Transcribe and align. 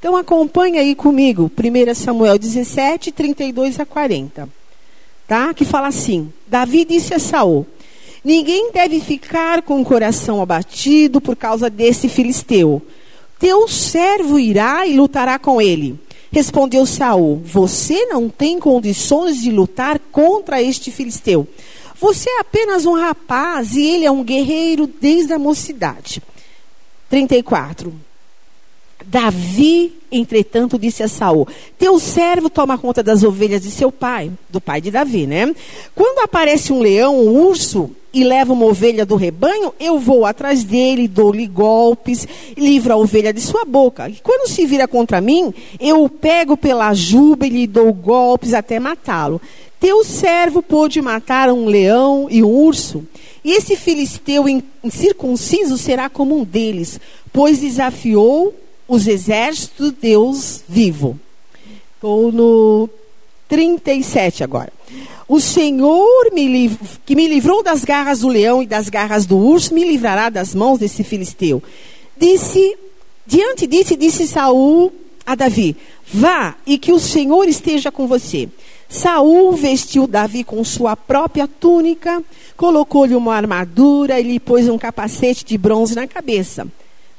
Então 0.00 0.16
acompanha 0.16 0.80
aí 0.80 0.94
comigo, 0.94 1.52
1 1.54 1.94
Samuel 1.94 2.38
17, 2.38 3.12
32 3.12 3.78
a 3.78 3.84
40. 3.84 4.48
Tá? 5.28 5.52
Que 5.52 5.62
fala 5.62 5.88
assim: 5.88 6.32
Davi 6.46 6.86
disse 6.86 7.12
a 7.12 7.18
Saul: 7.18 7.66
Ninguém 8.24 8.72
deve 8.72 8.98
ficar 8.98 9.60
com 9.60 9.78
o 9.78 9.84
coração 9.84 10.40
abatido 10.40 11.20
por 11.20 11.36
causa 11.36 11.68
desse 11.68 12.08
filisteu. 12.08 12.80
Teu 13.38 13.68
servo 13.68 14.38
irá 14.38 14.86
e 14.86 14.96
lutará 14.96 15.38
com 15.38 15.60
ele. 15.60 16.00
Respondeu 16.32 16.86
Saul: 16.86 17.42
Você 17.44 18.06
não 18.06 18.30
tem 18.30 18.58
condições 18.58 19.38
de 19.42 19.52
lutar 19.52 19.98
contra 20.10 20.62
este 20.62 20.90
filisteu. 20.90 21.46
Você 22.00 22.30
é 22.30 22.40
apenas 22.40 22.86
um 22.86 22.94
rapaz 22.94 23.76
e 23.76 23.84
ele 23.84 24.06
é 24.06 24.10
um 24.10 24.24
guerreiro 24.24 24.86
desde 24.86 25.34
a 25.34 25.38
mocidade. 25.38 26.22
34. 27.10 27.92
Davi, 29.06 29.92
entretanto, 30.10 30.78
disse 30.78 31.02
a 31.02 31.08
Saul: 31.08 31.46
Teu 31.78 31.98
servo 31.98 32.50
toma 32.50 32.78
conta 32.78 33.02
das 33.02 33.22
ovelhas 33.22 33.62
de 33.62 33.70
seu 33.70 33.90
pai, 33.90 34.30
do 34.48 34.60
pai 34.60 34.80
de 34.80 34.90
Davi, 34.90 35.26
né? 35.26 35.54
Quando 35.94 36.20
aparece 36.20 36.72
um 36.72 36.80
leão, 36.80 37.18
um 37.18 37.46
urso 37.46 37.90
e 38.12 38.24
leva 38.24 38.52
uma 38.52 38.66
ovelha 38.66 39.06
do 39.06 39.14
rebanho, 39.14 39.72
eu 39.78 39.98
vou 39.98 40.26
atrás 40.26 40.64
dele, 40.64 41.06
dou-lhe 41.06 41.46
golpes, 41.46 42.26
livro 42.56 42.92
a 42.92 42.96
ovelha 42.96 43.32
de 43.32 43.40
sua 43.40 43.64
boca. 43.64 44.08
E 44.08 44.16
quando 44.22 44.48
se 44.48 44.66
vira 44.66 44.88
contra 44.88 45.20
mim, 45.20 45.54
eu 45.78 46.02
o 46.04 46.08
pego 46.08 46.56
pela 46.56 46.92
juba 46.92 47.46
e 47.46 47.50
lhe 47.50 47.66
dou 47.66 47.92
golpes 47.92 48.52
até 48.52 48.80
matá-lo. 48.80 49.40
Teu 49.78 50.04
servo 50.04 50.60
pôde 50.60 51.00
matar 51.00 51.50
um 51.50 51.66
leão 51.66 52.26
e 52.30 52.42
um 52.42 52.48
urso, 52.48 53.06
e 53.42 53.52
esse 53.52 53.76
filisteu 53.76 54.44
incircunciso 54.84 55.78
será 55.78 56.10
como 56.10 56.38
um 56.38 56.44
deles, 56.44 57.00
pois 57.32 57.60
desafiou 57.60 58.54
os 58.90 59.06
exércitos 59.06 59.92
de 59.92 59.96
Deus 60.00 60.64
vivo. 60.68 61.16
Estou 61.94 62.32
no 62.32 62.90
37 63.48 64.42
agora. 64.42 64.72
O 65.28 65.38
Senhor 65.38 66.32
me 66.32 66.76
que 67.06 67.14
me 67.14 67.28
livrou 67.28 67.62
das 67.62 67.84
garras 67.84 68.18
do 68.18 68.28
leão 68.28 68.60
e 68.60 68.66
das 68.66 68.88
garras 68.88 69.26
do 69.26 69.38
urso, 69.38 69.72
me 69.72 69.84
livrará 69.84 70.28
das 70.28 70.56
mãos 70.56 70.80
desse 70.80 71.04
filisteu. 71.04 71.62
Disse, 72.18 72.76
diante 73.24 73.64
disso, 73.64 73.96
disse 73.96 74.26
Saul 74.26 74.92
a 75.24 75.36
Davi: 75.36 75.76
Vá 76.12 76.56
e 76.66 76.76
que 76.76 76.92
o 76.92 76.98
Senhor 76.98 77.46
esteja 77.46 77.92
com 77.92 78.08
você. 78.08 78.48
Saul 78.88 79.52
vestiu 79.52 80.08
Davi 80.08 80.42
com 80.42 80.64
sua 80.64 80.96
própria 80.96 81.46
túnica, 81.46 82.20
colocou-lhe 82.56 83.14
uma 83.14 83.36
armadura 83.36 84.18
e 84.18 84.24
lhe 84.24 84.40
pôs 84.40 84.68
um 84.68 84.76
capacete 84.76 85.44
de 85.44 85.56
bronze 85.56 85.94
na 85.94 86.08
cabeça. 86.08 86.66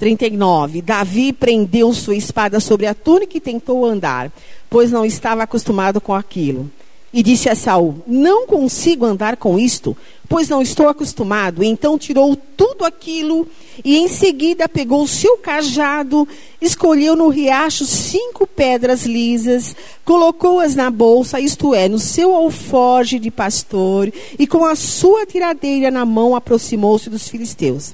39. 0.01 0.81
Davi 0.81 1.31
prendeu 1.31 1.93
sua 1.93 2.15
espada 2.15 2.59
sobre 2.59 2.87
a 2.87 2.93
túnica 2.95 3.37
e 3.37 3.39
tentou 3.39 3.85
andar, 3.85 4.31
pois 4.67 4.91
não 4.91 5.05
estava 5.05 5.43
acostumado 5.43 6.01
com 6.01 6.11
aquilo. 6.11 6.71
E 7.13 7.21
disse 7.21 7.47
a 7.47 7.53
Saul: 7.53 8.01
Não 8.07 8.47
consigo 8.47 9.05
andar 9.05 9.37
com 9.37 9.59
isto, 9.59 9.95
pois 10.27 10.49
não 10.49 10.59
estou 10.59 10.87
acostumado. 10.87 11.63
Então 11.63 11.99
tirou 11.99 12.35
tudo 12.35 12.83
aquilo 12.83 13.47
e 13.85 13.95
em 13.95 14.07
seguida 14.07 14.67
pegou 14.67 15.03
o 15.03 15.07
seu 15.07 15.37
cajado, 15.37 16.27
escolheu 16.59 17.15
no 17.15 17.29
riacho 17.29 17.85
cinco 17.85 18.47
pedras 18.47 19.05
lisas, 19.05 19.75
colocou-as 20.03 20.73
na 20.73 20.89
bolsa, 20.89 21.39
isto 21.39 21.75
é, 21.75 21.87
no 21.87 21.99
seu 21.99 22.33
alforge 22.33 23.19
de 23.19 23.29
pastor, 23.29 24.11
e 24.39 24.47
com 24.47 24.65
a 24.65 24.75
sua 24.75 25.27
tiradeira 25.27 25.91
na 25.91 26.05
mão 26.05 26.35
aproximou-se 26.35 27.07
dos 27.07 27.27
filisteus. 27.27 27.93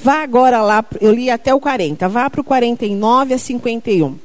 Vá 0.00 0.22
agora 0.22 0.62
lá, 0.62 0.84
eu 1.00 1.12
li 1.12 1.28
até 1.28 1.52
o 1.52 1.60
40, 1.60 2.08
vá 2.08 2.30
para 2.30 2.40
o 2.40 2.44
49 2.44 3.34
a 3.34 3.38
51. 3.38 4.16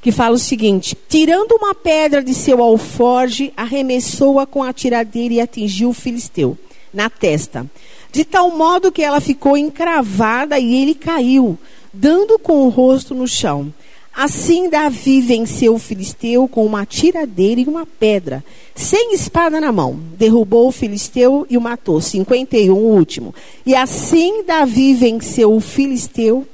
Que 0.00 0.12
fala 0.12 0.36
o 0.36 0.38
seguinte: 0.38 0.96
tirando 1.08 1.52
uma 1.52 1.74
pedra 1.74 2.22
de 2.22 2.32
seu 2.32 2.62
alforge, 2.62 3.52
arremessou-a 3.56 4.46
com 4.46 4.62
a 4.62 4.72
tiradeira 4.72 5.34
e 5.34 5.40
atingiu 5.40 5.88
o 5.88 5.94
filisteu 5.94 6.56
na 6.92 7.10
testa, 7.10 7.66
de 8.12 8.24
tal 8.24 8.50
modo 8.56 8.92
que 8.92 9.02
ela 9.02 9.20
ficou 9.20 9.56
encravada 9.56 10.58
e 10.60 10.80
ele 10.80 10.94
caiu, 10.94 11.58
dando 11.92 12.38
com 12.38 12.64
o 12.64 12.68
rosto 12.68 13.14
no 13.14 13.26
chão. 13.26 13.72
Assim 14.14 14.70
Davi 14.70 15.20
venceu 15.20 15.74
o 15.74 15.78
filisteu 15.78 16.46
com 16.46 16.64
uma 16.64 16.86
tiradeira 16.86 17.60
e 17.60 17.64
uma 17.64 17.84
pedra, 17.84 18.44
sem 18.74 19.12
espada 19.12 19.60
na 19.60 19.72
mão. 19.72 19.98
Derrubou 20.16 20.68
o 20.68 20.72
filisteu 20.72 21.44
e 21.50 21.58
o 21.58 21.60
matou. 21.60 22.00
51, 22.00 22.72
o 22.72 22.76
último. 22.76 23.34
E 23.66 23.74
assim 23.74 24.44
Davi 24.44 24.94
venceu 24.94 25.52
o 25.52 25.60
filisteu 25.60 26.46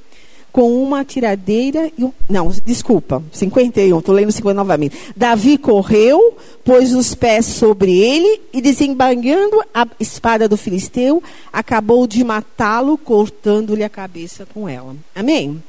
com 0.51 0.83
uma 0.83 1.05
tiradeira 1.05 1.91
e 1.97 2.05
um. 2.05 2.13
Não, 2.29 2.49
desculpa, 2.65 3.23
51, 3.31 3.99
estou 3.99 4.15
lendo 4.15 4.33
50 4.33 4.55
novamente. 4.55 4.97
Davi 5.17 5.59
correu, 5.59 6.37
pôs 6.65 6.95
os 6.95 7.15
pés 7.15 7.47
sobre 7.47 7.99
ele 7.99 8.41
e, 8.53 8.61
desembanhando 8.61 9.63
a 9.73 9.87
espada 9.99 10.49
do 10.49 10.57
filisteu, 10.57 11.23
acabou 11.53 12.07
de 12.07 12.25
matá-lo, 12.25 12.97
cortando-lhe 12.97 13.85
a 13.85 13.89
cabeça 13.89 14.47
com 14.47 14.69
ela. 14.69 14.97
Amém? 15.15 15.63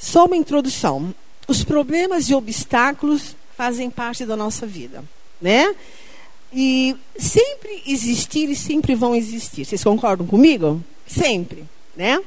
Só 0.00 0.26
uma 0.26 0.36
introdução. 0.36 1.14
Os 1.46 1.64
problemas 1.64 2.28
e 2.28 2.34
obstáculos 2.34 3.34
fazem 3.56 3.90
parte 3.90 4.24
da 4.24 4.36
nossa 4.36 4.66
vida, 4.66 5.02
né? 5.40 5.74
E 6.52 6.96
sempre 7.18 7.82
existir 7.86 8.48
e 8.48 8.56
sempre 8.56 8.94
vão 8.94 9.14
existir. 9.14 9.64
Vocês 9.64 9.82
concordam 9.82 10.26
comigo? 10.26 10.82
Sempre, 11.06 11.64
né? 11.96 12.20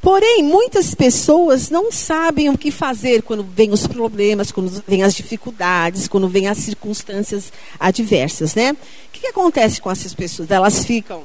Porém, 0.00 0.42
muitas 0.42 0.94
pessoas 0.94 1.70
não 1.70 1.92
sabem 1.92 2.48
o 2.48 2.58
que 2.58 2.72
fazer 2.72 3.22
quando 3.22 3.44
vêm 3.44 3.70
os 3.70 3.86
problemas, 3.86 4.50
quando 4.50 4.82
vêm 4.86 5.04
as 5.04 5.14
dificuldades, 5.14 6.08
quando 6.08 6.28
vêm 6.28 6.48
as 6.48 6.58
circunstâncias 6.58 7.52
adversas, 7.78 8.54
né? 8.54 8.72
O 8.72 9.12
que, 9.12 9.20
que 9.20 9.26
acontece 9.28 9.80
com 9.80 9.90
essas 9.90 10.12
pessoas? 10.12 10.50
Elas 10.50 10.84
ficam 10.84 11.22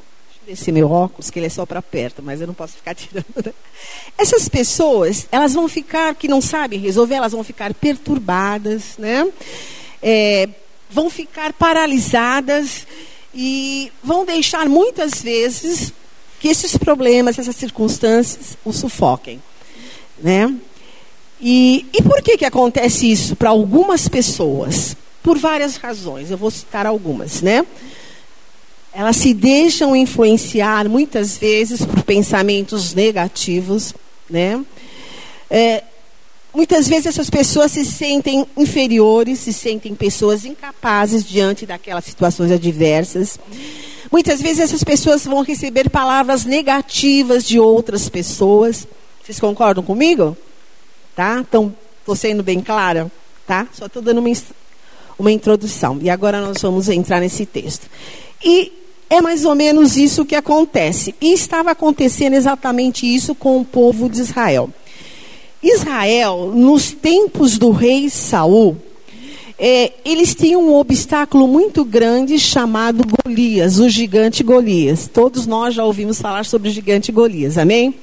esse 0.47 0.71
meu 0.71 0.89
óculos, 0.89 1.29
que 1.29 1.39
ele 1.39 1.47
é 1.47 1.49
só 1.49 1.65
para 1.65 1.81
perto, 1.81 2.23
mas 2.23 2.39
eu 2.39 2.47
não 2.47 2.53
posso 2.53 2.73
ficar 2.77 2.93
tirando. 2.95 3.25
Né? 3.45 3.53
Essas 4.17 4.47
pessoas, 4.47 5.27
elas 5.31 5.53
vão 5.53 5.67
ficar, 5.67 6.15
que 6.15 6.27
não 6.27 6.41
sabem 6.41 6.79
resolver, 6.79 7.15
elas 7.15 7.33
vão 7.33 7.43
ficar 7.43 7.73
perturbadas, 7.73 8.97
né? 8.97 9.27
É, 10.01 10.47
vão 10.89 11.09
ficar 11.09 11.53
paralisadas 11.53 12.87
e 13.33 13.91
vão 14.03 14.25
deixar 14.25 14.69
muitas 14.69 15.21
vezes 15.21 15.93
que 16.39 16.47
esses 16.47 16.77
problemas, 16.77 17.37
essas 17.37 17.55
circunstâncias, 17.55 18.57
o 18.63 18.71
sufoquem, 18.71 19.41
né? 20.19 20.53
E, 21.39 21.85
e 21.93 22.01
por 22.01 22.21
que, 22.21 22.37
que 22.37 22.45
acontece 22.45 23.11
isso 23.11 23.35
para 23.35 23.49
algumas 23.49 24.07
pessoas? 24.07 24.95
Por 25.21 25.37
várias 25.37 25.75
razões, 25.75 26.31
eu 26.31 26.37
vou 26.37 26.49
citar 26.49 26.85
algumas, 26.85 27.41
né? 27.41 27.65
Elas 28.97 29.17
se 29.17 29.31
deixam 29.31 29.95
influenciar 29.95 30.89
muitas 30.89 31.37
vezes 31.37 31.85
por 31.85 32.01
pensamentos 32.01 32.95
negativos, 32.95 33.93
né? 34.27 34.59
É, 35.51 35.83
muitas 36.51 36.87
vezes 36.87 37.05
essas 37.05 37.29
pessoas 37.29 37.73
se 37.73 37.85
sentem 37.85 38.43
inferiores, 38.57 39.37
se 39.37 39.53
sentem 39.53 39.93
pessoas 39.93 40.45
incapazes 40.45 41.23
diante 41.23 41.63
daquelas 41.63 42.05
situações 42.05 42.51
adversas. 42.51 43.39
Muitas 44.11 44.41
vezes 44.41 44.61
essas 44.61 44.83
pessoas 44.83 45.25
vão 45.25 45.43
receber 45.43 45.91
palavras 45.91 46.43
negativas 46.43 47.43
de 47.43 47.59
outras 47.59 48.09
pessoas. 48.09 48.87
Vocês 49.23 49.39
concordam 49.39 49.83
comigo? 49.83 50.35
Tá? 51.15 51.37
Então, 51.47 51.71
estou 51.99 52.15
sendo 52.15 52.41
bem 52.41 52.61
clara? 52.61 53.11
Tá? 53.45 53.67
Só 53.73 53.85
estou 53.85 54.01
dando 54.01 54.21
uma, 54.21 54.33
uma 55.19 55.31
introdução. 55.31 55.99
E 56.01 56.09
agora 56.09 56.41
nós 56.41 56.59
vamos 56.59 56.89
entrar 56.89 57.19
nesse 57.19 57.45
texto. 57.45 57.87
E 58.43 58.86
é 59.09 59.21
mais 59.21 59.45
ou 59.45 59.55
menos 59.55 59.97
isso 59.97 60.25
que 60.25 60.35
acontece. 60.35 61.15
E 61.21 61.33
estava 61.33 61.71
acontecendo 61.71 62.33
exatamente 62.33 63.05
isso 63.05 63.33
com 63.33 63.59
o 63.59 63.65
povo 63.65 64.09
de 64.09 64.19
Israel. 64.19 64.69
Israel, 65.61 66.51
nos 66.53 66.91
tempos 66.91 67.57
do 67.57 67.71
rei 67.71 68.09
Saul, 68.09 68.77
é, 69.57 69.91
eles 70.05 70.35
tinham 70.35 70.61
um 70.61 70.75
obstáculo 70.75 71.47
muito 71.47 71.83
grande 71.83 72.37
chamado 72.37 73.03
Golias, 73.25 73.79
o 73.79 73.89
gigante 73.89 74.43
Golias. 74.43 75.09
Todos 75.11 75.47
nós 75.47 75.73
já 75.73 75.83
ouvimos 75.83 76.21
falar 76.21 76.45
sobre 76.45 76.69
o 76.69 76.71
gigante 76.71 77.11
Golias, 77.11 77.57
amém? 77.57 77.95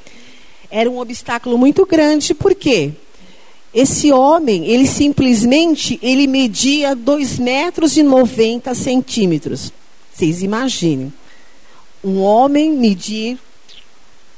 Era 0.71 0.91
um 0.91 0.99
obstáculo 0.99 1.57
muito 1.57 1.87
grande, 1.87 2.35
por 2.35 2.55
quê? 2.55 2.91
Esse 3.73 4.11
homem, 4.11 4.67
ele 4.67 4.87
simplesmente, 4.87 5.99
ele 6.03 6.27
media 6.27 6.95
2 6.95 7.39
metros 7.39 7.97
e 7.97 8.03
90 8.03 8.75
centímetros. 8.75 9.73
Vocês 10.15 10.43
imaginem. 10.43 11.13
Um 12.03 12.21
homem 12.21 12.71
medir 12.71 13.39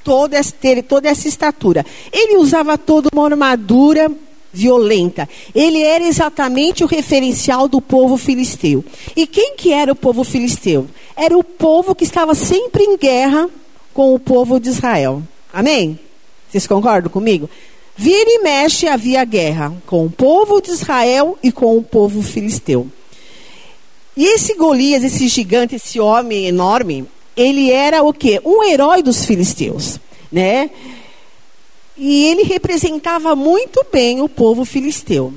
toda, 0.03 0.41
ter 0.43 0.83
toda 0.83 1.09
essa 1.09 1.29
estatura. 1.29 1.85
Ele 2.13 2.37
usava 2.37 2.79
toda 2.79 3.09
uma 3.13 3.27
armadura 3.27 4.11
violenta. 4.53 5.29
Ele 5.55 5.83
era 5.83 6.03
exatamente 6.05 6.83
o 6.83 6.87
referencial 6.87 7.69
do 7.69 7.81
povo 7.81 8.17
filisteu. 8.17 8.85
E 9.15 9.27
quem 9.27 9.55
que 9.57 9.73
era 9.73 9.93
o 9.93 9.97
povo 9.97 10.25
filisteu? 10.25 10.87
Era 11.15 11.37
o 11.37 11.45
povo 11.45 11.95
que 11.95 12.05
estava 12.05 12.35
sempre 12.35 12.83
em 12.83 12.97
guerra 12.97 13.51
com 13.93 14.15
o 14.15 14.19
povo 14.19 14.59
de 14.59 14.71
Israel. 14.71 15.23
Amém? 15.53 15.99
Vocês 16.49 16.67
concordam 16.67 17.11
comigo? 17.11 17.51
Vira 17.97 18.29
e 18.29 18.43
mexe 18.43 18.87
havia 18.87 19.25
guerra 19.25 19.73
com 19.87 20.05
o 20.05 20.11
povo 20.11 20.61
de 20.61 20.71
Israel 20.71 21.39
e 21.43 21.51
com 21.51 21.77
o 21.77 21.83
povo 21.83 22.23
filisteu. 22.23 22.87
E 24.17 24.25
esse 24.25 24.55
Golias, 24.55 25.05
esse 25.05 25.29
gigante, 25.29 25.77
esse 25.77 26.01
homem 26.01 26.47
enorme, 26.47 27.07
ele 27.37 27.71
era 27.71 28.03
o 28.03 28.13
quê? 28.13 28.41
Um 28.45 28.65
herói 28.65 29.03
dos 29.03 29.27
filisteus, 29.27 30.01
né? 30.33 30.71
E 31.97 32.25
ele 32.27 32.43
representava 32.43 33.37
muito 33.37 33.85
bem 33.93 34.23
o 34.23 34.29
povo 34.29 34.65
filisteu. 34.65 35.35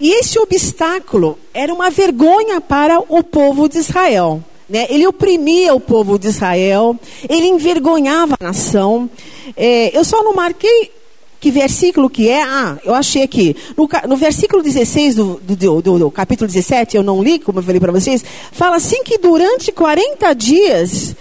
E 0.00 0.12
esse 0.12 0.38
obstáculo 0.38 1.38
era 1.52 1.72
uma 1.72 1.90
vergonha 1.90 2.60
para 2.60 3.00
o 3.00 3.22
povo 3.22 3.68
de 3.68 3.78
Israel. 3.78 4.42
Né? 4.68 4.86
Ele 4.90 5.06
oprimia 5.06 5.74
o 5.74 5.80
povo 5.80 6.18
de 6.18 6.28
Israel, 6.28 6.96
ele 7.28 7.46
envergonhava 7.46 8.36
a 8.38 8.44
nação. 8.44 9.10
É, 9.56 9.96
eu 9.96 10.04
só 10.04 10.22
não 10.22 10.34
marquei 10.34 10.92
que 11.40 11.50
versículo 11.50 12.10
que 12.10 12.28
é? 12.28 12.42
Ah, 12.42 12.78
eu 12.84 12.94
achei 12.94 13.22
aqui. 13.22 13.56
No, 13.76 13.88
no 14.08 14.16
versículo 14.16 14.62
16 14.62 15.14
do, 15.14 15.40
do, 15.40 15.82
do, 15.82 15.98
do, 15.98 16.10
capítulo 16.10 16.48
17, 16.48 16.96
eu 16.96 17.02
não 17.02 17.22
li, 17.22 17.38
como 17.38 17.60
eu 17.60 17.62
falei 17.62 17.80
para 17.80 17.92
vocês, 17.92 18.24
fala 18.50 18.76
assim 18.76 19.02
que 19.04 19.18
durante 19.18 19.70
40 19.70 20.32
dias, 20.34 21.14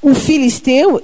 o 0.00 0.14
filisteu, 0.14 1.00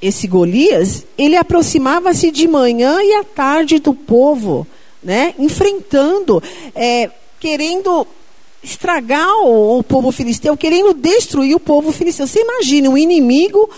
esse 0.00 0.26
Golias, 0.26 1.04
ele 1.18 1.36
aproximava-se 1.36 2.30
de 2.30 2.48
manhã 2.48 3.02
e 3.02 3.14
à 3.14 3.24
tarde 3.24 3.78
do 3.78 3.92
povo, 3.92 4.66
né? 5.02 5.34
Enfrentando, 5.38 6.42
é, 6.74 7.10
querendo 7.38 8.06
estragar 8.62 9.28
o, 9.44 9.78
o 9.78 9.82
povo 9.82 10.10
filisteu, 10.10 10.56
querendo 10.56 10.94
destruir 10.94 11.54
o 11.54 11.60
povo 11.60 11.92
filisteu. 11.92 12.26
Você 12.26 12.40
imagina 12.40 12.88
um 12.88 12.96
inimigo 12.96 13.68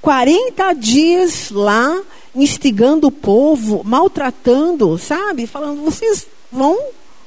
40 0.00 0.72
dias 0.74 1.50
lá 1.50 2.00
instigando 2.36 3.08
o 3.08 3.12
povo, 3.12 3.82
maltratando, 3.82 4.98
sabe? 4.98 5.46
Falando, 5.46 5.82
vocês 5.82 6.26
vão 6.52 6.78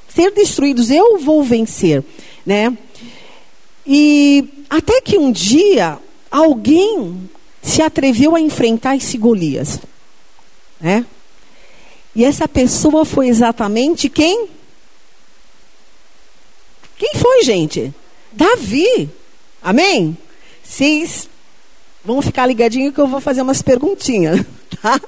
ser 0.08 0.30
destruídos, 0.30 0.90
eu 0.90 1.18
vou 1.18 1.42
vencer, 1.42 2.04
né? 2.46 2.76
E 3.86 4.48
até 4.70 5.00
que 5.00 5.18
um 5.18 5.32
dia 5.32 5.98
alguém 6.30 7.28
se 7.60 7.82
atreveu 7.82 8.36
a 8.36 8.40
enfrentar 8.40 8.96
esse 8.96 9.18
Golias, 9.18 9.80
né? 10.80 11.04
E 12.14 12.24
essa 12.24 12.48
pessoa 12.48 13.04
foi 13.04 13.28
exatamente 13.28 14.08
quem? 14.08 14.48
Quem 16.98 17.14
foi, 17.14 17.42
gente? 17.44 17.94
Davi. 18.32 19.08
Amém? 19.62 20.16
Vocês 20.62 21.29
vão 22.04 22.22
ficar 22.22 22.46
ligadinho 22.46 22.92
que 22.92 23.00
eu 23.00 23.06
vou 23.06 23.20
fazer 23.20 23.42
umas 23.42 23.62
perguntinhas. 23.62 24.44
tá? 24.82 25.00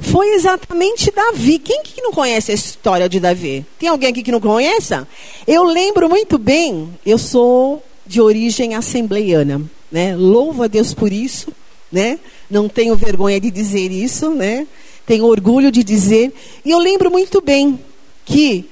Foi 0.00 0.34
exatamente 0.34 1.10
Davi. 1.10 1.58
Quem 1.58 1.82
que 1.82 2.00
não 2.02 2.12
conhece 2.12 2.50
a 2.50 2.54
história 2.54 3.08
de 3.08 3.20
Davi? 3.20 3.64
Tem 3.78 3.88
alguém 3.88 4.10
aqui 4.10 4.22
que 4.22 4.32
não 4.32 4.40
conheça? 4.40 5.06
Eu 5.46 5.64
lembro 5.64 6.08
muito 6.08 6.38
bem, 6.38 6.88
eu 7.04 7.18
sou 7.18 7.82
de 8.06 8.20
origem 8.20 8.74
assembleiana, 8.74 9.62
né? 9.90 10.16
Louvo 10.16 10.62
a 10.64 10.66
Deus 10.66 10.92
por 10.92 11.12
isso, 11.12 11.52
né? 11.90 12.18
Não 12.50 12.68
tenho 12.68 12.96
vergonha 12.96 13.40
de 13.40 13.50
dizer 13.50 13.90
isso, 13.90 14.30
né? 14.30 14.66
Tenho 15.06 15.24
orgulho 15.24 15.70
de 15.70 15.82
dizer. 15.84 16.32
E 16.64 16.70
eu 16.70 16.78
lembro 16.78 17.10
muito 17.10 17.40
bem 17.40 17.78
que 18.24 18.68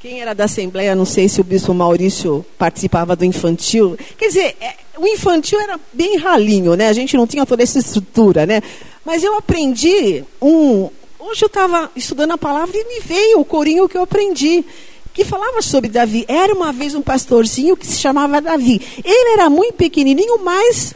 quem 0.00 0.20
era 0.20 0.32
da 0.32 0.44
Assembleia, 0.44 0.94
não 0.94 1.04
sei 1.04 1.28
se 1.28 1.40
o 1.40 1.44
bispo 1.44 1.74
Maurício 1.74 2.46
participava 2.56 3.16
do 3.16 3.24
infantil. 3.24 3.98
Quer 4.16 4.28
dizer, 4.28 4.56
é, 4.60 4.74
o 4.96 5.04
infantil 5.08 5.60
era 5.60 5.78
bem 5.92 6.16
ralinho, 6.16 6.76
né? 6.76 6.86
A 6.86 6.92
gente 6.92 7.16
não 7.16 7.26
tinha 7.26 7.44
toda 7.44 7.64
essa 7.64 7.80
estrutura, 7.80 8.46
né? 8.46 8.62
Mas 9.04 9.24
eu 9.24 9.36
aprendi 9.36 10.22
um. 10.40 10.88
Hoje 11.18 11.44
eu 11.44 11.48
estava 11.48 11.90
estudando 11.96 12.30
a 12.30 12.38
palavra 12.38 12.76
e 12.76 12.84
me 12.84 13.00
veio 13.00 13.40
o 13.40 13.44
corinho 13.44 13.88
que 13.88 13.96
eu 13.96 14.02
aprendi. 14.02 14.64
Que 15.12 15.24
falava 15.24 15.60
sobre 15.62 15.90
Davi. 15.90 16.24
Era 16.28 16.54
uma 16.54 16.72
vez 16.72 16.94
um 16.94 17.02
pastorzinho 17.02 17.76
que 17.76 17.84
se 17.84 17.98
chamava 17.98 18.40
Davi. 18.40 18.80
Ele 19.04 19.32
era 19.32 19.50
muito 19.50 19.74
pequenininho, 19.74 20.38
mas 20.44 20.94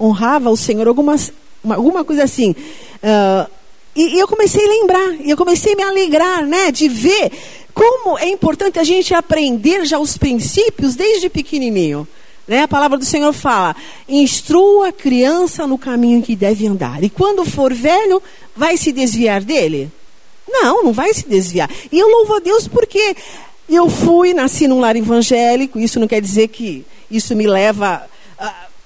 honrava 0.00 0.50
o 0.50 0.56
Senhor, 0.56 0.88
algumas, 0.88 1.32
uma, 1.62 1.76
alguma 1.76 2.04
coisa 2.04 2.24
assim. 2.24 2.50
Uh, 2.50 3.48
e, 3.94 4.16
e, 4.16 4.18
eu 4.18 4.26
comecei 4.26 4.64
a 4.64 4.68
lembrar, 4.68 5.14
e 5.20 5.30
eu 5.30 5.36
comecei 5.36 5.74
a 5.74 5.76
me 5.76 5.82
alegrar, 5.82 6.46
né, 6.46 6.70
de 6.70 6.88
ver 6.88 7.30
como 7.74 8.18
é 8.18 8.28
importante 8.28 8.78
a 8.78 8.84
gente 8.84 9.14
aprender 9.14 9.84
já 9.84 9.98
os 9.98 10.16
princípios 10.16 10.94
desde 10.94 11.28
pequenininho. 11.28 12.06
Né? 12.46 12.62
A 12.62 12.68
palavra 12.68 12.98
do 12.98 13.04
Senhor 13.04 13.32
fala: 13.32 13.74
instrua 14.08 14.88
a 14.88 14.92
criança 14.92 15.66
no 15.66 15.78
caminho 15.78 16.22
que 16.22 16.36
deve 16.36 16.66
andar. 16.66 17.02
E 17.02 17.10
quando 17.10 17.44
for 17.44 17.72
velho, 17.72 18.22
vai 18.56 18.76
se 18.76 18.92
desviar 18.92 19.42
dele? 19.42 19.90
Não, 20.48 20.82
não 20.82 20.92
vai 20.92 21.14
se 21.14 21.26
desviar. 21.26 21.70
E 21.90 21.98
eu 21.98 22.08
louvo 22.08 22.36
a 22.36 22.40
Deus 22.40 22.68
porque 22.68 23.16
eu 23.68 23.88
fui, 23.88 24.34
nasci 24.34 24.66
num 24.66 24.80
lar 24.80 24.96
evangélico. 24.96 25.78
Isso 25.78 26.00
não 26.00 26.08
quer 26.08 26.20
dizer 26.20 26.48
que 26.48 26.84
isso 27.10 27.34
me 27.34 27.46
leva 27.46 28.02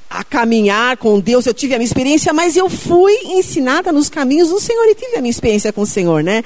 a, 0.08 0.24
caminhar 0.24 0.96
com 0.96 1.18
Deus. 1.20 1.46
Eu 1.46 1.54
tive 1.54 1.74
a 1.74 1.78
minha 1.78 1.86
experiência, 1.86 2.32
mas 2.32 2.56
eu 2.56 2.68
fui 2.68 3.12
ensinada 3.24 3.92
nos 3.92 4.08
caminhos 4.08 4.48
do 4.48 4.60
Senhor 4.60 4.84
e 4.86 4.94
tive 4.94 5.16
a 5.16 5.20
minha 5.20 5.30
experiência 5.30 5.72
com 5.72 5.82
o 5.82 5.86
Senhor, 5.86 6.22
né? 6.22 6.42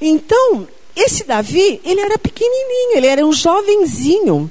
Então, 0.00 0.66
esse 0.94 1.24
Davi, 1.24 1.80
ele 1.84 2.00
era 2.00 2.18
pequenininho, 2.18 2.96
ele 2.96 3.06
era 3.06 3.26
um 3.26 3.32
jovenzinho. 3.32 4.50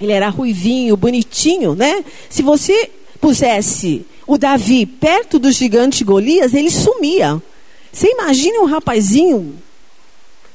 Ele 0.00 0.12
era 0.12 0.28
ruivinho, 0.28 0.96
bonitinho, 0.96 1.74
né? 1.74 2.04
Se 2.28 2.42
você 2.42 2.90
pusesse 3.20 4.06
o 4.26 4.38
Davi 4.38 4.86
perto 4.86 5.38
do 5.38 5.50
gigante 5.50 6.04
Golias, 6.04 6.54
ele 6.54 6.70
sumia. 6.70 7.42
Você 7.92 8.10
imagina 8.10 8.60
um 8.60 8.64
rapazinho 8.64 9.54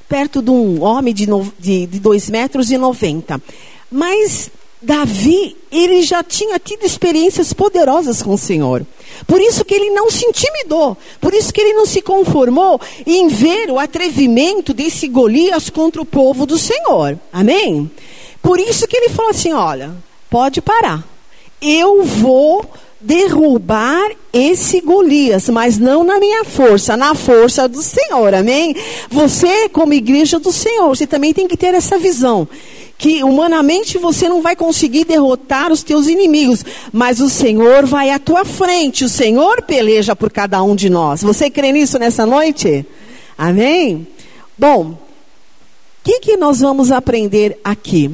perto 0.07 0.42
de 0.42 0.50
um 0.50 0.81
homem 0.81 1.13
de, 1.13 1.28
no, 1.28 1.52
de, 1.60 1.86
de 1.86 2.00
dois 2.00 2.30
metros 2.30 2.72
e 2.72 2.78
noventa. 2.78 3.42
Mas 3.92 4.50
Davi, 4.86 5.58
ele 5.72 6.04
já 6.04 6.24
tinha 6.24 6.60
tido 6.60 6.86
experiências 6.86 7.52
poderosas 7.52 8.22
com 8.22 8.36
o 8.36 8.38
Senhor. 8.38 8.86
Por 9.26 9.42
isso 9.42 9.66
que 9.66 9.74
ele 9.74 9.90
não 9.90 10.12
se 10.12 10.26
intimidou. 10.26 10.96
Por 11.20 11.34
isso 11.34 11.52
que 11.52 11.60
ele 11.60 11.74
não 11.74 11.88
se 11.88 12.02
conformou 12.02 12.80
em 13.06 13.28
ver 13.28 13.72
o 13.72 13.80
atrevimento 13.80 14.74
desse 14.74 15.08
Golias 15.08 15.70
contra 15.72 16.02
o 16.02 16.06
povo 16.06 16.46
do 16.46 16.58
Senhor. 16.58 17.20
Amém? 17.34 17.90
Por 18.44 18.60
isso 18.60 18.88
que 18.88 18.96
ele 18.96 19.10
falou 19.10 19.32
assim: 19.32 19.54
olha, 19.54 19.92
pode 20.30 20.62
parar. 20.62 21.04
Eu 21.60 22.04
vou 22.04 22.64
derrubar 23.02 24.12
esse 24.31 24.81
Golias, 24.81 25.50
mas 25.50 25.80
não 25.80 26.04
na 26.04 26.19
minha 26.19 26.44
força, 26.44 26.95
na 26.95 27.16
força 27.16 27.68
do 27.68 27.81
Senhor, 27.81 28.33
amém? 28.33 28.76
Você, 29.09 29.69
como 29.69 29.94
igreja 29.94 30.40
do 30.40 30.52
Senhor, 30.52 30.90
você 30.90 31.07
também 31.07 31.33
tem 31.33 31.48
que 31.48 31.57
ter 31.57 31.74
essa 31.74 31.98
visão. 31.98 32.48
Que 32.97 33.23
humanamente 33.23 33.97
você 33.97 34.30
não 34.30 34.42
vai 34.42 34.56
conseguir 34.56 35.06
derrotar 35.06 35.71
os 35.71 35.83
teus 35.83 36.07
inimigos, 36.07 36.64
mas 36.94 37.19
o 37.19 37.30
Senhor 37.30 37.85
vai 37.85 38.09
à 38.09 38.19
tua 38.19 38.45
frente, 38.45 39.04
o 39.04 39.09
Senhor 39.09 39.61
peleja 39.64 40.16
por 40.16 40.31
cada 40.31 40.61
um 40.64 40.75
de 40.75 40.90
nós. 40.90 41.21
Você 41.21 41.49
crê 41.49 41.71
nisso 41.71 41.99
nessa 41.99 42.25
noite? 42.25 42.85
Amém? 43.37 44.07
Bom, 44.57 44.92
o 44.92 44.97
que, 46.04 46.19
que 46.19 46.37
nós 46.37 46.59
vamos 46.59 46.92
aprender 46.92 47.59
aqui? 47.64 48.11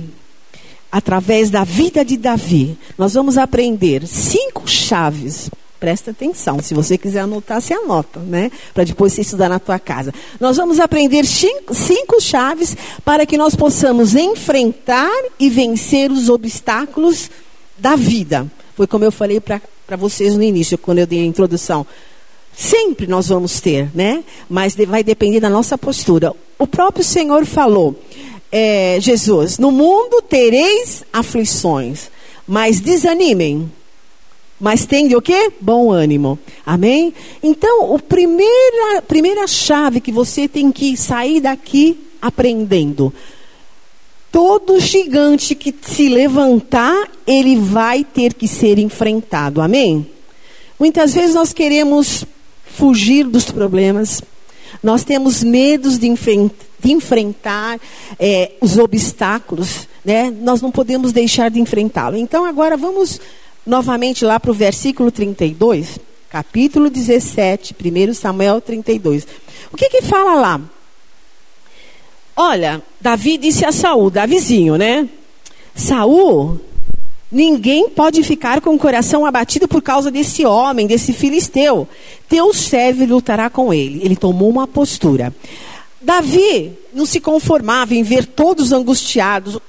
através 0.91 1.49
da 1.49 1.63
vida 1.63 2.03
de 2.03 2.17
Davi, 2.17 2.77
nós 2.97 3.13
vamos 3.13 3.37
aprender 3.37 4.05
cinco 4.05 4.67
chaves. 4.67 5.49
Presta 5.81 6.11
atenção, 6.11 6.61
se 6.61 6.75
você 6.75 6.95
quiser 6.95 7.21
anotar, 7.21 7.59
você 7.59 7.73
anota, 7.73 8.19
né? 8.19 8.51
Para 8.71 8.83
depois 8.83 9.13
você 9.13 9.21
estudar 9.21 9.49
na 9.49 9.57
tua 9.57 9.79
casa. 9.79 10.13
Nós 10.39 10.55
vamos 10.57 10.79
aprender 10.79 11.25
cinco, 11.25 12.21
chaves 12.21 12.77
para 13.03 13.25
que 13.25 13.35
nós 13.35 13.55
possamos 13.55 14.13
enfrentar 14.13 15.09
e 15.39 15.49
vencer 15.49 16.11
os 16.11 16.29
obstáculos 16.29 17.31
da 17.79 17.95
vida. 17.95 18.45
Foi 18.75 18.85
como 18.85 19.05
eu 19.05 19.11
falei 19.11 19.39
para 19.39 19.59
vocês 19.97 20.35
no 20.37 20.43
início, 20.43 20.77
quando 20.77 20.99
eu 20.99 21.07
dei 21.07 21.21
a 21.21 21.25
introdução. 21.25 21.83
Sempre 22.55 23.07
nós 23.07 23.29
vamos 23.29 23.59
ter, 23.59 23.89
né? 23.95 24.23
Mas 24.47 24.75
vai 24.75 25.03
depender 25.03 25.39
da 25.39 25.49
nossa 25.49 25.79
postura. 25.79 26.31
O 26.59 26.67
próprio 26.67 27.03
Senhor 27.03 27.43
falou: 27.43 27.99
é, 28.51 28.99
Jesus: 29.01 29.57
No 29.57 29.71
mundo 29.71 30.21
tereis 30.21 31.03
aflições, 31.11 32.11
mas 32.45 32.79
desanimem. 32.79 33.80
Mas 34.61 34.85
tem 34.85 35.15
o 35.15 35.21
quê? 35.21 35.51
Bom 35.59 35.91
ânimo. 35.91 36.37
Amém? 36.63 37.11
Então, 37.41 37.95
a 37.95 37.99
primeira, 37.99 39.01
primeira 39.01 39.47
chave 39.47 39.99
que 39.99 40.11
você 40.11 40.47
tem 40.47 40.71
que 40.71 40.95
sair 40.95 41.41
daqui 41.41 41.99
aprendendo. 42.21 43.11
Todo 44.31 44.79
gigante 44.79 45.55
que 45.55 45.73
se 45.81 46.07
levantar, 46.07 47.09
ele 47.25 47.55
vai 47.55 48.03
ter 48.03 48.35
que 48.35 48.47
ser 48.47 48.77
enfrentado. 48.77 49.61
Amém? 49.61 50.05
Muitas 50.79 51.15
vezes 51.15 51.33
nós 51.33 51.51
queremos 51.51 52.23
fugir 52.63 53.25
dos 53.25 53.45
problemas. 53.45 54.21
Nós 54.83 55.03
temos 55.03 55.43
medos 55.43 55.97
de 55.97 56.07
enfrentar 56.85 57.79
é, 58.19 58.51
os 58.61 58.77
obstáculos, 58.77 59.87
né? 60.05 60.29
nós 60.29 60.61
não 60.61 60.69
podemos 60.69 61.11
deixar 61.11 61.49
de 61.49 61.59
enfrentá-lo. 61.59 62.15
Então, 62.15 62.45
agora 62.45 62.77
vamos 62.77 63.19
novamente 63.65 64.25
lá 64.25 64.39
para 64.39 64.51
o 64.51 64.53
versículo 64.53 65.11
32. 65.11 65.99
capítulo 66.29 66.89
17, 66.89 67.75
1 67.75 68.13
Samuel 68.13 68.61
32. 68.61 69.27
O 69.71 69.77
que 69.77 69.89
que 69.89 70.01
fala 70.01 70.35
lá? 70.35 70.61
Olha, 72.35 72.81
Davi 72.99 73.37
disse 73.37 73.65
a 73.65 73.71
Saul, 73.71 74.09
Davizinho, 74.09 74.75
né? 74.75 75.07
Saul, 75.75 76.59
ninguém 77.31 77.89
pode 77.89 78.23
ficar 78.23 78.61
com 78.61 78.73
o 78.73 78.79
coração 78.79 79.25
abatido 79.25 79.67
por 79.67 79.81
causa 79.81 80.09
desse 80.09 80.45
homem, 80.45 80.87
desse 80.87 81.13
filisteu. 81.13 81.87
Teu 82.27 82.53
servo 82.53 83.05
lutará 83.05 83.49
com 83.49 83.73
ele. 83.73 84.01
Ele 84.03 84.15
tomou 84.15 84.49
uma 84.49 84.67
postura. 84.67 85.33
Davi 86.01 86.71
não 86.93 87.05
se 87.05 87.19
conformava 87.19 87.93
em 87.93 88.03
ver 88.03 88.25
todos 88.25 88.71
angustiados. 88.71 89.59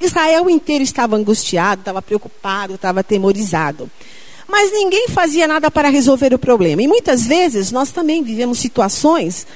Israel 0.00 0.48
inteiro 0.48 0.84
estava 0.84 1.16
angustiado, 1.16 1.80
estava 1.80 2.00
preocupado, 2.00 2.74
estava 2.74 3.00
atemorizado. 3.00 3.90
Mas 4.46 4.72
ninguém 4.72 5.08
fazia 5.08 5.46
nada 5.46 5.70
para 5.70 5.88
resolver 5.90 6.32
o 6.32 6.38
problema. 6.38 6.82
E 6.82 6.88
muitas 6.88 7.26
vezes 7.26 7.70
nós 7.70 7.90
também 7.90 8.22
vivemos 8.22 8.58
situações 8.58 9.46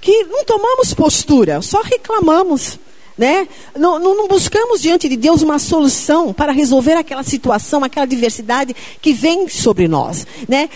que 0.00 0.24
não 0.24 0.44
tomamos 0.44 0.94
postura, 0.94 1.60
só 1.62 1.82
reclamamos. 1.82 2.78
Né? 3.16 3.46
Não, 3.76 3.98
não, 3.98 4.16
não, 4.16 4.26
buscamos 4.26 4.82
diante 4.82 5.08
de 5.08 5.16
Deus 5.16 5.40
uma 5.40 5.60
solução 5.60 6.32
para 6.32 6.50
resolver 6.50 6.94
aquela 6.94 7.22
situação, 7.22 7.84
aquela 7.84 8.06
diversidade 8.06 8.74
que 9.00 9.12
vem 9.12 9.48
sobre 9.48 9.86
nós. 9.86 10.26
Né? 10.48 10.68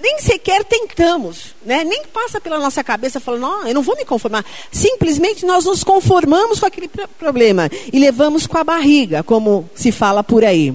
Nem 0.00 0.20
sequer 0.20 0.64
tentamos, 0.64 1.54
né? 1.64 1.82
nem 1.82 2.04
passa 2.06 2.40
pela 2.40 2.58
nossa 2.58 2.84
cabeça 2.84 3.18
falando, 3.18 3.40
não, 3.40 3.66
eu 3.66 3.74
não 3.74 3.82
vou 3.82 3.96
me 3.96 4.04
conformar. 4.04 4.44
Simplesmente 4.70 5.44
nós 5.44 5.64
nos 5.64 5.82
conformamos 5.82 6.60
com 6.60 6.66
aquele 6.66 6.88
problema 7.18 7.68
e 7.92 7.98
levamos 7.98 8.46
com 8.46 8.56
a 8.58 8.64
barriga, 8.64 9.22
como 9.22 9.68
se 9.74 9.90
fala 9.90 10.22
por 10.22 10.44
aí. 10.44 10.72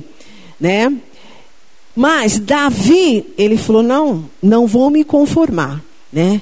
Né? 0.59 0.93
Mas 1.95 2.39
Davi, 2.39 3.33
ele 3.37 3.57
falou: 3.57 3.83
não, 3.83 4.29
não 4.41 4.67
vou 4.67 4.89
me 4.89 5.03
conformar. 5.03 5.81
Né? 6.11 6.41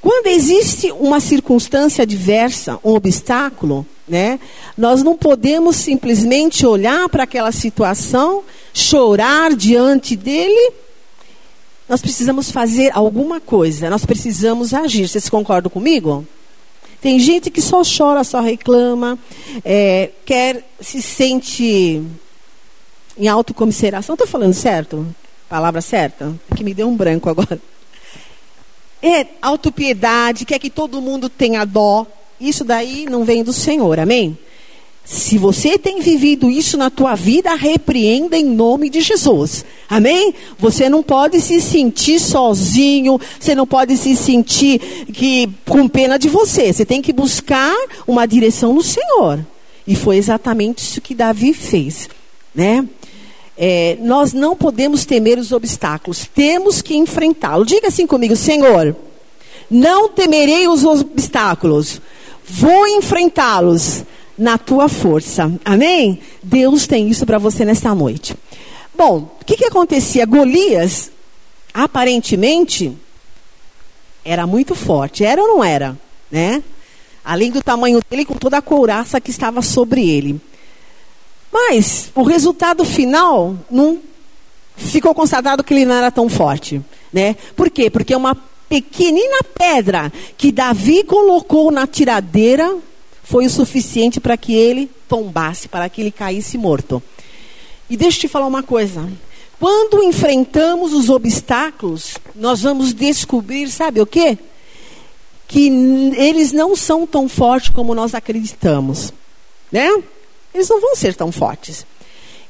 Quando 0.00 0.28
existe 0.28 0.90
uma 0.92 1.20
circunstância 1.20 2.02
adversa, 2.02 2.78
um 2.84 2.94
obstáculo, 2.94 3.86
né, 4.06 4.38
nós 4.76 5.02
não 5.02 5.16
podemos 5.16 5.76
simplesmente 5.76 6.64
olhar 6.64 7.08
para 7.08 7.24
aquela 7.24 7.52
situação, 7.52 8.42
chorar 8.72 9.54
diante 9.54 10.16
dele. 10.16 10.72
Nós 11.88 12.02
precisamos 12.02 12.50
fazer 12.50 12.90
alguma 12.94 13.40
coisa, 13.40 13.88
nós 13.88 14.04
precisamos 14.04 14.74
agir. 14.74 15.08
Vocês 15.08 15.28
concordam 15.28 15.70
comigo? 15.70 16.26
Tem 17.00 17.18
gente 17.18 17.50
que 17.50 17.62
só 17.62 17.82
chora, 17.82 18.24
só 18.24 18.40
reclama, 18.40 19.18
é, 19.64 20.10
quer, 20.26 20.68
se 20.80 21.00
sente 21.00 22.02
em 23.16 23.28
autocomiseração. 23.28 24.14
Estou 24.14 24.26
falando 24.26 24.52
certo? 24.52 25.06
Palavra 25.48 25.80
certa? 25.80 26.34
Que 26.54 26.62
me 26.62 26.74
deu 26.74 26.88
um 26.88 26.96
branco 26.96 27.30
agora. 27.30 27.60
É 29.00 29.26
autopiedade, 29.40 30.44
quer 30.44 30.58
que 30.58 30.68
todo 30.68 31.00
mundo 31.00 31.28
tenha 31.28 31.64
dó. 31.64 32.04
Isso 32.40 32.64
daí 32.64 33.06
não 33.08 33.24
vem 33.24 33.42
do 33.42 33.52
Senhor, 33.52 33.98
amém? 33.98 34.36
Se 35.08 35.38
você 35.38 35.78
tem 35.78 36.00
vivido 36.00 36.50
isso 36.50 36.76
na 36.76 36.90
tua 36.90 37.14
vida, 37.14 37.54
repreenda 37.54 38.36
em 38.36 38.44
nome 38.44 38.90
de 38.90 39.00
Jesus. 39.00 39.64
Amém? 39.88 40.34
Você 40.58 40.90
não 40.90 41.02
pode 41.02 41.40
se 41.40 41.62
sentir 41.62 42.20
sozinho, 42.20 43.18
você 43.40 43.54
não 43.54 43.66
pode 43.66 43.96
se 43.96 44.14
sentir 44.14 44.78
que 45.10 45.48
com 45.66 45.88
pena 45.88 46.18
de 46.18 46.28
você. 46.28 46.70
Você 46.70 46.84
tem 46.84 47.00
que 47.00 47.10
buscar 47.10 47.74
uma 48.06 48.26
direção 48.26 48.74
no 48.74 48.82
Senhor. 48.82 49.44
E 49.86 49.96
foi 49.96 50.18
exatamente 50.18 50.80
isso 50.80 51.00
que 51.00 51.14
Davi 51.14 51.54
fez, 51.54 52.10
né? 52.54 52.86
É, 53.56 53.96
nós 54.02 54.34
não 54.34 54.54
podemos 54.54 55.06
temer 55.06 55.38
os 55.38 55.52
obstáculos, 55.52 56.28
temos 56.34 56.82
que 56.82 56.94
enfrentá-los. 56.94 57.66
Diga 57.66 57.88
assim 57.88 58.06
comigo, 58.06 58.36
Senhor, 58.36 58.94
não 59.70 60.10
temerei 60.10 60.68
os 60.68 60.84
obstáculos, 60.84 61.98
vou 62.46 62.86
enfrentá-los 62.86 64.04
na 64.38 64.56
tua 64.56 64.88
força. 64.88 65.52
Amém? 65.64 66.20
Deus 66.42 66.86
tem 66.86 67.08
isso 67.08 67.26
para 67.26 67.38
você 67.38 67.64
nesta 67.64 67.94
noite. 67.94 68.36
Bom, 68.96 69.36
o 69.40 69.44
que, 69.44 69.56
que 69.56 69.64
acontecia? 69.64 70.24
Golias, 70.24 71.10
aparentemente, 71.74 72.96
era 74.24 74.46
muito 74.46 74.74
forte. 74.74 75.24
Era 75.24 75.42
ou 75.42 75.48
não 75.48 75.64
era? 75.64 75.98
Né? 76.30 76.62
Além 77.24 77.50
do 77.50 77.62
tamanho 77.62 78.00
dele, 78.08 78.24
com 78.24 78.34
toda 78.34 78.58
a 78.58 78.62
couraça 78.62 79.20
que 79.20 79.30
estava 79.30 79.60
sobre 79.62 80.08
ele. 80.08 80.40
Mas 81.52 82.10
o 82.14 82.22
resultado 82.22 82.84
final 82.84 83.56
não 83.70 84.00
ficou 84.76 85.14
constatado 85.14 85.64
que 85.64 85.74
ele 85.74 85.84
não 85.84 85.94
era 85.94 86.10
tão 86.10 86.28
forte, 86.28 86.80
né? 87.12 87.36
Por 87.56 87.68
quê? 87.70 87.90
Porque 87.90 88.14
uma 88.14 88.36
pequenina 88.68 89.38
pedra 89.58 90.12
que 90.36 90.52
Davi 90.52 91.02
colocou 91.02 91.70
na 91.70 91.86
tiradeira 91.86 92.76
foi 93.28 93.44
o 93.44 93.50
suficiente 93.50 94.18
para 94.18 94.38
que 94.38 94.54
ele 94.54 94.90
tombasse, 95.06 95.68
para 95.68 95.86
que 95.90 96.00
ele 96.00 96.10
caísse 96.10 96.56
morto. 96.56 97.02
E 97.90 97.96
deixa 97.96 98.16
eu 98.16 98.20
te 98.22 98.28
falar 98.28 98.46
uma 98.46 98.62
coisa. 98.62 99.06
Quando 99.60 100.02
enfrentamos 100.02 100.94
os 100.94 101.10
obstáculos, 101.10 102.16
nós 102.34 102.62
vamos 102.62 102.94
descobrir, 102.94 103.68
sabe 103.68 104.00
o 104.00 104.06
quê? 104.06 104.38
Que 105.46 105.68
eles 106.16 106.52
não 106.52 106.74
são 106.74 107.06
tão 107.06 107.28
fortes 107.28 107.68
como 107.68 107.94
nós 107.94 108.14
acreditamos, 108.14 109.12
né? 109.70 109.90
eles 110.54 110.68
não 110.70 110.80
vão 110.80 110.96
ser 110.96 111.14
tão 111.14 111.30
fortes. 111.30 111.86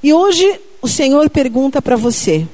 E 0.00 0.12
hoje 0.12 0.60
o 0.80 0.86
Senhor 0.86 1.28
pergunta 1.28 1.82
para 1.82 1.96
você: 1.96 2.46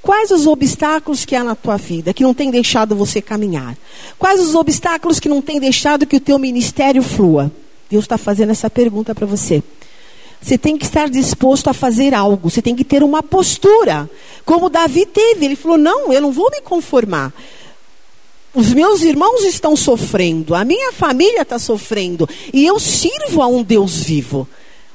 quais 0.00 0.30
os 0.30 0.46
obstáculos 0.46 1.24
que 1.24 1.34
há 1.34 1.42
na 1.42 1.56
tua 1.56 1.76
vida 1.76 2.14
que 2.14 2.22
não 2.22 2.32
tem 2.32 2.48
deixado 2.48 2.94
você 2.94 3.20
caminhar? 3.20 3.76
Quais 4.20 4.40
os 4.40 4.54
obstáculos 4.54 5.18
que 5.18 5.28
não 5.28 5.42
tem 5.42 5.58
deixado 5.58 6.06
que 6.06 6.16
o 6.16 6.20
teu 6.20 6.38
ministério 6.38 7.02
flua? 7.02 7.50
Deus 7.92 8.04
está 8.04 8.16
fazendo 8.16 8.50
essa 8.50 8.70
pergunta 8.70 9.14
para 9.14 9.26
você. 9.26 9.62
Você 10.40 10.56
tem 10.56 10.78
que 10.78 10.86
estar 10.86 11.10
disposto 11.10 11.68
a 11.68 11.74
fazer 11.74 12.14
algo, 12.14 12.48
você 12.50 12.62
tem 12.62 12.74
que 12.74 12.84
ter 12.84 13.02
uma 13.02 13.22
postura, 13.22 14.10
como 14.46 14.70
Davi 14.70 15.04
teve. 15.04 15.44
Ele 15.44 15.54
falou: 15.54 15.76
Não, 15.76 16.10
eu 16.10 16.20
não 16.20 16.32
vou 16.32 16.50
me 16.50 16.62
conformar. 16.62 17.32
Os 18.54 18.72
meus 18.72 19.02
irmãos 19.02 19.44
estão 19.44 19.76
sofrendo, 19.76 20.54
a 20.54 20.64
minha 20.64 20.90
família 20.92 21.42
está 21.42 21.58
sofrendo, 21.58 22.28
e 22.52 22.64
eu 22.66 22.80
sirvo 22.80 23.42
a 23.42 23.46
um 23.46 23.62
Deus 23.62 24.02
vivo. 24.02 24.48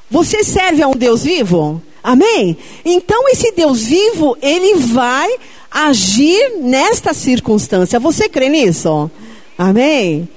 Você 0.10 0.44
serve 0.44 0.82
a 0.82 0.88
um 0.88 0.96
Deus 0.96 1.24
vivo? 1.24 1.82
Amém? 2.04 2.58
Então 2.84 3.30
esse 3.30 3.52
Deus 3.52 3.86
vivo, 3.86 4.36
ele 4.42 4.76
vai 4.76 5.30
agir 5.70 6.58
nesta 6.62 7.14
circunstância. 7.14 8.00
Você 8.00 8.28
crê 8.28 8.50
nisso? 8.50 9.10
Amém? 9.58 10.28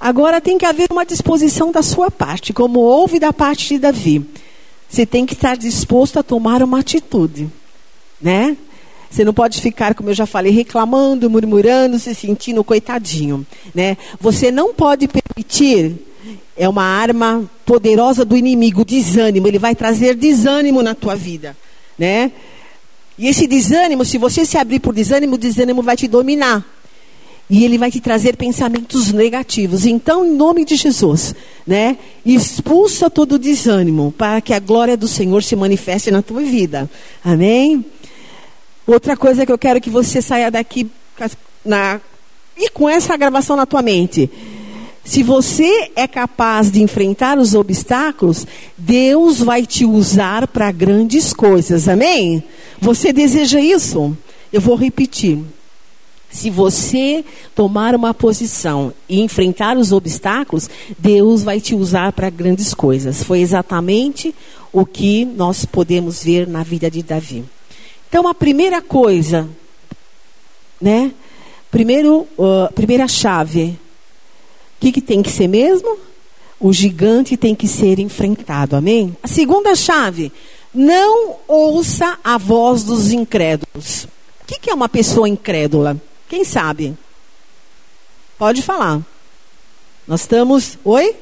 Agora 0.00 0.40
tem 0.40 0.56
que 0.56 0.64
haver 0.64 0.88
uma 0.90 1.04
disposição 1.04 1.70
da 1.70 1.82
sua 1.82 2.10
parte, 2.10 2.52
como 2.52 2.80
houve 2.80 3.18
da 3.18 3.32
parte 3.32 3.68
de 3.68 3.78
Davi. 3.78 4.24
Você 4.88 5.04
tem 5.04 5.26
que 5.26 5.34
estar 5.34 5.56
disposto 5.56 6.18
a 6.18 6.22
tomar 6.22 6.62
uma 6.62 6.80
atitude, 6.80 7.48
né? 8.20 8.56
Você 9.10 9.24
não 9.24 9.34
pode 9.34 9.60
ficar, 9.60 9.94
como 9.94 10.08
eu 10.08 10.14
já 10.14 10.24
falei, 10.24 10.52
reclamando, 10.52 11.28
murmurando, 11.28 11.98
se 11.98 12.14
sentindo 12.14 12.64
coitadinho, 12.64 13.46
né? 13.74 13.96
Você 14.20 14.50
não 14.50 14.72
pode 14.72 15.06
permitir 15.06 15.96
é 16.56 16.68
uma 16.68 16.84
arma 16.84 17.48
poderosa 17.64 18.24
do 18.24 18.36
inimigo, 18.36 18.84
desânimo. 18.84 19.48
Ele 19.48 19.58
vai 19.58 19.74
trazer 19.74 20.14
desânimo 20.14 20.82
na 20.82 20.94
tua 20.94 21.16
vida, 21.16 21.56
né? 21.98 22.30
E 23.18 23.28
esse 23.28 23.46
desânimo, 23.46 24.04
se 24.04 24.18
você 24.18 24.44
se 24.44 24.58
abrir 24.58 24.78
por 24.80 24.94
desânimo, 24.94 25.34
o 25.34 25.38
desânimo 25.38 25.82
vai 25.82 25.96
te 25.96 26.06
dominar. 26.06 26.64
E 27.50 27.64
ele 27.64 27.76
vai 27.76 27.90
te 27.90 28.00
trazer 28.00 28.36
pensamentos 28.36 29.12
negativos. 29.12 29.84
Então, 29.84 30.24
em 30.24 30.32
nome 30.32 30.64
de 30.64 30.76
Jesus, 30.76 31.34
né? 31.66 31.98
Expulsa 32.24 33.10
todo 33.10 33.32
o 33.32 33.38
desânimo 33.38 34.14
para 34.16 34.40
que 34.40 34.54
a 34.54 34.60
glória 34.60 34.96
do 34.96 35.08
Senhor 35.08 35.42
se 35.42 35.56
manifeste 35.56 36.12
na 36.12 36.22
tua 36.22 36.42
vida. 36.42 36.88
Amém? 37.24 37.84
Outra 38.86 39.16
coisa 39.16 39.44
que 39.44 39.50
eu 39.50 39.58
quero 39.58 39.80
que 39.80 39.90
você 39.90 40.22
saia 40.22 40.48
daqui 40.48 40.88
na, 41.64 42.00
e 42.56 42.68
com 42.70 42.88
essa 42.88 43.16
gravação 43.16 43.56
na 43.56 43.66
tua 43.66 43.82
mente. 43.82 44.30
Se 45.02 45.22
você 45.22 45.90
é 45.96 46.06
capaz 46.06 46.70
de 46.70 46.82
enfrentar 46.82 47.38
os 47.38 47.54
obstáculos, 47.54 48.46
Deus 48.76 49.38
vai 49.38 49.66
te 49.66 49.84
usar 49.84 50.46
para 50.46 50.70
grandes 50.70 51.32
coisas. 51.32 51.88
Amém? 51.88 52.44
Você 52.80 53.12
deseja 53.12 53.60
isso? 53.60 54.16
Eu 54.52 54.60
vou 54.60 54.76
repetir. 54.76 55.38
Se 56.30 56.48
você 56.48 57.24
tomar 57.54 57.94
uma 57.94 58.14
posição 58.14 58.92
e 59.08 59.20
enfrentar 59.20 59.76
os 59.76 59.92
obstáculos, 59.92 60.68
Deus 60.98 61.42
vai 61.42 61.60
te 61.60 61.74
usar 61.74 62.12
para 62.12 62.30
grandes 62.30 62.72
coisas. 62.72 63.22
Foi 63.22 63.40
exatamente 63.40 64.34
o 64.72 64.86
que 64.86 65.24
nós 65.24 65.64
podemos 65.64 66.22
ver 66.22 66.46
na 66.46 66.62
vida 66.62 66.90
de 66.90 67.02
Davi. 67.02 67.44
Então, 68.08 68.28
a 68.28 68.34
primeira 68.34 68.80
coisa, 68.80 69.48
né? 70.80 71.12
Primeiro, 71.70 72.26
uh, 72.38 72.72
primeira 72.74 73.06
chave 73.06 73.78
o 74.80 74.82
que, 74.82 74.92
que 74.92 75.02
tem 75.02 75.22
que 75.22 75.30
ser 75.30 75.46
mesmo? 75.46 75.98
O 76.58 76.72
gigante 76.72 77.36
tem 77.36 77.54
que 77.54 77.68
ser 77.68 77.98
enfrentado, 77.98 78.74
amém? 78.74 79.14
A 79.22 79.28
segunda 79.28 79.74
chave, 79.74 80.32
não 80.72 81.36
ouça 81.46 82.18
a 82.24 82.38
voz 82.38 82.82
dos 82.82 83.12
incrédulos. 83.12 84.04
O 84.42 84.46
que, 84.46 84.58
que 84.58 84.70
é 84.70 84.74
uma 84.74 84.88
pessoa 84.88 85.28
incrédula? 85.28 86.00
Quem 86.30 86.44
sabe? 86.44 86.96
Pode 88.38 88.62
falar. 88.62 89.02
Nós 90.06 90.20
estamos. 90.20 90.78
Oi? 90.84 91.16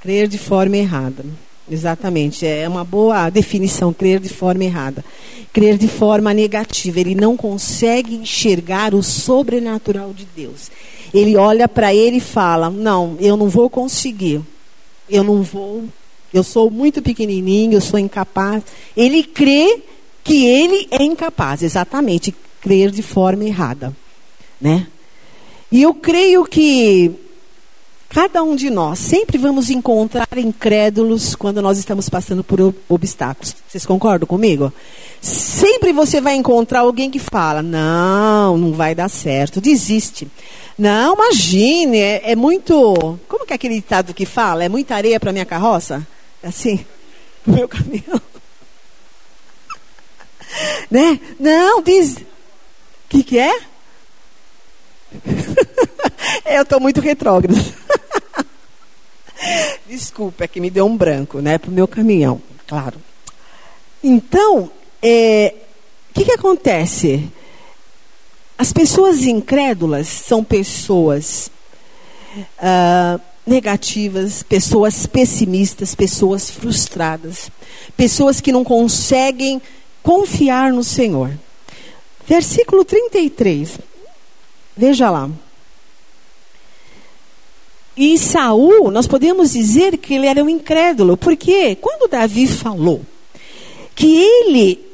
Crer 0.00 0.28
de 0.28 0.38
forma 0.38 0.76
errada. 0.76 1.24
Exatamente. 1.68 2.46
É 2.46 2.68
uma 2.68 2.84
boa 2.84 3.28
definição, 3.28 3.92
crer 3.92 4.20
de 4.20 4.28
forma 4.28 4.62
errada. 4.62 5.04
Crer 5.52 5.76
de 5.76 5.88
forma 5.88 6.32
negativa. 6.32 7.00
Ele 7.00 7.16
não 7.16 7.36
consegue 7.36 8.14
enxergar 8.14 8.94
o 8.94 9.02
sobrenatural 9.02 10.12
de 10.12 10.24
Deus. 10.24 10.70
Ele 11.12 11.36
olha 11.36 11.66
para 11.66 11.92
ele 11.92 12.18
e 12.18 12.20
fala: 12.20 12.70
Não, 12.70 13.16
eu 13.18 13.36
não 13.36 13.48
vou 13.48 13.68
conseguir. 13.68 14.40
Eu 15.10 15.24
não 15.24 15.42
vou. 15.42 15.86
Eu 16.32 16.44
sou 16.44 16.70
muito 16.70 17.02
pequenininho, 17.02 17.72
eu 17.72 17.80
sou 17.80 17.98
incapaz. 17.98 18.62
Ele 18.96 19.24
crê 19.24 19.82
que 20.28 20.44
ele 20.44 20.86
é 20.90 21.02
incapaz, 21.02 21.62
exatamente, 21.62 22.34
crer 22.60 22.90
de 22.90 23.00
forma 23.00 23.44
errada, 23.44 23.96
né? 24.60 24.86
E 25.72 25.80
eu 25.80 25.94
creio 25.94 26.44
que 26.44 27.10
cada 28.10 28.42
um 28.42 28.54
de 28.54 28.68
nós 28.68 28.98
sempre 28.98 29.38
vamos 29.38 29.70
encontrar 29.70 30.28
incrédulos 30.36 31.34
quando 31.34 31.62
nós 31.62 31.78
estamos 31.78 32.10
passando 32.10 32.44
por 32.44 32.74
obstáculos. 32.90 33.56
Vocês 33.66 33.86
concordam 33.86 34.26
comigo? 34.26 34.70
Sempre 35.18 35.94
você 35.94 36.20
vai 36.20 36.34
encontrar 36.34 36.80
alguém 36.80 37.10
que 37.10 37.18
fala: 37.18 37.62
não, 37.62 38.58
não 38.58 38.72
vai 38.74 38.94
dar 38.94 39.08
certo, 39.08 39.62
desiste. 39.62 40.28
Não, 40.76 41.14
imagine, 41.14 41.96
é, 41.96 42.32
é 42.32 42.36
muito. 42.36 43.18
Como 43.26 43.46
que 43.46 43.54
é 43.54 43.56
aquele 43.56 43.76
ditado 43.76 44.12
que 44.12 44.26
fala? 44.26 44.62
É 44.62 44.68
muita 44.68 44.94
areia 44.94 45.18
para 45.18 45.32
minha 45.32 45.46
carroça? 45.46 46.06
Assim, 46.42 46.84
pro 47.42 47.54
meu 47.54 47.66
caminhão. 47.66 48.20
né? 50.90 51.20
Não, 51.38 51.82
diz. 51.82 52.16
O 52.16 52.24
que, 53.08 53.22
que 53.22 53.38
é? 53.38 53.60
Eu 56.44 56.62
estou 56.62 56.80
muito 56.80 57.00
retrógrado. 57.00 57.56
Desculpa, 59.86 60.44
é 60.44 60.48
que 60.48 60.60
me 60.60 60.70
deu 60.70 60.86
um 60.86 60.96
branco, 60.96 61.40
né? 61.40 61.58
Para 61.58 61.70
o 61.70 61.72
meu 61.72 61.88
caminhão, 61.88 62.40
claro. 62.66 62.98
Então, 64.02 64.64
o 64.64 64.70
é, 65.02 65.54
que, 66.12 66.24
que 66.24 66.32
acontece? 66.32 67.28
As 68.56 68.72
pessoas 68.72 69.22
incrédulas 69.22 70.08
são 70.08 70.42
pessoas 70.42 71.50
uh, 72.36 73.20
negativas, 73.46 74.42
pessoas 74.42 75.06
pessimistas, 75.06 75.94
pessoas 75.94 76.50
frustradas, 76.50 77.50
pessoas 77.96 78.40
que 78.40 78.52
não 78.52 78.64
conseguem 78.64 79.62
confiar 80.02 80.72
no 80.72 80.84
Senhor. 80.84 81.30
Versículo 82.26 82.84
33. 82.84 83.78
Veja 84.76 85.10
lá. 85.10 85.30
E 87.96 88.16
Saul, 88.16 88.92
nós 88.92 89.08
podemos 89.08 89.52
dizer 89.52 89.96
que 89.96 90.14
ele 90.14 90.26
era 90.26 90.42
um 90.42 90.48
incrédulo, 90.48 91.16
porque 91.16 91.74
quando 91.76 92.08
Davi 92.08 92.46
falou 92.46 93.00
que 93.96 94.16
ele 94.16 94.88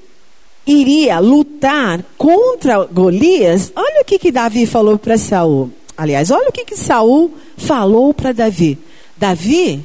iria 0.66 1.18
lutar 1.18 2.02
contra 2.16 2.84
Golias, 2.84 3.70
olha 3.76 4.00
o 4.00 4.04
que, 4.06 4.18
que 4.18 4.32
Davi 4.32 4.64
falou 4.64 4.99
para 4.99 5.18
Saul. 5.18 5.70
Aliás, 5.96 6.30
olha 6.30 6.49
o 6.49 6.52
que, 6.52 6.64
que 6.64 6.76
Saul 6.76 7.32
falou 7.58 8.14
para 8.14 8.32
Davi. 8.32 8.78
Davi, 9.16 9.84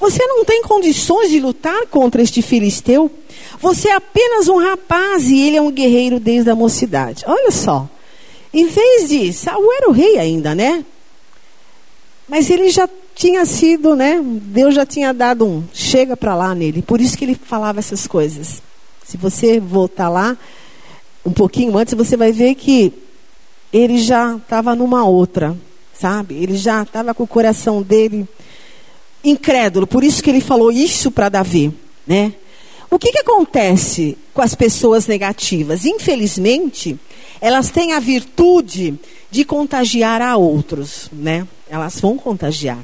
você 0.00 0.24
não 0.26 0.44
tem 0.44 0.62
condições 0.62 1.30
de 1.30 1.40
lutar 1.40 1.86
contra 1.86 2.22
este 2.22 2.40
filisteu. 2.40 3.10
Você 3.60 3.88
é 3.88 3.94
apenas 3.94 4.48
um 4.48 4.58
rapaz 4.58 5.28
e 5.28 5.40
ele 5.40 5.56
é 5.56 5.62
um 5.62 5.70
guerreiro 5.70 6.20
desde 6.20 6.50
a 6.50 6.54
mocidade. 6.54 7.24
Olha 7.26 7.50
só. 7.50 7.88
Em 8.52 8.66
vez 8.66 9.08
de. 9.08 9.32
Saul 9.32 9.72
era 9.72 9.88
o 9.88 9.92
rei 9.92 10.18
ainda, 10.18 10.54
né? 10.54 10.84
Mas 12.28 12.48
ele 12.48 12.70
já 12.70 12.88
tinha 13.14 13.44
sido, 13.44 13.96
né? 13.96 14.20
Deus 14.22 14.74
já 14.74 14.86
tinha 14.86 15.12
dado 15.12 15.44
um 15.44 15.64
chega 15.72 16.16
para 16.16 16.36
lá 16.36 16.54
nele. 16.54 16.82
Por 16.82 17.00
isso 17.00 17.18
que 17.18 17.24
ele 17.24 17.34
falava 17.34 17.80
essas 17.80 18.06
coisas. 18.06 18.62
Se 19.04 19.16
você 19.16 19.58
voltar 19.58 20.08
lá 20.08 20.36
um 21.24 21.32
pouquinho 21.32 21.76
antes, 21.76 21.94
você 21.94 22.16
vai 22.16 22.30
ver 22.30 22.54
que 22.54 22.92
ele 23.72 23.98
já 23.98 24.36
estava 24.36 24.74
numa 24.76 25.04
outra, 25.04 25.56
sabe? 25.92 26.36
Ele 26.36 26.56
já 26.56 26.82
estava 26.82 27.12
com 27.12 27.24
o 27.24 27.26
coração 27.26 27.82
dele 27.82 28.28
incrédulo. 29.24 29.86
Por 29.86 30.04
isso 30.04 30.22
que 30.22 30.30
ele 30.30 30.40
falou 30.40 30.70
isso 30.70 31.10
para 31.10 31.28
Davi, 31.28 31.72
né? 32.06 32.32
O 32.90 32.98
que, 32.98 33.12
que 33.12 33.18
acontece 33.18 34.16
com 34.32 34.40
as 34.40 34.54
pessoas 34.54 35.06
negativas? 35.06 35.84
Infelizmente, 35.84 36.98
elas 37.40 37.70
têm 37.70 37.92
a 37.92 38.00
virtude 38.00 38.98
de 39.30 39.44
contagiar 39.44 40.22
a 40.22 40.36
outros, 40.36 41.10
né? 41.12 41.46
Elas 41.68 42.00
vão 42.00 42.16
contagiar. 42.16 42.78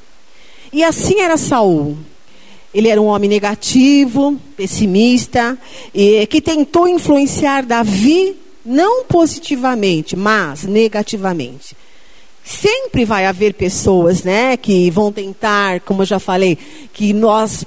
E 0.72 0.84
assim 0.84 1.20
era 1.20 1.36
Saul. 1.36 1.96
Ele 2.74 2.88
era 2.88 3.00
um 3.00 3.06
homem 3.06 3.30
negativo, 3.30 4.38
pessimista, 4.56 5.56
e 5.94 6.26
que 6.26 6.40
tentou 6.40 6.88
influenciar 6.88 7.64
Davi 7.64 8.36
não 8.64 9.04
positivamente, 9.04 10.16
mas 10.16 10.64
negativamente. 10.64 11.76
Sempre 12.44 13.06
vai 13.06 13.24
haver 13.24 13.54
pessoas, 13.54 14.22
né, 14.22 14.56
que 14.56 14.90
vão 14.90 15.10
tentar, 15.10 15.80
como 15.80 16.02
eu 16.02 16.06
já 16.06 16.18
falei, 16.18 16.58
que 16.92 17.14
nós 17.14 17.64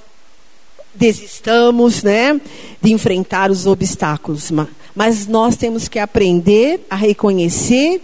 desistamos, 0.94 2.04
né, 2.04 2.40
de 2.82 2.92
enfrentar 2.92 3.50
os 3.50 3.66
obstáculos, 3.66 4.52
mas 4.96 5.26
nós 5.28 5.56
temos 5.56 5.88
que 5.88 5.98
aprender 5.98 6.86
a 6.90 6.96
reconhecer 6.96 8.02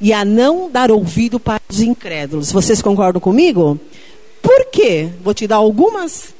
e 0.00 0.12
a 0.12 0.24
não 0.24 0.68
dar 0.70 0.90
ouvido 0.90 1.38
para 1.38 1.60
os 1.68 1.80
incrédulos. 1.80 2.50
Vocês 2.50 2.82
concordam 2.82 3.20
comigo? 3.20 3.78
Por 4.42 4.66
quê? 4.66 5.08
Vou 5.22 5.32
te 5.32 5.46
dar 5.46 5.56
algumas 5.56 6.34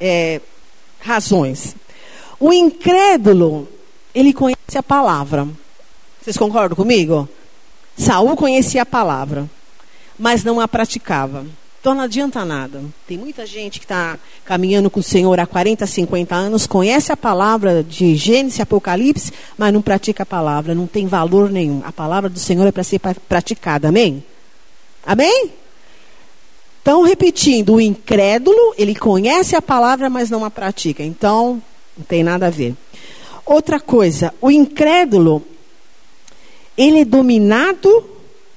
é, 0.00 0.40
razões. 1.00 1.76
O 2.40 2.52
incrédulo, 2.52 3.68
ele 4.14 4.32
conhece 4.32 4.76
a 4.76 4.82
palavra. 4.82 5.46
Vocês 6.20 6.36
concordam 6.36 6.76
comigo? 6.76 7.28
Saul 7.96 8.36
conhecia 8.36 8.82
a 8.82 8.86
palavra, 8.86 9.48
mas 10.18 10.44
não 10.44 10.60
a 10.60 10.68
praticava. 10.68 11.44
Então 11.80 11.94
não 11.94 12.02
adianta 12.02 12.44
nada. 12.44 12.80
Tem 13.08 13.18
muita 13.18 13.44
gente 13.44 13.80
que 13.80 13.84
está 13.84 14.16
caminhando 14.44 14.88
com 14.88 15.00
o 15.00 15.02
Senhor 15.02 15.40
há 15.40 15.46
40, 15.46 15.84
50 15.84 16.32
anos, 16.32 16.64
conhece 16.64 17.10
a 17.10 17.16
palavra 17.16 17.82
de 17.82 18.14
Gênesis, 18.14 18.60
Apocalipse, 18.60 19.32
mas 19.58 19.72
não 19.72 19.82
pratica 19.82 20.22
a 20.22 20.26
palavra, 20.26 20.76
não 20.76 20.86
tem 20.86 21.08
valor 21.08 21.50
nenhum. 21.50 21.82
A 21.84 21.90
palavra 21.90 22.30
do 22.30 22.38
Senhor 22.38 22.64
é 22.68 22.70
para 22.70 22.84
ser 22.84 23.00
praticada, 23.28 23.88
amém? 23.88 24.22
Amém? 25.04 25.50
Então, 26.80 27.02
repetindo, 27.02 27.74
o 27.74 27.80
incrédulo, 27.80 28.74
ele 28.78 28.94
conhece 28.94 29.56
a 29.56 29.62
palavra, 29.62 30.08
mas 30.08 30.30
não 30.30 30.44
a 30.44 30.50
pratica. 30.50 31.02
Então, 31.02 31.60
não 31.96 32.04
tem 32.04 32.22
nada 32.22 32.46
a 32.46 32.50
ver. 32.50 32.76
Outra 33.44 33.80
coisa, 33.80 34.32
o 34.40 34.50
incrédulo, 34.50 35.44
ele 36.82 37.00
é 37.00 37.04
dominado 37.04 38.04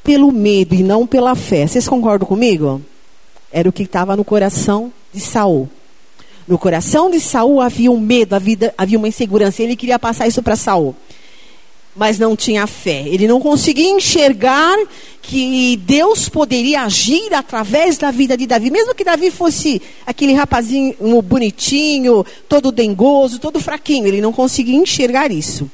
pelo 0.04 0.32
medo 0.32 0.76
e 0.76 0.84
não 0.84 1.06
pela 1.06 1.36
fé. 1.36 1.68
Vocês 1.68 1.88
concordam 1.88 2.28
comigo? 2.28 2.82
Era 3.52 3.70
o 3.70 3.74
que 3.74 3.84
estava 3.84 4.16
no 4.16 4.26
coração 4.26 4.92
de 5.14 5.20
Saul. 5.20 5.70
No 6.48 6.58
coração 6.58 7.10
de 7.10 7.20
Saul 7.20 7.60
havia 7.62 7.92
um 7.92 8.00
medo, 8.00 8.36
havia, 8.36 8.98
uma 8.98 9.08
insegurança. 9.08 9.64
Ele 9.64 9.76
queria 9.76 9.98
passar 9.98 10.28
isso 10.28 10.44
para 10.44 10.56
Saul 10.56 10.96
mas 11.96 12.20
não 12.20 12.36
tinha 12.36 12.68
fé. 12.68 13.08
Ele 13.08 13.26
não 13.26 13.40
conseguia 13.40 13.90
enxergar 13.90 14.76
que 15.22 15.78
Deus 15.78 16.28
poderia 16.28 16.82
agir 16.82 17.34
através 17.34 17.98
da 17.98 18.12
vida 18.12 18.36
de 18.36 18.46
Davi, 18.46 18.70
mesmo 18.70 18.94
que 18.94 19.04
Davi 19.04 19.32
fosse 19.32 19.82
aquele 20.06 20.34
rapazinho 20.34 21.22
bonitinho, 21.22 22.26
todo 22.50 22.72
dengoso, 22.72 23.40
todo 23.40 23.62
fraquinho, 23.62 24.08
ele 24.08 24.20
não 24.20 24.34
conseguia 24.34 24.76
enxergar 24.76 25.32
isso. 25.32 25.72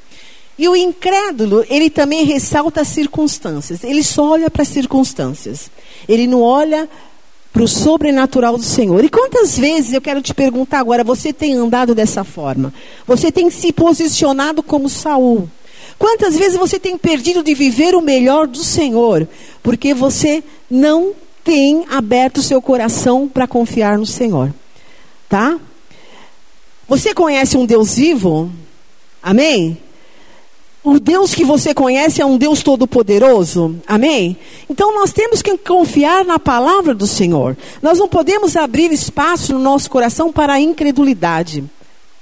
E 0.58 0.68
o 0.68 0.76
incrédulo, 0.76 1.64
ele 1.68 1.88
também 1.88 2.24
ressalta 2.24 2.82
as 2.82 2.88
circunstâncias. 2.88 3.82
Ele 3.82 4.02
só 4.02 4.32
olha 4.32 4.50
para 4.50 4.62
as 4.62 4.68
circunstâncias. 4.68 5.70
Ele 6.08 6.26
não 6.26 6.42
olha 6.42 6.88
para 7.52 7.62
o 7.62 7.68
sobrenatural 7.68 8.56
do 8.56 8.62
Senhor. 8.62 9.04
E 9.04 9.08
quantas 9.08 9.58
vezes 9.58 9.92
eu 9.92 10.00
quero 10.00 10.22
te 10.22 10.32
perguntar 10.32 10.78
agora, 10.78 11.04
você 11.04 11.32
tem 11.32 11.54
andado 11.54 11.94
dessa 11.94 12.24
forma? 12.24 12.72
Você 13.06 13.30
tem 13.30 13.50
se 13.50 13.72
posicionado 13.72 14.62
como 14.62 14.88
Saul? 14.88 15.48
Quantas 15.98 16.36
vezes 16.36 16.58
você 16.58 16.78
tem 16.78 16.96
perdido 16.96 17.42
de 17.42 17.54
viver 17.54 17.94
o 17.94 18.00
melhor 18.00 18.46
do 18.46 18.58
Senhor, 18.58 19.28
porque 19.62 19.94
você 19.94 20.42
não 20.70 21.12
tem 21.44 21.84
aberto 21.90 22.38
o 22.38 22.42
seu 22.42 22.60
coração 22.62 23.28
para 23.28 23.46
confiar 23.46 23.98
no 23.98 24.06
Senhor? 24.06 24.52
Tá? 25.28 25.58
Você 26.88 27.14
conhece 27.14 27.56
um 27.56 27.66
Deus 27.66 27.94
vivo? 27.94 28.50
Amém? 29.22 29.78
O 30.84 30.98
Deus 30.98 31.32
que 31.32 31.44
você 31.44 31.72
conhece 31.72 32.20
é 32.20 32.26
um 32.26 32.36
Deus 32.36 32.62
todo-poderoso. 32.62 33.76
Amém? 33.86 34.36
Então 34.68 34.92
nós 34.92 35.12
temos 35.12 35.40
que 35.40 35.56
confiar 35.56 36.24
na 36.24 36.40
palavra 36.40 36.92
do 36.92 37.06
Senhor. 37.06 37.56
Nós 37.80 38.00
não 38.00 38.08
podemos 38.08 38.56
abrir 38.56 38.92
espaço 38.92 39.52
no 39.52 39.60
nosso 39.60 39.88
coração 39.88 40.32
para 40.32 40.54
a 40.54 40.60
incredulidade. 40.60 41.62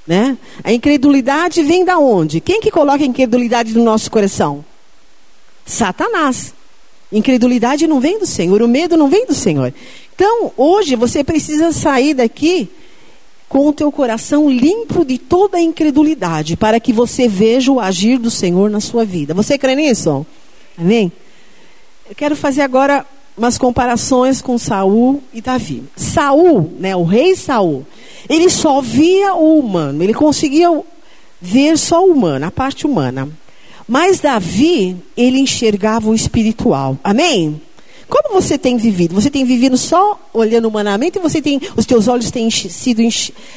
Né? 0.07 0.37
A 0.63 0.73
incredulidade 0.73 1.63
vem 1.63 1.85
da 1.85 1.99
onde? 1.99 2.41
Quem 2.41 2.61
que 2.61 2.71
coloca 2.71 3.03
a 3.03 3.07
incredulidade 3.07 3.73
no 3.73 3.83
nosso 3.83 4.11
coração? 4.11 4.63
Satanás. 5.65 6.53
Incredulidade 7.11 7.87
não 7.87 7.99
vem 7.99 8.19
do 8.19 8.27
Senhor, 8.27 8.63
o 8.63 8.69
medo 8.69 8.97
não 8.97 9.09
vem 9.09 9.27
do 9.27 9.35
Senhor. 9.35 9.73
Então, 10.15 10.53
hoje 10.57 10.97
você 10.97 11.25
precisa 11.25 11.73
sair 11.73 12.15
daqui 12.15 12.69
com 13.51 13.67
o 13.67 13.73
teu 13.73 13.91
coração 13.91 14.49
limpo 14.49 15.05
de 15.05 15.19
toda 15.19 15.59
a 15.59 15.61
incredulidade, 15.61 16.57
para 16.57 16.79
que 16.79 16.93
você 16.93 17.27
veja 17.27 17.73
o 17.73 17.81
agir 17.81 18.17
do 18.17 18.31
Senhor 18.31 18.71
na 18.71 18.79
sua 18.79 19.05
vida. 19.05 19.35
Você 19.35 19.59
crê 19.59 19.75
nisso? 19.75 20.25
Amém? 20.79 21.11
Eu 22.09 22.15
quero 22.15 22.37
fazer 22.37 22.63
agora 22.63 23.05
umas 23.37 23.59
comparações 23.59 24.41
com 24.41 24.57
Saul 24.57 25.21
e 25.35 25.41
Davi. 25.41 25.83
Saul, 25.97 26.75
né, 26.79 26.95
o 26.95 27.03
rei 27.03 27.35
Saul, 27.35 27.85
ele 28.29 28.49
só 28.49 28.81
via 28.81 29.35
o 29.35 29.59
humano, 29.59 30.01
ele 30.05 30.15
conseguia 30.15 30.69
ver 31.41 31.77
só 31.77 32.07
o 32.07 32.13
humano, 32.13 32.47
a 32.47 32.53
parte 32.53 32.87
humana. 32.87 33.29
Mas 33.89 34.21
Davi, 34.21 34.97
ele 35.17 35.41
enxergava 35.41 36.09
o 36.09 36.15
espiritual. 36.15 36.97
Amém? 37.03 37.61
Como 38.11 38.43
você 38.43 38.59
tem 38.59 38.77
vivido? 38.77 39.15
Você 39.15 39.31
tem 39.31 39.45
vivido 39.45 39.77
só 39.77 40.21
olhando 40.35 40.67
humanamente 40.67 41.21
você 41.21 41.41
tem, 41.41 41.61
os 41.77 41.87
teus 41.87 42.09
olhos 42.09 42.29
têm 42.33 42.51
sido 42.51 43.01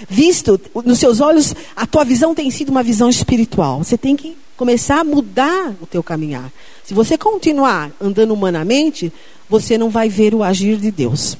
visto, 0.07 0.61
nos 0.85 0.99
seus 0.99 1.19
olhos, 1.19 1.55
a 1.75 1.87
tua 1.87 2.05
visão 2.05 2.35
tem 2.35 2.51
sido 2.51 2.69
uma 2.69 2.83
visão 2.83 3.09
espiritual. 3.09 3.79
Você 3.79 3.97
tem 3.97 4.15
que 4.15 4.37
começar 4.55 4.99
a 4.99 5.03
mudar 5.03 5.73
o 5.81 5.87
teu 5.87 6.03
caminhar. 6.03 6.53
Se 6.83 6.93
você 6.93 7.17
continuar 7.17 7.91
andando 7.99 8.31
humanamente, 8.31 9.11
você 9.49 9.75
não 9.75 9.89
vai 9.89 10.07
ver 10.07 10.35
o 10.35 10.43
agir 10.43 10.77
de 10.77 10.91
Deus. 10.91 11.35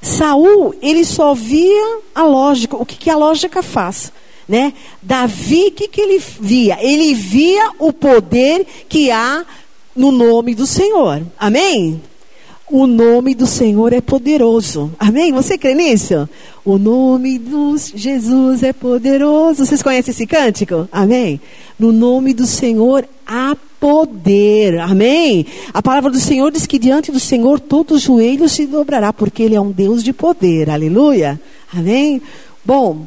Saul, 0.00 0.72
ele 0.80 1.04
só 1.04 1.34
via 1.34 1.98
a 2.14 2.22
lógica. 2.22 2.76
O 2.76 2.86
que, 2.86 2.96
que 2.96 3.10
a 3.10 3.16
lógica 3.16 3.60
faz? 3.60 4.12
Né? 4.48 4.72
Davi, 5.02 5.66
o 5.66 5.72
que, 5.72 5.88
que 5.88 6.00
ele 6.00 6.22
via? 6.40 6.78
Ele 6.80 7.12
via 7.12 7.72
o 7.78 7.92
poder 7.92 8.64
que 8.88 9.10
há 9.10 9.44
no 9.96 10.12
nome 10.12 10.54
do 10.54 10.66
Senhor. 10.66 11.22
Amém? 11.38 12.00
O 12.72 12.86
nome 12.86 13.34
do 13.34 13.46
Senhor 13.46 13.92
é 13.92 14.00
poderoso. 14.00 14.90
Amém? 14.98 15.30
Você 15.30 15.58
crê 15.58 15.74
nisso? 15.74 16.26
O 16.64 16.78
nome 16.78 17.38
de 17.38 17.52
Jesus 17.94 18.62
é 18.62 18.72
poderoso. 18.72 19.66
Vocês 19.66 19.82
conhecem 19.82 20.10
esse 20.10 20.26
cântico? 20.26 20.88
Amém? 20.90 21.38
No 21.78 21.92
nome 21.92 22.32
do 22.32 22.46
Senhor 22.46 23.06
há 23.26 23.54
poder. 23.78 24.80
Amém? 24.80 25.44
A 25.74 25.82
palavra 25.82 26.10
do 26.10 26.18
Senhor 26.18 26.50
diz 26.50 26.66
que 26.66 26.78
diante 26.78 27.12
do 27.12 27.20
Senhor 27.20 27.60
todos 27.60 27.98
os 27.98 28.02
joelhos 28.04 28.52
se 28.52 28.66
dobrará, 28.66 29.12
porque 29.12 29.42
Ele 29.42 29.54
é 29.54 29.60
um 29.60 29.70
Deus 29.70 30.02
de 30.02 30.14
poder. 30.14 30.70
Aleluia? 30.70 31.38
Amém? 31.70 32.22
Bom, 32.64 33.06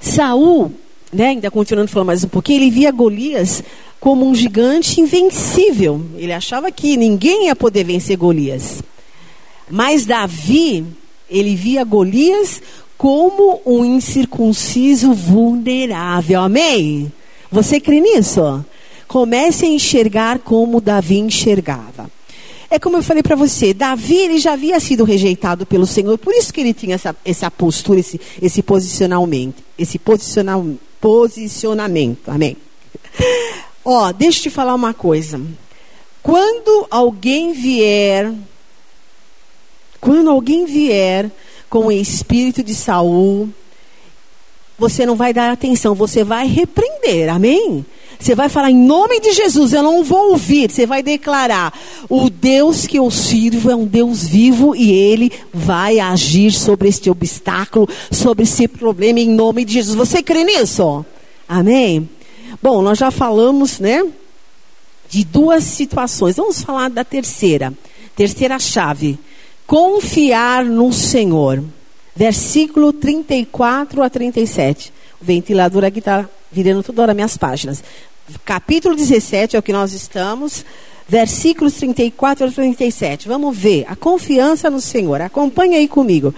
Saul, 0.00 0.72
né, 1.12 1.28
ainda 1.28 1.52
continuando 1.52 1.88
falando 1.88 2.08
mais 2.08 2.24
um 2.24 2.28
pouquinho, 2.28 2.62
ele 2.62 2.70
via 2.72 2.90
Golias 2.90 3.62
como 4.00 4.26
um 4.26 4.34
gigante 4.34 5.00
invencível. 5.00 6.04
Ele 6.16 6.32
achava 6.32 6.72
que 6.72 6.96
ninguém 6.96 7.46
ia 7.46 7.54
poder 7.54 7.84
vencer 7.84 8.16
Golias. 8.16 8.82
Mas 9.70 10.06
Davi, 10.06 10.84
ele 11.28 11.54
via 11.54 11.84
Golias 11.84 12.60
como 12.96 13.60
um 13.64 13.84
incircunciso 13.84 15.12
vulnerável. 15.12 16.40
Amém? 16.40 17.12
Você 17.52 17.78
crê 17.78 18.00
nisso? 18.00 18.64
Comece 19.06 19.66
a 19.66 19.68
enxergar 19.68 20.38
como 20.38 20.80
Davi 20.80 21.18
enxergava. 21.18 22.10
É 22.70 22.78
como 22.78 22.96
eu 22.96 23.02
falei 23.02 23.22
para 23.22 23.34
você, 23.34 23.74
Davi 23.74 24.14
ele 24.14 24.38
já 24.38 24.52
havia 24.52 24.78
sido 24.78 25.02
rejeitado 25.02 25.66
pelo 25.66 25.86
Senhor, 25.86 26.16
por 26.16 26.32
isso 26.32 26.54
que 26.54 26.60
ele 26.60 26.72
tinha 26.72 26.94
essa, 26.94 27.16
essa 27.24 27.50
postura, 27.50 27.98
esse, 27.98 28.20
esse 28.40 28.62
posicionamento, 28.62 29.60
esse 29.76 29.98
posicionamento. 29.98 30.78
Amém. 32.28 32.56
Ó, 33.84 34.12
deixa 34.12 34.38
eu 34.38 34.42
te 34.44 34.50
falar 34.50 34.74
uma 34.74 34.92
coisa. 34.92 35.40
Quando 36.22 36.86
alguém 36.90 37.52
vier, 37.52 38.32
quando 40.00 40.30
alguém 40.30 40.66
vier 40.66 41.30
com 41.68 41.86
o 41.86 41.92
espírito 41.92 42.62
de 42.62 42.74
Saul, 42.74 43.48
você 44.78 45.04
não 45.04 45.14
vai 45.14 45.32
dar 45.32 45.52
atenção, 45.52 45.94
você 45.94 46.24
vai 46.24 46.46
repreender, 46.46 47.28
amém? 47.28 47.84
Você 48.18 48.34
vai 48.34 48.50
falar 48.50 48.70
em 48.70 48.76
nome 48.76 49.18
de 49.18 49.32
Jesus, 49.32 49.72
eu 49.72 49.82
não 49.82 50.04
vou 50.04 50.32
ouvir. 50.32 50.70
Você 50.70 50.84
vai 50.84 51.02
declarar: 51.02 51.72
o 52.08 52.28
Deus 52.28 52.86
que 52.86 52.98
eu 52.98 53.10
sirvo 53.10 53.70
é 53.70 53.76
um 53.76 53.86
Deus 53.86 54.26
vivo 54.26 54.76
e 54.76 54.92
ele 54.92 55.32
vai 55.52 55.98
agir 55.98 56.52
sobre 56.52 56.88
este 56.88 57.08
obstáculo, 57.08 57.88
sobre 58.10 58.42
esse 58.42 58.68
problema 58.68 59.20
em 59.20 59.28
nome 59.28 59.64
de 59.64 59.72
Jesus. 59.74 59.96
Você 59.96 60.22
crê 60.22 60.44
nisso? 60.44 61.04
Amém? 61.48 62.08
Bom, 62.62 62.82
nós 62.82 62.98
já 62.98 63.10
falamos, 63.10 63.78
né, 63.78 64.04
de 65.08 65.24
duas 65.24 65.64
situações. 65.64 66.36
Vamos 66.36 66.62
falar 66.62 66.88
da 66.88 67.04
terceira. 67.04 67.72
Terceira 68.14 68.58
chave. 68.58 69.18
Confiar 69.66 70.64
no 70.64 70.92
Senhor. 70.92 71.62
Versículo 72.14 72.92
34 72.92 74.02
a 74.02 74.10
37. 74.10 74.92
O 75.20 75.24
ventilador 75.24 75.84
aqui 75.84 75.98
está 75.98 76.28
virando 76.50 76.82
toda 76.82 77.02
hora 77.02 77.14
minhas 77.14 77.36
páginas. 77.36 77.82
Capítulo 78.44 78.94
17 78.94 79.56
é 79.56 79.58
o 79.58 79.62
que 79.62 79.72
nós 79.72 79.92
estamos. 79.92 80.64
Versículos 81.08 81.74
34 81.74 82.46
a 82.46 82.50
37. 82.50 83.26
Vamos 83.26 83.56
ver. 83.56 83.84
A 83.88 83.96
confiança 83.96 84.70
no 84.70 84.80
Senhor. 84.80 85.20
Acompanhe 85.20 85.76
aí 85.76 85.88
comigo 85.88 86.34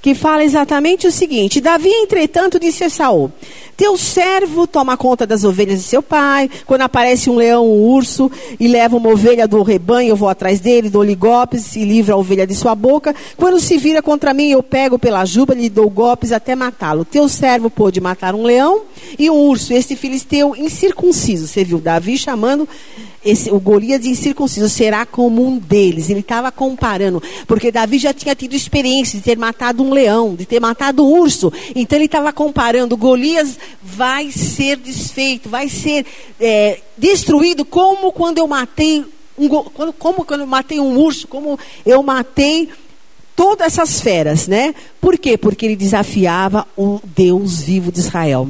que 0.00 0.14
fala 0.14 0.44
exatamente 0.44 1.06
o 1.06 1.12
seguinte: 1.12 1.60
Davi, 1.60 1.90
entretanto, 1.90 2.58
disse 2.58 2.84
a 2.84 2.90
Saul: 2.90 3.32
Teu 3.78 3.96
servo 3.96 4.66
toma 4.66 4.96
conta 4.96 5.24
das 5.24 5.44
ovelhas 5.44 5.78
de 5.78 5.84
seu 5.84 6.02
pai. 6.02 6.50
Quando 6.66 6.80
aparece 6.80 7.30
um 7.30 7.36
leão, 7.36 7.64
um 7.64 7.86
urso, 7.86 8.28
e 8.58 8.66
leva 8.66 8.96
uma 8.96 9.08
ovelha 9.08 9.46
do 9.46 9.62
rebanho, 9.62 10.08
eu 10.08 10.16
vou 10.16 10.28
atrás 10.28 10.58
dele, 10.58 10.90
dou-lhe 10.90 11.14
golpes 11.14 11.76
e 11.76 11.84
livro 11.84 12.12
a 12.12 12.16
ovelha 12.16 12.44
de 12.44 12.56
sua 12.56 12.74
boca. 12.74 13.14
Quando 13.36 13.60
se 13.60 13.78
vira 13.78 14.02
contra 14.02 14.34
mim, 14.34 14.50
eu 14.50 14.64
pego 14.64 14.98
pela 14.98 15.24
juba, 15.24 15.54
lhe 15.54 15.68
dou 15.68 15.88
golpes 15.88 16.32
até 16.32 16.56
matá-lo. 16.56 17.04
Teu 17.04 17.28
servo 17.28 17.70
pôde 17.70 18.00
matar 18.00 18.34
um 18.34 18.42
leão 18.42 18.82
e 19.16 19.30
um 19.30 19.36
urso, 19.36 19.72
este 19.72 19.94
filisteu 19.94 20.56
incircunciso. 20.56 21.46
Você 21.46 21.62
viu 21.62 21.78
Davi 21.78 22.18
chamando 22.18 22.68
esse, 23.24 23.50
o 23.50 23.58
Golias 23.58 24.06
incircunciso 24.06 24.68
será 24.68 25.04
como 25.04 25.46
um 25.46 25.58
deles. 25.58 26.08
Ele 26.08 26.20
estava 26.20 26.50
comparando, 26.52 27.22
porque 27.46 27.70
Davi 27.70 27.98
já 27.98 28.12
tinha 28.12 28.34
tido 28.34 28.54
experiência 28.54 29.18
de 29.18 29.24
ter 29.24 29.36
matado 29.36 29.82
um 29.82 29.92
leão, 29.92 30.34
de 30.34 30.46
ter 30.46 30.60
matado 30.60 31.04
um 31.04 31.20
urso. 31.20 31.52
Então 31.74 31.98
ele 31.98 32.06
estava 32.06 32.32
comparando: 32.32 32.96
Golias 32.96 33.58
vai 33.82 34.30
ser 34.30 34.76
desfeito, 34.76 35.48
vai 35.48 35.68
ser 35.68 36.06
é, 36.40 36.80
destruído, 36.96 37.64
como 37.64 38.12
quando 38.12 38.38
eu 38.38 38.46
matei 38.46 39.04
um, 39.38 39.48
como, 39.48 39.92
como 39.92 40.24
quando 40.24 40.40
eu 40.40 40.46
matei 40.46 40.80
um 40.80 40.98
urso, 40.98 41.28
como 41.28 41.58
eu 41.86 42.02
matei 42.02 42.68
todas 43.36 43.68
essas 43.68 44.00
feras, 44.00 44.48
né? 44.48 44.74
Por 45.00 45.16
quê? 45.16 45.38
Porque 45.38 45.64
ele 45.64 45.76
desafiava 45.76 46.66
o 46.76 47.00
Deus 47.04 47.62
vivo 47.62 47.92
de 47.92 48.00
Israel. 48.00 48.48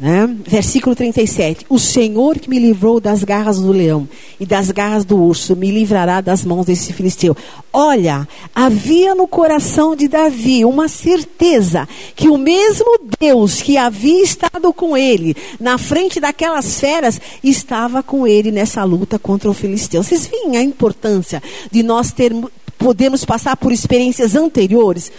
Né? 0.00 0.34
Versículo 0.46 0.96
37. 0.96 1.66
O 1.68 1.78
Senhor 1.78 2.38
que 2.38 2.48
me 2.48 2.58
livrou 2.58 2.98
das 2.98 3.22
garras 3.22 3.60
do 3.60 3.70
leão 3.70 4.08
e 4.40 4.46
das 4.46 4.70
garras 4.70 5.04
do 5.04 5.18
urso, 5.18 5.54
me 5.54 5.70
livrará 5.70 6.22
das 6.22 6.42
mãos 6.42 6.64
desse 6.64 6.90
filisteu. 6.94 7.36
Olha, 7.70 8.26
havia 8.54 9.14
no 9.14 9.28
coração 9.28 9.94
de 9.94 10.08
Davi 10.08 10.64
uma 10.64 10.88
certeza 10.88 11.86
que 12.16 12.30
o 12.30 12.38
mesmo 12.38 12.98
Deus 13.20 13.60
que 13.60 13.76
havia 13.76 14.22
estado 14.22 14.72
com 14.72 14.96
ele 14.96 15.36
na 15.60 15.76
frente 15.76 16.18
daquelas 16.18 16.80
feras 16.80 17.20
estava 17.44 18.02
com 18.02 18.26
ele 18.26 18.50
nessa 18.50 18.82
luta 18.84 19.18
contra 19.18 19.50
o 19.50 19.54
filisteu. 19.54 20.02
Vocês 20.02 20.26
veem 20.26 20.56
a 20.56 20.62
importância 20.62 21.42
de 21.70 21.82
nós 21.82 22.10
ter, 22.10 22.32
podermos 22.78 23.26
passar 23.26 23.54
por 23.54 23.70
experiências 23.70 24.34
anteriores 24.34 25.12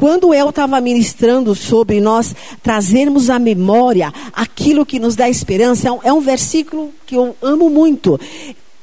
quando 0.00 0.32
eu 0.32 0.48
estava 0.48 0.80
ministrando 0.80 1.54
sobre 1.54 2.00
nós 2.00 2.34
trazermos 2.62 3.28
à 3.28 3.38
memória 3.38 4.10
aquilo 4.32 4.86
que 4.86 4.98
nos 4.98 5.14
dá 5.14 5.28
esperança, 5.28 5.88
é 5.88 5.92
um, 5.92 5.98
é 6.02 6.10
um 6.10 6.22
versículo 6.22 6.90
que 7.04 7.14
eu 7.14 7.36
amo 7.42 7.68
muito. 7.68 8.18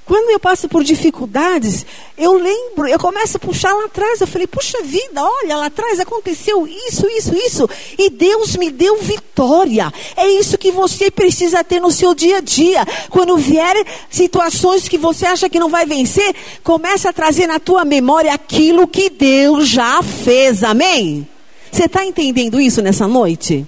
Quando 0.08 0.30
eu 0.30 0.40
passo 0.40 0.70
por 0.70 0.86
dificuldades, 0.86 1.86
eu 2.18 2.34
lembro, 2.34 2.88
eu 2.88 2.98
começo 2.98 3.36
a 3.36 3.40
puxar 3.42 3.74
lá 3.74 3.86
atrás. 3.86 4.22
Eu 4.22 4.26
falei, 4.26 4.48
puxa 4.48 4.82
vida, 4.82 5.22
olha, 5.22 5.58
lá 5.58 5.66
atrás 5.66 6.00
aconteceu 6.00 6.66
isso, 6.66 7.06
isso, 7.10 7.36
isso. 7.36 7.70
E 8.00 8.10
Deus 8.10 8.56
me 8.56 8.72
deu 8.72 8.96
vitória. 9.02 9.92
É 10.16 10.26
isso 10.26 10.58
que 10.58 10.72
você 10.72 11.12
precisa 11.12 11.62
ter 11.62 11.82
no 11.82 11.92
seu 11.92 12.16
dia 12.16 12.38
a 12.38 12.40
dia. 12.40 12.86
Quando 13.10 13.36
vier 13.36 13.76
situações 14.10 14.88
que 14.88 14.98
você 14.98 15.26
acha 15.26 15.50
que 15.50 15.60
não 15.60 15.68
vai 15.68 15.86
vencer, 15.86 16.34
comece 16.64 17.06
a 17.06 17.12
trazer 17.12 17.46
na 17.46 17.60
tua 17.60 17.84
memória 17.84 18.34
aquilo 18.34 18.88
que 18.88 19.10
Deus 19.10 19.68
já 19.68 20.02
fez. 20.02 20.64
Amém? 20.64 21.28
Você 21.70 21.84
está 21.84 22.06
entendendo 22.06 22.62
isso 22.62 22.82
nessa 22.82 23.10
noite? 23.10 23.68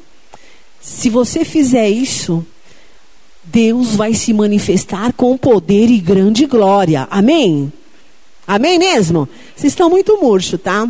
Se 0.80 1.10
você 1.10 1.44
fizer 1.44 1.90
isso, 1.90 2.46
Deus 3.52 3.96
vai 3.96 4.14
se 4.14 4.34
manifestar 4.34 5.14
com 5.14 5.38
poder 5.38 5.90
e 5.90 6.00
grande 6.00 6.46
glória. 6.46 7.08
Amém? 7.10 7.72
Amém 8.48 8.80
mesmo? 8.80 9.28
Vocês 9.56 9.74
estão 9.74 9.90
muito 9.90 10.18
murcho, 10.22 10.58
tá? 10.58 10.88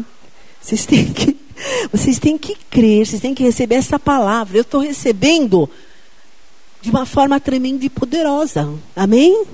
Vocês 0.61 0.85
têm 0.85 1.05
que 1.05 1.37
Vocês 1.91 2.19
têm 2.19 2.37
que 2.37 2.55
crer, 2.69 3.05
vocês 3.05 3.21
têm 3.21 3.33
que 3.33 3.43
receber 3.43 3.75
essa 3.75 3.99
palavra. 3.99 4.57
Eu 4.57 4.61
estou 4.61 4.81
recebendo 4.81 5.69
de 6.81 6.89
uma 6.89 7.05
forma 7.05 7.39
tremenda 7.39 7.85
e 7.85 7.89
poderosa. 7.89 8.73
Amém? 8.95 9.45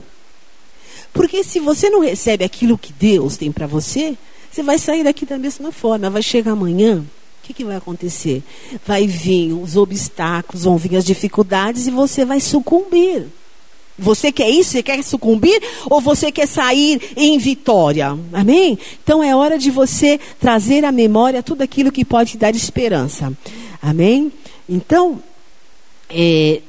Porque 1.14 1.44
se 1.44 1.60
você 1.60 1.90
não 1.90 2.02
recebe 2.02 2.44
aquilo 2.44 2.78
que 2.78 2.94
Deus 2.94 3.38
tem 3.38 3.52
para 3.52 3.68
você, 3.68 4.18
você 4.52 4.62
vai 4.62 4.78
sair 4.78 5.04
daqui 5.04 5.26
da 5.26 5.38
mesma 5.38 5.72
forma. 5.72 6.10
Vai 6.10 6.22
chegar 6.22 6.52
amanhã, 6.52 7.04
que, 7.46 7.54
que 7.54 7.64
vai 7.64 7.76
acontecer? 7.76 8.44
Vai 8.86 9.06
vir 9.06 9.54
os 9.54 9.78
obstáculos, 9.78 10.64
vão 10.64 10.78
vir 10.78 10.96
as 10.98 11.06
dificuldades 11.06 11.86
e 11.86 11.92
você 11.92 12.26
vai 12.26 12.40
sucumbir. 12.40 13.28
Você 13.98 14.32
quer 14.32 14.50
isso? 14.50 14.72
Você 14.72 14.84
quer 14.84 15.02
sucumbir? 15.04 15.62
Ou 15.90 16.02
você 16.02 16.32
quer 16.32 16.48
sair 16.48 17.14
em 17.16 17.38
vitória? 17.38 18.18
Amém? 18.34 18.78
Então 19.04 19.24
é 19.24 19.36
hora 19.36 19.58
de 19.58 19.70
você 19.70 20.20
trazer 20.40 20.84
à 20.84 20.92
memória 20.92 21.44
tudo 21.44 21.62
aquilo 21.62 21.92
que 21.92 22.04
pode 22.04 22.38
dar 22.38 22.56
esperança. 22.56 23.32
Amém? 23.82 24.34
Então, 24.68 25.22
é, 26.10 26.62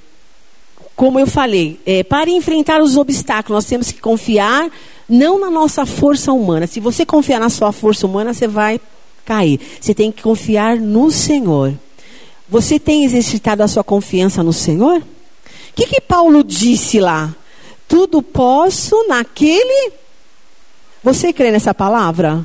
como 0.94 1.18
eu 1.18 1.26
falei, 1.26 1.80
é, 1.86 2.04
para 2.04 2.30
enfrentar 2.30 2.82
os 2.82 2.96
obstáculos, 2.96 3.64
nós 3.64 3.68
temos 3.68 3.90
que 3.90 4.00
confiar 4.00 4.70
não 5.08 5.40
na 5.40 5.50
nossa 5.50 5.86
força 5.86 6.32
humana. 6.32 6.66
Se 6.66 6.80
você 6.80 7.06
confiar 7.06 7.40
na 7.40 7.48
sua 7.48 7.72
força 7.72 8.06
humana, 8.06 8.34
você 8.34 8.46
vai 8.46 8.78
cair. 9.26 9.60
Você 9.78 9.92
tem 9.92 10.10
que 10.10 10.22
confiar 10.22 10.76
no 10.76 11.10
Senhor. 11.10 11.74
Você 12.48 12.78
tem 12.78 13.04
exercitado 13.04 13.62
a 13.62 13.68
sua 13.68 13.84
confiança 13.84 14.42
no 14.42 14.52
Senhor? 14.52 15.02
que, 15.76 15.86
que 15.86 16.00
Paulo 16.00 16.42
disse 16.42 16.98
lá? 16.98 17.36
Tudo 17.86 18.22
posso 18.22 19.06
naquele. 19.06 19.92
Você 21.04 21.32
crê 21.32 21.50
nessa 21.50 21.74
palavra? 21.74 22.44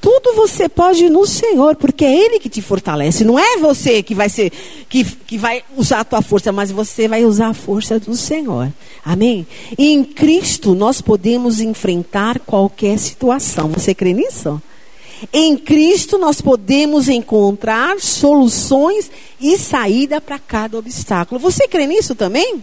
Tudo 0.00 0.34
você 0.34 0.68
pode 0.68 1.08
no 1.08 1.24
Senhor, 1.26 1.76
porque 1.76 2.04
é 2.04 2.12
Ele 2.12 2.38
que 2.38 2.48
te 2.48 2.60
fortalece. 2.60 3.24
Não 3.24 3.38
é 3.38 3.56
você 3.56 4.02
que 4.02 4.14
vai 4.14 4.28
ser, 4.28 4.52
que, 4.88 5.04
que 5.04 5.38
vai 5.38 5.62
usar 5.76 6.00
a 6.00 6.04
tua 6.04 6.20
força, 6.20 6.52
mas 6.52 6.70
você 6.70 7.08
vai 7.08 7.24
usar 7.24 7.48
a 7.48 7.54
força 7.54 7.98
do 7.98 8.14
Senhor. 8.14 8.70
Amém? 9.04 9.46
E 9.78 9.92
em 9.92 10.04
Cristo 10.04 10.74
nós 10.74 11.00
podemos 11.00 11.60
enfrentar 11.60 12.40
qualquer 12.40 12.98
situação. 12.98 13.68
Você 13.68 13.94
crê 13.94 14.12
nisso? 14.12 14.60
Em 15.32 15.56
Cristo 15.56 16.18
nós 16.18 16.40
podemos 16.40 17.08
encontrar 17.08 18.00
soluções 18.00 19.10
e 19.40 19.56
saída 19.56 20.20
para 20.20 20.38
cada 20.38 20.78
obstáculo. 20.78 21.40
Você 21.40 21.66
crê 21.66 21.86
nisso 21.86 22.14
também? 22.14 22.62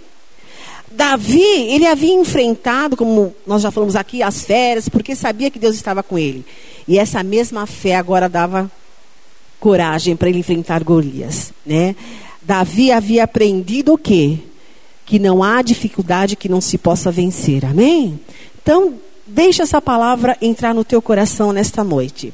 Davi, 0.92 1.42
ele 1.42 1.88
havia 1.88 2.14
enfrentado, 2.14 2.96
como 2.96 3.34
nós 3.48 3.64
já 3.64 3.72
falamos 3.72 3.96
aqui, 3.96 4.22
as 4.22 4.44
férias, 4.44 4.88
porque 4.88 5.16
sabia 5.16 5.50
que 5.50 5.58
Deus 5.58 5.76
estava 5.76 6.04
com 6.04 6.20
ele. 6.20 6.46
E 6.88 7.00
essa 7.00 7.24
mesma 7.24 7.66
fé 7.66 7.96
agora 7.96 8.30
dava 8.30 8.72
coragem 9.60 10.16
para 10.16 10.30
ele 10.30 10.40
enfrentar 10.40 10.84
Golias, 10.84 11.52
né? 11.66 11.96
Davi 12.42 12.92
havia 12.92 13.24
aprendido 13.24 13.94
o 13.94 13.98
quê? 13.98 14.38
Que 15.06 15.18
não 15.18 15.42
há 15.42 15.62
dificuldade 15.62 16.36
que 16.36 16.50
não 16.50 16.62
se 16.62 16.78
possa 16.78 17.10
vencer. 17.12 17.66
Amém? 17.66 18.20
Então, 18.62 18.96
deixa 19.26 19.64
essa 19.64 19.82
palavra 19.82 20.38
entrar 20.42 20.74
no 20.74 20.84
teu 20.84 21.02
coração 21.02 21.52
nesta 21.52 21.84
noite. 21.84 22.34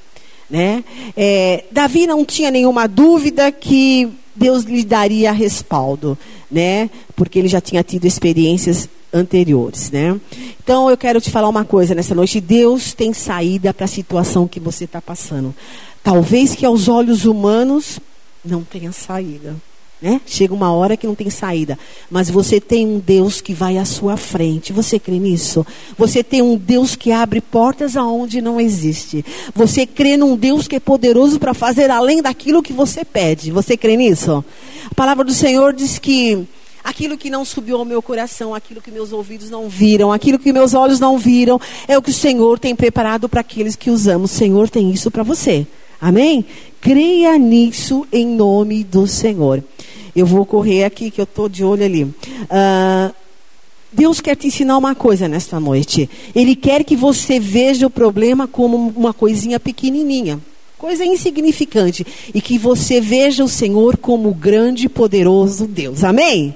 Né? 0.49 0.83
É, 1.15 1.65
Davi 1.71 2.07
não 2.07 2.25
tinha 2.25 2.49
nenhuma 2.49 2.87
dúvida 2.87 3.51
que 3.51 4.09
Deus 4.35 4.63
lhe 4.63 4.83
daria 4.83 5.31
respaldo, 5.31 6.17
né? 6.49 6.89
Porque 7.15 7.37
ele 7.37 7.47
já 7.47 7.61
tinha 7.61 7.83
tido 7.83 8.05
experiências 8.05 8.89
anteriores, 9.13 9.91
né? 9.91 10.19
Então 10.63 10.89
eu 10.89 10.97
quero 10.97 11.19
te 11.19 11.29
falar 11.29 11.49
uma 11.49 11.65
coisa 11.65 11.93
nessa 11.93 12.15
noite: 12.15 12.39
Deus 12.39 12.93
tem 12.93 13.13
saída 13.13 13.73
para 13.73 13.85
a 13.85 13.87
situação 13.87 14.47
que 14.47 14.59
você 14.59 14.85
está 14.85 15.01
passando. 15.01 15.53
Talvez 16.01 16.55
que 16.55 16.65
aos 16.65 16.87
olhos 16.87 17.25
humanos 17.25 17.99
não 18.43 18.63
tenha 18.63 18.91
saída. 18.91 19.55
Né? 20.01 20.21
Chega 20.25 20.53
uma 20.53 20.71
hora 20.71 20.95
que 20.95 21.05
não 21.05 21.13
tem 21.13 21.29
saída. 21.29 21.77
Mas 22.09 22.29
você 22.29 22.61
tem 22.61 22.87
um 22.87 22.99
Deus 22.99 23.41
que 23.41 23.53
vai 23.53 23.77
à 23.77 23.83
sua 23.83 24.15
frente. 24.15 24.71
Você 24.71 24.97
crê 24.97 25.19
nisso? 25.19 25.65
Você 25.97 26.23
tem 26.23 26.41
um 26.41 26.55
Deus 26.55 26.95
que 26.95 27.11
abre 27.11 27.41
portas 27.41 27.97
aonde 27.97 28.41
não 28.41 28.61
existe. 28.61 29.25
Você 29.53 29.85
crê 29.85 30.15
num 30.15 30.37
Deus 30.37 30.69
que 30.69 30.77
é 30.77 30.79
poderoso 30.79 31.37
para 31.37 31.53
fazer 31.53 31.91
além 31.91 32.21
daquilo 32.21 32.63
que 32.63 32.71
você 32.71 33.03
pede. 33.03 33.51
Você 33.51 33.75
crê 33.75 33.97
nisso? 33.97 34.43
A 34.89 34.95
palavra 34.95 35.25
do 35.25 35.33
Senhor 35.33 35.73
diz 35.73 35.99
que 35.99 36.47
aquilo 36.81 37.17
que 37.17 37.29
não 37.29 37.43
subiu 37.43 37.77
ao 37.77 37.85
meu 37.85 38.01
coração, 38.01 38.55
aquilo 38.55 38.81
que 38.81 38.91
meus 38.91 39.11
ouvidos 39.11 39.49
não 39.49 39.67
viram, 39.67 40.13
aquilo 40.13 40.39
que 40.39 40.53
meus 40.53 40.73
olhos 40.73 40.99
não 40.99 41.17
viram, 41.17 41.59
é 41.89 41.97
o 41.97 42.01
que 42.01 42.09
o 42.09 42.13
Senhor 42.13 42.57
tem 42.57 42.73
preparado 42.73 43.27
para 43.27 43.41
aqueles 43.41 43.75
que 43.75 43.91
usamos. 43.91 44.31
O 44.31 44.33
Senhor 44.33 44.69
tem 44.69 44.91
isso 44.91 45.11
para 45.11 45.23
você. 45.23 45.67
Amém? 46.01 46.45
Creia 46.81 47.37
nisso 47.37 48.07
em 48.11 48.25
nome 48.25 48.83
do 48.83 49.05
Senhor. 49.05 49.63
Eu 50.15 50.25
vou 50.25 50.45
correr 50.45 50.83
aqui, 50.83 51.11
que 51.11 51.21
eu 51.21 51.23
estou 51.23 51.49
de 51.49 51.63
olho 51.63 51.83
ali. 51.83 52.03
Uh, 52.03 53.13
Deus 53.91 54.21
quer 54.21 54.35
te 54.35 54.47
ensinar 54.47 54.77
uma 54.77 54.93
coisa 54.93 55.27
nesta 55.27 55.59
noite. 55.59 56.09
Ele 56.35 56.55
quer 56.55 56.83
que 56.83 56.95
você 56.95 57.39
veja 57.39 57.87
o 57.87 57.89
problema 57.89 58.47
como 58.47 58.93
uma 58.95 59.13
coisinha 59.13 59.59
pequenininha, 59.59 60.39
coisa 60.77 61.03
insignificante, 61.03 62.05
e 62.33 62.39
que 62.39 62.57
você 62.57 63.01
veja 63.01 63.43
o 63.43 63.49
Senhor 63.49 63.97
como 63.97 64.33
grande 64.33 64.85
e 64.85 64.89
poderoso 64.89 65.67
Deus. 65.67 66.03
Amém? 66.03 66.55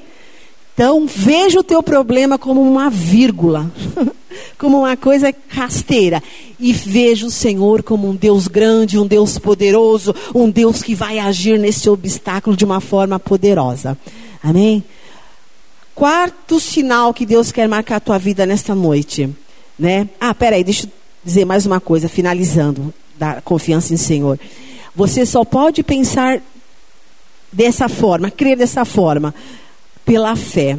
Então, 0.74 1.06
veja 1.06 1.60
o 1.60 1.64
teu 1.64 1.84
problema 1.84 2.38
como 2.38 2.62
uma 2.62 2.90
vírgula, 2.90 3.72
como 4.58 4.80
uma 4.80 4.98
coisa 4.98 5.34
rasteira. 5.48 6.22
E 6.60 6.74
veja 6.74 7.28
o 7.28 7.32
Senhor 7.32 7.84
como 7.84 8.10
um 8.10 8.16
Deus 8.16 8.48
grande, 8.48 8.98
um 8.98 9.06
Deus 9.06 9.38
poderoso, 9.38 10.16
um 10.34 10.50
Deus 10.50 10.82
que 10.82 10.96
vai 10.96 11.20
agir 11.20 11.60
nesse 11.60 11.88
obstáculo 11.90 12.58
de 12.58 12.66
uma 12.66 12.82
forma 12.82 13.20
poderosa. 13.20 13.96
Amém? 14.42 14.84
Quarto 15.94 16.60
sinal 16.60 17.14
que 17.14 17.26
Deus 17.26 17.52
quer 17.52 17.68
marcar 17.68 17.98
a 17.98 18.00
tua 18.00 18.18
vida 18.18 18.44
nesta 18.46 18.74
noite. 18.74 19.30
Né? 19.78 20.10
Ah, 20.20 20.34
peraí, 20.34 20.64
deixa 20.64 20.88
eu 20.88 20.92
dizer 21.24 21.46
mais 21.46 21.68
uma 21.68 21.80
coisa, 21.80 22.10
finalizando 22.10 22.92
da 23.16 23.42
confiança 23.42 23.94
em 23.94 23.98
Senhor. 23.98 24.40
Você 24.96 25.24
só 25.24 25.46
pode 25.46 25.84
pensar 25.84 26.42
dessa 27.52 27.88
forma, 27.88 28.32
crer 28.32 28.58
dessa 28.58 28.84
forma 28.84 29.36
pela 30.06 30.36
fé. 30.36 30.78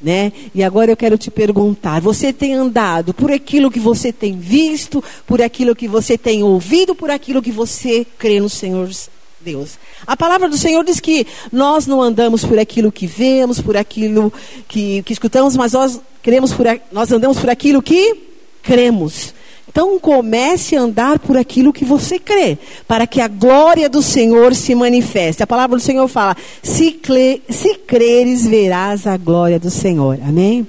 Né? 0.00 0.32
E 0.54 0.62
agora 0.62 0.90
eu 0.90 0.96
quero 0.96 1.18
te 1.18 1.30
perguntar: 1.30 2.00
você 2.00 2.32
tem 2.32 2.54
andado 2.54 3.12
por 3.12 3.30
aquilo 3.30 3.70
que 3.70 3.78
você 3.78 4.10
tem 4.12 4.38
visto, 4.38 5.04
por 5.26 5.42
aquilo 5.42 5.76
que 5.76 5.86
você 5.86 6.16
tem 6.16 6.42
ouvido, 6.42 6.94
por 6.94 7.10
aquilo 7.10 7.42
que 7.42 7.52
você 7.52 8.06
crê 8.18 8.40
no 8.40 8.48
Senhor 8.48 8.88
Deus? 9.42 9.78
A 10.06 10.16
palavra 10.16 10.48
do 10.48 10.56
Senhor 10.56 10.82
diz 10.84 11.00
que 11.00 11.26
nós 11.52 11.86
não 11.86 12.00
andamos 12.00 12.44
por 12.44 12.58
aquilo 12.58 12.90
que 12.90 13.06
vemos, 13.06 13.60
por 13.60 13.76
aquilo 13.76 14.32
que, 14.66 15.02
que 15.02 15.12
escutamos, 15.12 15.54
mas 15.54 15.72
nós 15.72 16.00
queremos 16.22 16.50
por, 16.52 16.66
nós 16.90 17.12
andamos 17.12 17.38
por 17.38 17.50
aquilo 17.50 17.82
que 17.82 18.16
cremos. 18.62 19.34
Então 19.70 19.98
comece 20.00 20.76
a 20.76 20.80
andar 20.80 21.20
por 21.20 21.36
aquilo 21.36 21.72
que 21.72 21.84
você 21.84 22.18
crê, 22.18 22.58
para 22.88 23.06
que 23.06 23.20
a 23.20 23.28
glória 23.28 23.88
do 23.88 24.02
Senhor 24.02 24.54
se 24.54 24.74
manifeste. 24.74 25.42
A 25.42 25.46
palavra 25.46 25.76
do 25.76 25.82
Senhor 25.82 26.06
fala: 26.08 26.36
se, 26.60 27.00
se 27.48 27.74
creres, 27.86 28.46
verás 28.46 29.06
a 29.06 29.16
glória 29.16 29.60
do 29.60 29.70
Senhor. 29.70 30.18
Amém? 30.26 30.66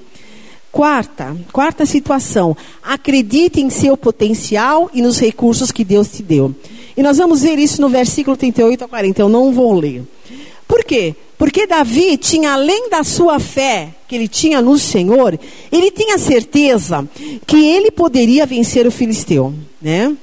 Quarta, 0.70 1.36
quarta 1.52 1.84
situação. 1.84 2.56
Acredite 2.82 3.60
em 3.60 3.68
seu 3.68 3.96
potencial 3.96 4.88
e 4.94 5.02
nos 5.02 5.18
recursos 5.18 5.72
que 5.72 5.84
Deus 5.84 6.08
te 6.08 6.22
deu. 6.22 6.54
E 6.96 7.02
nós 7.02 7.18
vamos 7.18 7.42
ver 7.42 7.58
isso 7.58 7.82
no 7.82 7.88
versículo 7.88 8.36
38 8.36 8.84
a 8.84 8.88
40. 8.88 9.20
Eu 9.20 9.28
não 9.28 9.52
vou 9.52 9.74
ler. 9.74 10.02
Por 10.66 10.84
quê? 10.84 11.14
Porque 11.42 11.66
Davi 11.66 12.16
tinha, 12.16 12.52
além 12.52 12.88
da 12.88 13.02
sua 13.02 13.40
fé 13.40 13.92
que 14.06 14.14
ele 14.14 14.28
tinha 14.28 14.62
no 14.62 14.78
Senhor, 14.78 15.36
ele 15.72 15.90
tinha 15.90 16.16
certeza 16.16 17.04
que 17.44 17.56
ele 17.56 17.90
poderia 17.90 18.46
vencer 18.46 18.86
o 18.86 18.92
filisteu, 18.92 19.52
né? 19.80 20.16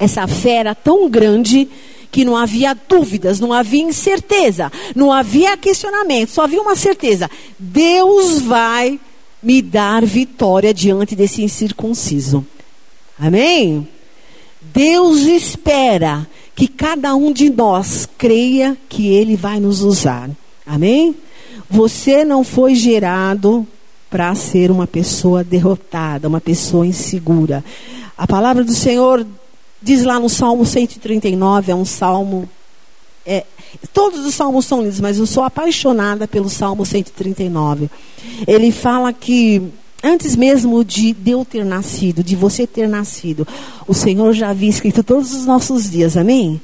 Essa 0.00 0.26
fé 0.26 0.54
era 0.56 0.74
tão 0.74 1.08
grande 1.08 1.68
que 2.10 2.24
não 2.24 2.36
havia 2.36 2.74
dúvidas, 2.74 3.38
não 3.38 3.52
havia 3.52 3.84
incerteza, 3.84 4.72
não 4.96 5.12
havia 5.12 5.56
questionamento, 5.56 6.30
só 6.30 6.42
havia 6.42 6.60
uma 6.60 6.74
certeza: 6.74 7.30
Deus 7.56 8.42
vai 8.42 8.98
me 9.40 9.62
dar 9.62 10.04
vitória 10.04 10.74
diante 10.74 11.14
desse 11.14 11.40
incircunciso. 11.40 12.44
Amém? 13.16 13.86
Deus 14.60 15.20
espera 15.20 16.26
que 16.60 16.68
cada 16.68 17.14
um 17.14 17.32
de 17.32 17.48
nós 17.48 18.06
creia 18.18 18.76
que 18.86 19.08
Ele 19.08 19.34
vai 19.34 19.58
nos 19.58 19.80
usar. 19.80 20.28
Amém? 20.66 21.16
Você 21.70 22.22
não 22.22 22.44
foi 22.44 22.74
gerado 22.74 23.66
para 24.10 24.34
ser 24.34 24.70
uma 24.70 24.86
pessoa 24.86 25.42
derrotada, 25.42 26.28
uma 26.28 26.38
pessoa 26.38 26.86
insegura. 26.86 27.64
A 28.14 28.26
palavra 28.26 28.62
do 28.62 28.74
Senhor 28.74 29.26
diz 29.80 30.04
lá 30.04 30.20
no 30.20 30.28
Salmo 30.28 30.66
139, 30.66 31.72
é 31.72 31.74
um 31.74 31.86
salmo. 31.86 32.46
É, 33.24 33.46
todos 33.94 34.26
os 34.26 34.34
salmos 34.34 34.66
são 34.66 34.82
lindos, 34.82 35.00
mas 35.00 35.16
eu 35.16 35.24
sou 35.24 35.42
apaixonada 35.42 36.28
pelo 36.28 36.50
Salmo 36.50 36.84
139. 36.84 37.88
Ele 38.46 38.70
fala 38.70 39.14
que 39.14 39.62
Antes 40.02 40.34
mesmo 40.34 40.84
de, 40.84 41.12
de 41.12 41.30
eu 41.30 41.44
ter 41.44 41.64
nascido, 41.64 42.24
de 42.24 42.34
você 42.34 42.66
ter 42.66 42.88
nascido, 42.88 43.46
o 43.86 43.92
Senhor 43.92 44.32
já 44.32 44.50
havia 44.50 44.70
escrito 44.70 45.02
todos 45.02 45.34
os 45.34 45.44
nossos 45.44 45.90
dias, 45.90 46.16
amém? 46.16 46.60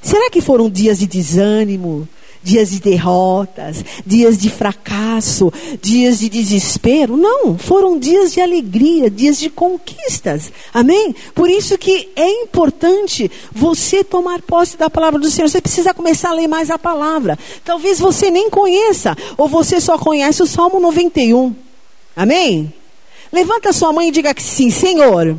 Será 0.00 0.30
que 0.30 0.40
foram 0.40 0.70
dias 0.70 0.98
de 0.98 1.06
desânimo, 1.06 2.08
dias 2.42 2.70
de 2.70 2.80
derrotas, 2.80 3.84
dias 4.06 4.38
de 4.38 4.48
fracasso, 4.48 5.52
dias 5.82 6.20
de 6.20 6.28
desespero. 6.28 7.16
Não, 7.16 7.58
foram 7.58 7.98
dias 7.98 8.32
de 8.32 8.40
alegria, 8.40 9.10
dias 9.10 9.38
de 9.38 9.50
conquistas. 9.50 10.52
Amém? 10.72 11.14
Por 11.34 11.50
isso 11.50 11.76
que 11.76 12.08
é 12.16 12.30
importante 12.42 13.30
você 13.52 14.02
tomar 14.02 14.40
posse 14.42 14.76
da 14.76 14.88
palavra 14.88 15.18
do 15.18 15.30
Senhor. 15.30 15.48
Você 15.48 15.60
precisa 15.60 15.92
começar 15.94 16.30
a 16.30 16.34
ler 16.34 16.48
mais 16.48 16.70
a 16.70 16.78
palavra. 16.78 17.38
Talvez 17.64 17.98
você 17.98 18.30
nem 18.30 18.48
conheça, 18.48 19.16
ou 19.36 19.48
você 19.48 19.80
só 19.80 19.98
conhece 19.98 20.42
o 20.42 20.46
Salmo 20.46 20.80
91. 20.80 21.67
Amém? 22.18 22.74
Levanta 23.32 23.72
sua 23.72 23.92
mãe 23.92 24.08
e 24.08 24.10
diga 24.10 24.34
que 24.34 24.42
sim, 24.42 24.70
Senhor. 24.70 25.38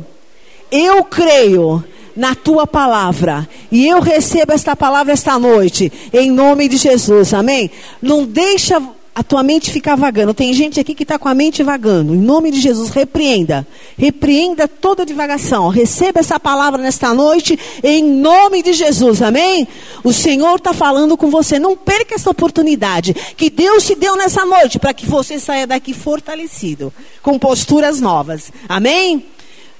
Eu 0.72 1.04
creio 1.04 1.84
na 2.16 2.34
tua 2.34 2.66
palavra. 2.66 3.46
E 3.70 3.86
eu 3.86 4.00
recebo 4.00 4.52
esta 4.52 4.74
palavra 4.74 5.12
esta 5.12 5.38
noite, 5.38 5.92
em 6.10 6.30
nome 6.30 6.70
de 6.70 6.78
Jesus, 6.78 7.34
amém? 7.34 7.70
Não 8.00 8.24
deixa 8.24 8.82
a 9.14 9.22
tua 9.22 9.42
mente 9.42 9.70
ficar 9.70 9.96
vagando. 9.96 10.32
Tem 10.32 10.52
gente 10.52 10.78
aqui 10.78 10.94
que 10.94 11.02
está 11.02 11.18
com 11.18 11.28
a 11.28 11.34
mente 11.34 11.62
vagando. 11.62 12.14
Em 12.14 12.18
nome 12.18 12.50
de 12.50 12.60
Jesus, 12.60 12.90
repreenda. 12.90 13.66
Repreenda 13.98 14.68
toda 14.68 15.04
divagação. 15.04 15.68
Receba 15.68 16.20
essa 16.20 16.38
palavra 16.38 16.80
nesta 16.80 17.12
noite, 17.12 17.58
em 17.82 18.02
nome 18.02 18.62
de 18.62 18.72
Jesus, 18.72 19.20
amém? 19.20 19.66
O 20.04 20.12
Senhor 20.12 20.56
está 20.56 20.72
falando 20.72 21.16
com 21.16 21.30
você. 21.30 21.58
Não 21.58 21.76
perca 21.76 22.14
essa 22.14 22.30
oportunidade 22.30 23.14
que 23.36 23.50
Deus 23.50 23.84
te 23.84 23.94
deu 23.94 24.16
nessa 24.16 24.44
noite, 24.44 24.78
para 24.78 24.94
que 24.94 25.06
você 25.06 25.38
saia 25.38 25.66
daqui 25.66 25.92
fortalecido, 25.92 26.92
com 27.22 27.38
posturas 27.38 28.00
novas, 28.00 28.52
amém? 28.68 29.24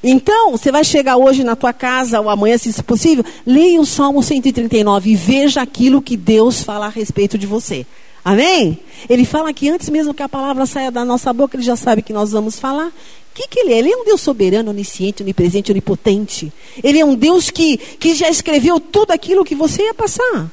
Então, 0.03 0.53
você 0.53 0.73
vai 0.73 0.83
chegar 0.83 1.17
hoje 1.19 1.45
na 1.45 1.55
tua 1.55 1.75
casa 1.75 2.21
ou 2.21 2.31
amanhã, 2.31 2.57
se 2.57 2.83
possível, 2.83 3.25
leia 3.47 3.81
o 3.81 3.87
Salmo 3.87 4.23
139 4.23 5.11
e 5.11 5.15
veja 5.15 5.61
aquilo 5.61 6.01
que 6.01 6.17
Deus 6.17 6.63
fala 6.63 6.87
a 6.87 6.89
respeito 6.89 7.37
de 7.37 7.47
você. 7.47 7.87
Amém? 8.25 8.79
Ele 9.09 9.25
fala 9.25 9.53
que 9.53 9.69
antes 9.69 9.89
mesmo 9.89 10.13
que 10.13 10.23
a 10.23 10.29
palavra 10.29 10.67
saia 10.67 10.91
da 10.91 11.05
nossa 11.05 11.33
boca, 11.33 11.57
ele 11.57 11.63
já 11.63 11.77
sabe 11.77 12.03
que 12.03 12.13
nós 12.13 12.33
vamos 12.33 12.59
falar. 12.59 12.89
O 12.89 12.93
que, 13.35 13.49
que 13.49 13.61
ele 13.61 13.73
é? 13.73 13.79
Ele 13.79 13.93
é 13.93 13.97
um 13.97 14.05
Deus 14.05 14.21
soberano, 14.21 14.71
onisciente, 14.71 15.23
onipresente, 15.23 15.71
onipotente. 15.71 16.53
Ele 16.83 16.99
é 16.99 17.05
um 17.05 17.15
Deus 17.15 17.51
que, 17.51 17.77
que 17.77 18.15
já 18.15 18.29
escreveu 18.29 18.79
tudo 18.81 19.13
aquilo 19.13 19.45
que 19.45 19.55
você 19.55 19.85
ia 19.85 19.95
passar. 19.95 20.51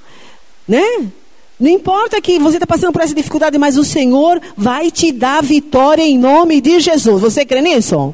Né? 0.68 1.12
Não 1.60 1.70
importa 1.70 2.22
que 2.22 2.38
você 2.38 2.58
está 2.58 2.68
passando 2.68 2.94
por 2.94 3.02
essa 3.02 3.16
dificuldade, 3.16 3.58
mas 3.58 3.78
o 3.78 3.84
Senhor 3.84 4.40
vai 4.56 4.92
te 4.92 5.12
dar 5.12 5.42
vitória 5.42 6.04
em 6.04 6.18
nome 6.18 6.62
de 6.62 6.80
Jesus. 6.80 7.22
Você 7.22 7.44
crê 7.44 7.62
nisso? 7.62 8.14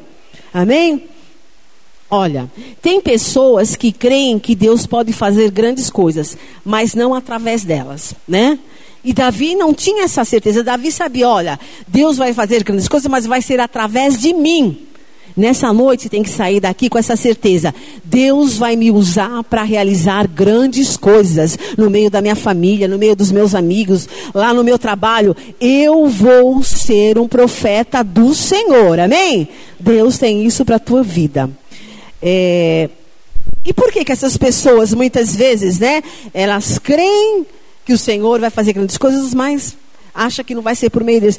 Amém? 0.52 1.04
Olha, 2.10 2.50
tem 2.80 3.00
pessoas 3.00 3.76
que 3.76 3.92
creem 3.92 4.38
que 4.38 4.54
Deus 4.54 4.86
pode 4.86 5.12
fazer 5.12 5.50
grandes 5.50 5.90
coisas, 5.90 6.38
mas 6.64 6.94
não 6.94 7.14
através 7.14 7.64
delas, 7.64 8.14
né? 8.26 8.58
E 9.04 9.12
Davi 9.12 9.54
não 9.54 9.74
tinha 9.74 10.04
essa 10.04 10.24
certeza. 10.24 10.64
Davi 10.64 10.90
sabia, 10.90 11.28
olha, 11.28 11.60
Deus 11.86 12.16
vai 12.16 12.32
fazer 12.32 12.64
grandes 12.64 12.88
coisas, 12.88 13.10
mas 13.10 13.26
vai 13.26 13.42
ser 13.42 13.60
através 13.60 14.18
de 14.18 14.32
mim. 14.32 14.86
Nessa 15.36 15.72
noite 15.72 16.08
tem 16.08 16.22
que 16.22 16.30
sair 16.30 16.60
daqui 16.60 16.88
com 16.88 16.96
essa 16.96 17.16
certeza. 17.16 17.74
Deus 18.04 18.56
vai 18.56 18.76
me 18.76 18.92
usar 18.92 19.42
para 19.42 19.64
realizar 19.64 20.28
grandes 20.28 20.96
coisas 20.96 21.58
no 21.76 21.90
meio 21.90 22.08
da 22.08 22.22
minha 22.22 22.36
família, 22.36 22.86
no 22.86 22.96
meio 22.96 23.16
dos 23.16 23.32
meus 23.32 23.52
amigos, 23.52 24.08
lá 24.32 24.54
no 24.54 24.62
meu 24.62 24.78
trabalho. 24.78 25.36
Eu 25.60 26.06
vou 26.06 26.62
ser 26.62 27.18
um 27.18 27.26
profeta 27.26 28.04
do 28.04 28.32
Senhor. 28.32 29.00
Amém? 29.00 29.48
Deus 29.78 30.18
tem 30.18 30.46
isso 30.46 30.64
para 30.64 30.76
a 30.76 30.80
tua 30.80 31.02
vida. 31.02 31.50
É, 32.22 32.88
e 33.64 33.72
por 33.72 33.90
que 33.90 34.04
que 34.04 34.12
essas 34.12 34.36
pessoas 34.36 34.94
muitas 34.94 35.34
vezes, 35.34 35.80
né, 35.80 36.00
elas 36.32 36.78
creem 36.78 37.44
que 37.84 37.92
o 37.92 37.98
Senhor 37.98 38.40
vai 38.40 38.50
fazer 38.50 38.72
grandes 38.72 38.96
coisas, 38.96 39.34
mas 39.34 39.76
acha 40.14 40.44
que 40.44 40.54
não 40.54 40.62
vai 40.62 40.74
ser 40.74 40.90
por 40.90 41.04
meio 41.04 41.20
deles? 41.20 41.38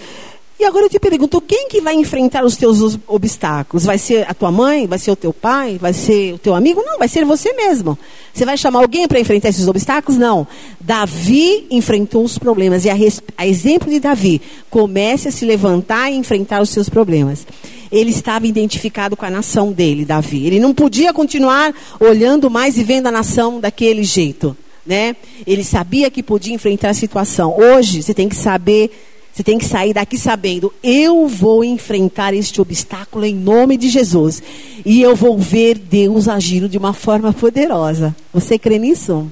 E 0.58 0.64
agora 0.64 0.86
eu 0.86 0.90
te 0.90 0.98
pergunto, 1.00 1.42
quem 1.42 1.68
que 1.68 1.82
vai 1.82 1.96
enfrentar 1.96 2.46
os 2.46 2.56
teus 2.56 2.98
obstáculos? 3.08 3.84
Vai 3.84 3.98
ser 3.98 4.26
a 4.30 4.34
tua 4.34 4.52
mãe? 4.52 4.88
Vai 4.88 4.98
ser 4.98 5.12
o 5.12 5.16
teu 5.16 5.34
pai? 5.34 5.78
Vai 5.78 5.92
ser 5.92 6.34
o 6.34 6.38
teu 6.38 6.56
amigo? 6.56 6.82
Não, 6.82 6.98
vai 6.98 7.10
ser 7.10 7.26
você 7.26 7.52
mesmo. 7.52 8.00
Você 8.34 8.46
vai 8.46 8.58
chamar 8.58 8.80
alguém 8.80 9.06
para 9.06 9.20
enfrentar 9.20 9.50
esses 9.50 9.68
obstáculos? 9.68 10.18
Não. 10.18 10.48
Davi 10.80 11.68
enfrentou 11.70 12.24
os 12.24 12.38
problemas. 12.38 12.86
E 12.86 12.90
a, 12.90 12.96
a 13.38 13.46
exemplo 13.46 13.90
de 13.90 14.00
Davi, 14.00 14.42
comece 14.70 15.28
a 15.28 15.32
se 15.32 15.44
levantar 15.44 16.10
e 16.10 16.16
enfrentar 16.16 16.62
os 16.62 16.70
seus 16.70 16.88
problemas 16.88 17.46
ele 17.92 18.10
estava 18.10 18.46
identificado 18.46 19.16
com 19.16 19.26
a 19.26 19.30
nação 19.30 19.72
dele, 19.72 20.04
Davi. 20.04 20.46
Ele 20.46 20.60
não 20.60 20.74
podia 20.74 21.14
continuar 21.14 21.74
olhando 22.00 22.50
mais 22.50 22.78
e 22.78 22.84
vendo 22.84 23.08
a 23.08 23.12
nação 23.12 23.60
daquele 23.60 24.04
jeito, 24.04 24.58
né? 24.86 25.16
Ele 25.46 25.64
sabia 25.64 26.12
que 26.12 26.22
podia 26.22 26.54
enfrentar 26.54 26.90
a 26.90 26.94
situação. 26.94 27.58
Hoje, 27.58 28.04
você 28.04 28.14
tem 28.14 28.30
que 28.30 28.36
saber, 28.36 28.92
você 29.34 29.44
tem 29.44 29.58
que 29.58 29.66
sair 29.66 29.94
daqui 29.94 30.18
sabendo, 30.18 30.74
eu 30.84 31.28
vou 31.28 31.64
enfrentar 31.64 32.34
este 32.34 32.62
obstáculo 32.62 33.26
em 33.26 33.36
nome 33.36 33.78
de 33.78 33.90
Jesus. 33.90 34.42
E 34.86 35.02
eu 35.02 35.16
vou 35.16 35.38
ver 35.38 35.78
Deus 35.78 36.28
agindo 36.28 36.70
de 36.70 36.78
uma 36.78 36.94
forma 36.94 37.34
poderosa. 37.34 38.16
Você 38.34 38.60
crê 38.60 38.78
nisso? 38.78 39.32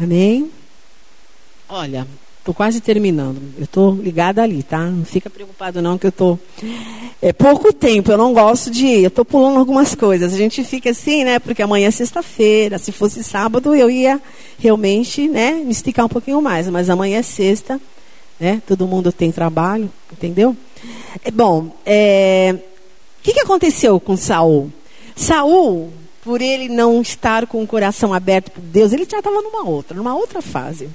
Amém? 0.00 0.50
Olha, 1.68 2.06
Estou 2.48 2.56
quase 2.56 2.80
terminando. 2.80 3.42
Eu 3.58 3.64
estou 3.64 3.94
ligada 3.94 4.42
ali, 4.42 4.62
tá? 4.62 4.78
Não 4.78 5.04
fica 5.04 5.28
preocupado 5.28 5.82
não 5.82 5.98
que 5.98 6.06
eu 6.06 6.08
estou... 6.08 6.40
É 7.20 7.30
pouco 7.30 7.74
tempo, 7.74 8.10
eu 8.10 8.16
não 8.16 8.32
gosto 8.32 8.70
de. 8.70 8.86
Eu 9.02 9.08
estou 9.08 9.22
pulando 9.22 9.58
algumas 9.58 9.94
coisas. 9.94 10.32
A 10.32 10.36
gente 10.36 10.64
fica 10.64 10.88
assim, 10.88 11.24
né? 11.24 11.38
Porque 11.38 11.60
amanhã 11.60 11.88
é 11.88 11.90
sexta-feira. 11.90 12.78
Se 12.78 12.90
fosse 12.90 13.22
sábado, 13.22 13.74
eu 13.74 13.90
ia 13.90 14.18
realmente, 14.58 15.28
né? 15.28 15.60
Me 15.62 15.72
esticar 15.72 16.06
um 16.06 16.08
pouquinho 16.08 16.40
mais. 16.40 16.66
Mas 16.70 16.88
amanhã 16.88 17.18
é 17.18 17.22
sexta, 17.22 17.78
né? 18.40 18.62
Todo 18.66 18.86
mundo 18.86 19.12
tem 19.12 19.30
trabalho, 19.30 19.92
entendeu? 20.10 20.56
É, 21.22 21.30
bom, 21.30 21.70
é... 21.84 22.54
o 22.54 23.22
que, 23.24 23.34
que 23.34 23.40
aconteceu 23.40 24.00
com 24.00 24.16
Saul? 24.16 24.72
Saul, 25.14 25.92
por 26.24 26.40
ele 26.40 26.70
não 26.70 27.02
estar 27.02 27.46
com 27.46 27.62
o 27.62 27.66
coração 27.66 28.14
aberto 28.14 28.52
por 28.52 28.62
Deus, 28.62 28.94
ele 28.94 29.06
já 29.06 29.18
estava 29.18 29.42
numa 29.42 29.68
outra, 29.68 29.94
numa 29.94 30.14
outra 30.14 30.40
fase 30.40 30.88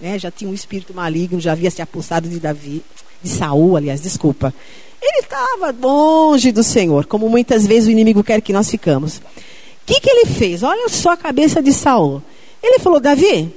né, 0.00 0.18
já 0.18 0.30
tinha 0.30 0.50
um 0.50 0.54
espírito 0.54 0.94
maligno, 0.94 1.40
já 1.40 1.52
havia 1.52 1.70
se 1.70 1.82
apossado 1.82 2.28
de 2.28 2.38
Davi, 2.38 2.82
de 3.22 3.28
Saul, 3.28 3.76
aliás, 3.76 4.00
desculpa. 4.00 4.54
Ele 5.00 5.20
estava 5.20 5.74
longe 5.80 6.50
do 6.50 6.62
Senhor, 6.62 7.06
como 7.06 7.28
muitas 7.28 7.66
vezes 7.66 7.88
o 7.88 7.92
inimigo 7.92 8.24
quer 8.24 8.40
que 8.40 8.52
nós 8.52 8.68
ficamos. 8.70 9.18
O 9.18 9.22
que, 9.86 10.00
que 10.00 10.10
ele 10.10 10.26
fez? 10.26 10.62
Olha 10.62 10.88
só 10.88 11.10
a 11.10 11.16
cabeça 11.16 11.62
de 11.62 11.72
Saul. 11.72 12.22
Ele 12.62 12.78
falou, 12.78 13.00
Davi, 13.00 13.52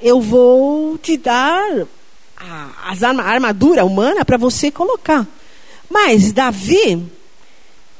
eu 0.00 0.20
vou 0.20 0.96
te 0.98 1.16
dar 1.16 1.86
a, 2.36 2.70
a 2.84 3.22
armadura 3.22 3.84
humana 3.84 4.24
para 4.24 4.36
você 4.36 4.70
colocar. 4.70 5.26
Mas 5.90 6.32
Davi, 6.32 7.02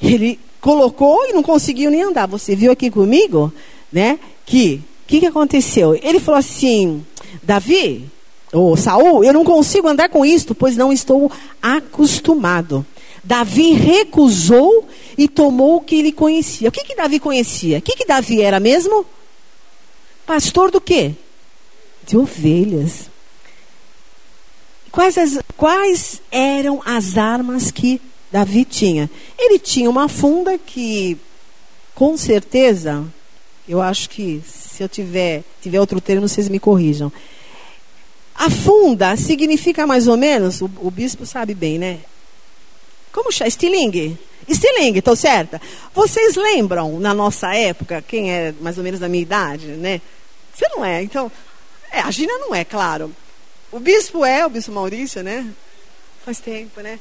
ele 0.01 0.39
colocou 0.61 1.27
e 1.27 1.33
não 1.33 1.43
conseguiu 1.43 1.91
nem 1.91 2.03
andar. 2.03 2.27
Você 2.27 2.55
viu 2.55 2.71
aqui 2.71 2.91
comigo, 2.91 3.53
né? 3.93 4.19
Que 4.47 4.81
o 5.05 5.09
que, 5.09 5.21
que 5.21 5.27
aconteceu? 5.27 5.99
Ele 6.03 6.21
falou 6.21 6.39
assim: 6.39 7.05
Davi, 7.43 8.11
ou 8.53 8.77
Saul, 8.77 9.25
eu 9.25 9.33
não 9.33 9.45
consigo 9.45 9.89
andar 9.89 10.09
com 10.09 10.25
isto, 10.25 10.55
pois 10.55 10.77
não 10.77 10.93
estou 10.93 11.31
acostumado. 11.63 12.85
Davi 13.23 13.73
recusou 13.73 14.89
e 15.17 15.29
tomou 15.29 15.77
o 15.77 15.81
que 15.81 15.97
ele 15.97 16.13
conhecia. 16.13 16.69
O 16.69 16.73
que, 16.73 16.85
que 16.85 16.95
Davi 16.95 17.21
conhecia? 17.21 17.79
O 17.79 17.83
que, 17.83 17.97
que 17.97 18.07
Davi 18.07 18.41
era 18.41 18.59
mesmo? 18.59 19.05
Pastor 20.25 20.71
do 20.71 20.81
quê? 20.81 21.15
De 22.07 22.17
ovelhas. 22.17 23.11
Quais, 24.91 25.19
as, 25.19 25.39
quais 25.57 26.23
eram 26.31 26.81
as 26.85 27.19
armas 27.19 27.71
que 27.71 28.01
Davi 28.33 28.65
tinha? 28.65 29.11
Ele 29.39 29.59
tinha 29.59 29.91
uma 29.91 30.09
funda 30.09 30.57
que, 30.57 31.19
com 31.95 32.17
certeza, 32.17 33.05
eu 33.69 33.83
acho 33.83 34.09
que 34.09 34.43
se 34.79 34.85
eu 34.85 34.89
tiver, 34.89 35.43
tiver 35.61 35.81
outro 35.81 36.01
termo, 36.01 36.29
vocês 36.29 36.49
me 36.49 36.61
corrijam. 36.61 37.11
A 38.33 38.49
funda 38.49 39.17
significa 39.17 39.85
mais 39.89 40.07
ou 40.07 40.17
menos, 40.17 40.61
o, 40.61 40.71
o 40.77 40.89
bispo 40.89 41.27
sabe 41.27 41.53
bem, 41.53 41.81
né? 41.81 41.99
Como 43.11 43.33
chama? 43.33 43.49
Estilingue. 43.49 44.17
Estilingue, 44.47 45.01
estou 45.01 45.17
certa? 45.17 45.61
Vocês 45.93 46.37
lembram, 46.37 47.01
na 47.01 47.13
nossa 47.13 47.53
época, 47.53 48.05
quem 48.07 48.33
é 48.33 48.55
mais 48.61 48.79
ou 48.79 48.85
menos 48.85 49.01
da 49.01 49.09
minha 49.09 49.23
idade, 49.23 49.67
né? 49.67 50.01
Você 50.55 50.69
não 50.69 50.85
é, 50.85 51.03
então. 51.03 51.29
É, 51.91 51.99
a 51.99 52.11
Gina 52.13 52.39
não 52.39 52.55
é, 52.55 52.65
claro. 52.65 53.13
O 53.73 53.81
bispo 53.81 54.25
é, 54.25 54.47
o 54.47 54.49
bispo 54.49 54.71
Maurício, 54.71 55.25
né? 55.25 55.45
Faz 56.25 56.39
tempo, 56.39 56.81
né? 56.81 57.01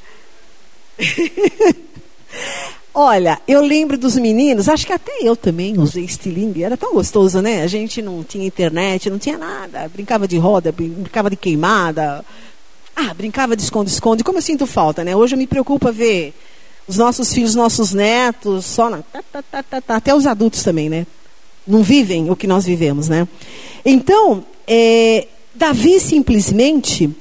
Olha, 3.00 3.40
eu 3.48 3.62
lembro 3.62 3.96
dos 3.96 4.16
meninos, 4.16 4.68
acho 4.68 4.88
que 4.88 4.92
até 4.92 5.20
eu 5.22 5.36
também 5.36 5.78
usei 5.78 6.04
estilingue, 6.04 6.64
era 6.64 6.76
tão 6.76 6.96
gostoso, 6.96 7.44
né? 7.44 7.62
A 7.62 7.68
gente 7.68 8.02
não 8.02 8.24
tinha 8.24 8.44
internet, 8.44 9.08
não 9.08 9.20
tinha 9.20 9.38
nada, 9.38 9.88
brincava 9.88 10.28
de 10.28 10.36
roda, 10.40 10.72
brincava 10.72 11.30
de 11.30 11.36
queimada, 11.36 12.26
ah, 12.96 13.14
brincava 13.14 13.56
de 13.56 13.62
esconde-esconde, 13.62 14.24
como 14.24 14.40
eu 14.40 14.42
sinto 14.42 14.66
falta, 14.66 15.04
né? 15.04 15.16
Hoje 15.16 15.36
eu 15.36 15.38
me 15.38 15.46
preocupo 15.46 15.88
a 15.88 15.92
ver 15.92 16.34
os 16.88 16.98
nossos 16.98 17.32
filhos, 17.32 17.54
nossos 17.54 17.94
netos, 17.94 18.66
só 18.66 18.90
na, 18.90 19.04
tá, 19.04 19.22
tá, 19.44 19.62
tá, 19.62 19.96
até 19.96 20.16
os 20.16 20.26
adultos 20.26 20.64
também, 20.64 20.90
né? 20.90 21.06
não 21.68 21.84
vivem 21.84 22.32
o 22.32 22.36
que 22.36 22.48
nós 22.48 22.66
vivemos, 22.66 23.08
né? 23.08 23.28
Então, 23.86 24.44
é, 24.66 25.28
Davi 25.54 26.00
simplesmente 26.00 27.12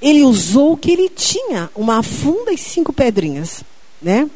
ele 0.00 0.22
usou 0.22 0.72
o 0.72 0.76
que 0.78 0.92
ele 0.92 1.10
tinha, 1.10 1.68
uma 1.76 2.02
funda 2.02 2.50
e 2.52 2.56
cinco 2.56 2.90
pedrinhas, 2.90 3.62
né? 4.00 4.30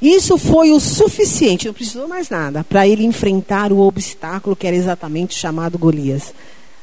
Isso 0.00 0.38
foi 0.38 0.70
o 0.70 0.78
suficiente, 0.78 1.66
não 1.66 1.74
precisou 1.74 2.06
mais 2.06 2.28
nada, 2.28 2.62
para 2.62 2.86
ele 2.86 3.04
enfrentar 3.04 3.72
o 3.72 3.80
obstáculo 3.80 4.54
que 4.54 4.66
era 4.66 4.76
exatamente 4.76 5.34
chamado 5.34 5.78
Golias, 5.78 6.32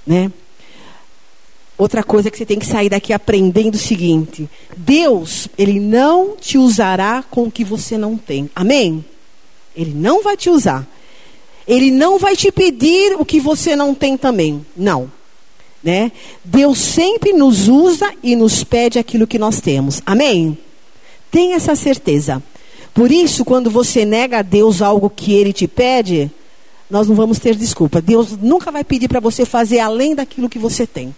né? 0.05 0.31
Outra 1.77 2.03
coisa 2.03 2.31
que 2.31 2.37
você 2.37 2.45
tem 2.45 2.59
que 2.59 2.65
sair 2.65 2.89
daqui 2.89 3.11
aprendendo 3.11 3.75
o 3.75 3.79
seguinte: 3.79 4.49
Deus, 4.77 5.49
ele 5.57 5.79
não 5.79 6.35
te 6.37 6.57
usará 6.57 7.23
com 7.29 7.43
o 7.43 7.51
que 7.51 7.65
você 7.65 7.97
não 7.97 8.17
tem. 8.17 8.49
Amém? 8.55 9.03
Ele 9.75 9.93
não 9.93 10.23
vai 10.23 10.37
te 10.37 10.49
usar. 10.49 10.87
Ele 11.67 11.91
não 11.91 12.17
vai 12.17 12.35
te 12.35 12.51
pedir 12.51 13.15
o 13.19 13.25
que 13.25 13.39
você 13.41 13.75
não 13.75 13.93
tem 13.93 14.15
também. 14.15 14.65
Não. 14.75 15.11
Né? 15.83 16.11
Deus 16.43 16.79
sempre 16.79 17.33
nos 17.33 17.67
usa 17.67 18.11
e 18.23 18.35
nos 18.35 18.63
pede 18.63 18.97
aquilo 18.97 19.27
que 19.27 19.37
nós 19.37 19.59
temos. 19.59 20.01
Amém? 20.05 20.57
Tenha 21.29 21.57
essa 21.57 21.75
certeza. 21.75 22.41
Por 22.95 23.11
isso, 23.11 23.43
quando 23.43 23.69
você 23.69 24.05
nega 24.05 24.39
a 24.39 24.41
Deus 24.41 24.81
algo 24.81 25.09
que 25.09 25.33
ele 25.33 25.51
te 25.51 25.67
pede, 25.67 26.31
nós 26.89 27.09
não 27.09 27.15
vamos 27.15 27.37
ter 27.39 27.53
desculpa. 27.53 28.01
Deus 28.01 28.37
nunca 28.37 28.71
vai 28.71 28.85
pedir 28.85 29.09
para 29.09 29.19
você 29.19 29.43
fazer 29.43 29.79
além 29.79 30.15
daquilo 30.15 30.47
que 30.47 30.57
você 30.57 30.87
tem. 30.87 31.13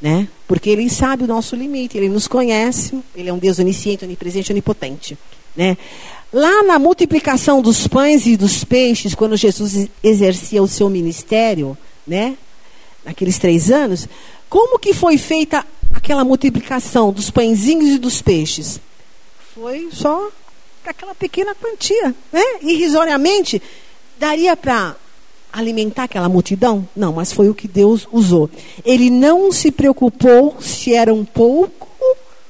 Né? 0.00 0.26
Porque 0.48 0.68
ele 0.68 0.90
sabe 0.90 1.22
o 1.22 1.28
nosso 1.28 1.54
limite, 1.54 1.96
ele 1.96 2.08
nos 2.08 2.26
conhece, 2.26 2.98
ele 3.14 3.28
é 3.28 3.32
um 3.32 3.38
Deus 3.38 3.60
onisciente, 3.60 4.04
onipresente, 4.04 4.50
onipotente. 4.50 5.16
Né? 5.54 5.78
Lá 6.32 6.64
na 6.64 6.80
multiplicação 6.80 7.62
dos 7.62 7.86
pães 7.86 8.26
e 8.26 8.36
dos 8.36 8.64
peixes, 8.64 9.14
quando 9.14 9.36
Jesus 9.36 9.86
exercia 10.02 10.60
o 10.60 10.66
seu 10.66 10.90
ministério, 10.90 11.78
né? 12.04 12.36
naqueles 13.04 13.38
três 13.38 13.70
anos, 13.70 14.08
como 14.48 14.80
que 14.80 14.92
foi 14.92 15.16
feita 15.16 15.64
aquela 15.94 16.24
multiplicação 16.24 17.12
dos 17.12 17.30
pãezinhos 17.30 17.90
e 17.90 17.98
dos 17.98 18.20
peixes? 18.20 18.80
Foi 19.54 19.88
só 19.92 20.28
aquela 20.90 21.14
pequena 21.14 21.54
quantia, 21.54 22.14
né? 22.32 22.42
Irrisoriamente, 22.62 23.60
daria 24.18 24.56
para 24.56 24.96
alimentar 25.52 26.04
aquela 26.04 26.28
multidão? 26.28 26.88
Não, 26.96 27.12
mas 27.12 27.32
foi 27.32 27.48
o 27.48 27.54
que 27.54 27.68
Deus 27.68 28.08
usou. 28.10 28.48
Ele 28.84 29.10
não 29.10 29.52
se 29.52 29.70
preocupou 29.70 30.56
se 30.60 30.94
era 30.94 31.12
um 31.12 31.24
pouco, 31.24 31.88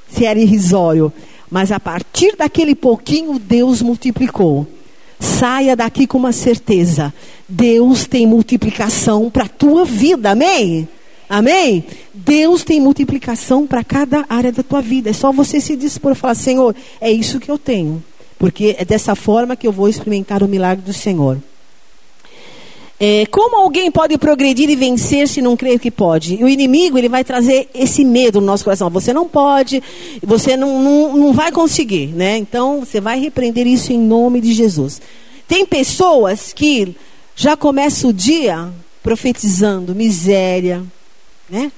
se 0.08 0.24
era 0.24 0.38
irrisório, 0.38 1.12
mas 1.50 1.72
a 1.72 1.80
partir 1.80 2.36
daquele 2.36 2.74
pouquinho 2.74 3.38
Deus 3.38 3.82
multiplicou. 3.82 4.66
Saia 5.18 5.76
daqui 5.76 6.06
com 6.06 6.18
uma 6.18 6.32
certeza. 6.32 7.12
Deus 7.48 8.06
tem 8.06 8.26
multiplicação 8.26 9.30
para 9.30 9.44
a 9.44 9.48
tua 9.48 9.84
vida. 9.84 10.30
Amém? 10.30 10.88
Amém? 11.28 11.84
Deus 12.12 12.64
tem 12.64 12.80
multiplicação 12.80 13.66
para 13.66 13.84
cada 13.84 14.24
área 14.28 14.50
da 14.50 14.62
tua 14.62 14.82
vida. 14.82 15.10
É 15.10 15.12
só 15.12 15.30
você 15.32 15.60
se 15.60 15.76
dispor 15.76 16.12
e 16.12 16.14
falar: 16.14 16.34
Senhor, 16.34 16.74
é 17.00 17.10
isso 17.10 17.38
que 17.38 17.50
eu 17.50 17.56
tenho. 17.56 18.02
Porque 18.42 18.74
é 18.76 18.84
dessa 18.84 19.14
forma 19.14 19.54
que 19.54 19.68
eu 19.68 19.70
vou 19.70 19.88
experimentar 19.88 20.42
o 20.42 20.48
milagre 20.48 20.84
do 20.84 20.92
Senhor. 20.92 21.38
É, 22.98 23.24
como 23.26 23.54
alguém 23.54 23.88
pode 23.88 24.18
progredir 24.18 24.68
e 24.68 24.74
vencer 24.74 25.28
se 25.28 25.40
não 25.40 25.56
crer 25.56 25.78
que 25.78 25.92
pode? 25.92 26.42
O 26.42 26.48
inimigo 26.48 26.98
ele 26.98 27.08
vai 27.08 27.22
trazer 27.22 27.68
esse 27.72 28.04
medo 28.04 28.40
no 28.40 28.46
nosso 28.48 28.64
coração. 28.64 28.90
Você 28.90 29.12
não 29.12 29.28
pode, 29.28 29.80
você 30.20 30.56
não, 30.56 30.82
não, 30.82 31.16
não 31.16 31.32
vai 31.32 31.52
conseguir, 31.52 32.08
né? 32.08 32.36
Então 32.36 32.80
você 32.80 33.00
vai 33.00 33.20
repreender 33.20 33.64
isso 33.64 33.92
em 33.92 33.98
nome 34.00 34.40
de 34.40 34.52
Jesus. 34.52 35.00
Tem 35.46 35.64
pessoas 35.64 36.52
que 36.52 36.96
já 37.36 37.56
começam 37.56 38.10
o 38.10 38.12
dia 38.12 38.70
profetizando 39.04 39.94
miséria, 39.94 40.82
né? 41.48 41.70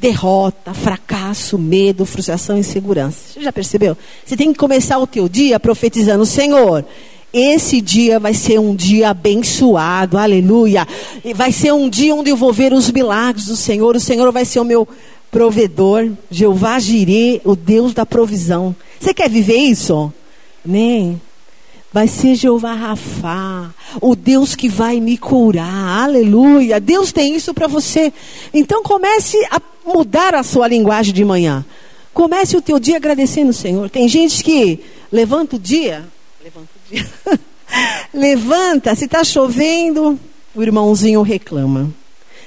Derrota, 0.00 0.72
fracasso, 0.72 1.58
medo, 1.58 2.06
frustração 2.06 2.56
e 2.56 2.60
insegurança. 2.60 3.18
Você 3.34 3.42
já 3.42 3.52
percebeu? 3.52 3.96
Você 4.24 4.36
tem 4.36 4.52
que 4.52 4.58
começar 4.58 4.98
o 4.98 5.06
teu 5.06 5.28
dia 5.28 5.60
profetizando, 5.60 6.24
Senhor, 6.24 6.84
esse 7.32 7.80
dia 7.80 8.18
vai 8.18 8.34
ser 8.34 8.58
um 8.58 8.74
dia 8.74 9.10
abençoado, 9.10 10.18
aleluia. 10.18 10.86
Vai 11.34 11.52
ser 11.52 11.72
um 11.72 11.88
dia 11.88 12.14
onde 12.14 12.30
eu 12.30 12.36
vou 12.36 12.52
ver 12.52 12.72
os 12.72 12.90
milagres 12.90 13.46
do 13.46 13.56
Senhor. 13.56 13.94
O 13.94 14.00
Senhor 14.00 14.32
vai 14.32 14.44
ser 14.44 14.58
o 14.58 14.64
meu 14.64 14.88
provedor. 15.30 16.10
Jeová 16.30 16.78
Jirê, 16.80 17.40
o 17.44 17.54
Deus 17.54 17.94
da 17.94 18.04
provisão. 18.04 18.74
Você 18.98 19.14
quer 19.14 19.30
viver 19.30 19.58
isso? 19.58 20.12
Nem. 20.64 21.20
Vai 21.92 22.06
ser 22.06 22.36
Jeová 22.36 22.72
Rafá, 22.72 23.70
o 24.00 24.14
Deus 24.14 24.54
que 24.54 24.68
vai 24.68 25.00
me 25.00 25.18
curar. 25.18 26.04
Aleluia. 26.04 26.78
Deus 26.78 27.10
tem 27.10 27.34
isso 27.34 27.52
para 27.52 27.66
você. 27.66 28.12
Então 28.54 28.82
comece 28.82 29.36
a 29.50 29.60
mudar 29.84 30.34
a 30.34 30.44
sua 30.44 30.68
linguagem 30.68 31.12
de 31.12 31.24
manhã. 31.24 31.64
Comece 32.14 32.56
o 32.56 32.62
teu 32.62 32.78
dia 32.78 32.96
agradecendo 32.96 33.50
o 33.50 33.54
Senhor. 33.54 33.90
Tem 33.90 34.08
gente 34.08 34.44
que 34.44 34.80
levanta 35.10 35.56
o 35.56 35.58
dia, 35.58 36.04
levanta 36.42 36.68
o 36.76 36.92
dia. 36.92 37.10
levanta, 38.14 38.94
se 38.94 39.06
está 39.06 39.24
chovendo, 39.24 40.18
o 40.54 40.62
irmãozinho 40.62 41.22
reclama. 41.22 41.90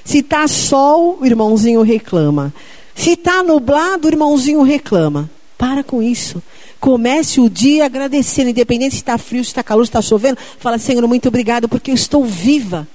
Se 0.04 0.18
está 0.18 0.46
sol, 0.48 1.18
o 1.20 1.26
irmãozinho 1.26 1.82
reclama. 1.82 2.52
Se 2.94 3.12
está 3.12 3.42
nublado, 3.42 4.06
o 4.06 4.10
irmãozinho 4.10 4.62
reclama. 4.62 5.30
Para 5.56 5.82
com 5.82 6.02
isso. 6.02 6.42
Comece 6.84 7.40
o 7.40 7.48
dia 7.48 7.86
agradecendo, 7.86 8.50
independente 8.50 8.94
se 8.94 9.00
está 9.00 9.16
frio, 9.16 9.42
se 9.42 9.48
está 9.48 9.62
calor, 9.62 9.86
se 9.86 9.88
está 9.88 10.02
chovendo. 10.02 10.36
Fala, 10.58 10.76
Senhor, 10.76 11.08
muito 11.08 11.26
obrigado, 11.28 11.66
porque 11.66 11.90
eu 11.90 11.94
estou 11.94 12.22
viva. 12.22 12.86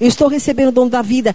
Eu 0.00 0.08
estou 0.08 0.26
recebendo 0.26 0.70
o 0.70 0.72
dom 0.72 0.88
da 0.88 1.00
vida. 1.00 1.32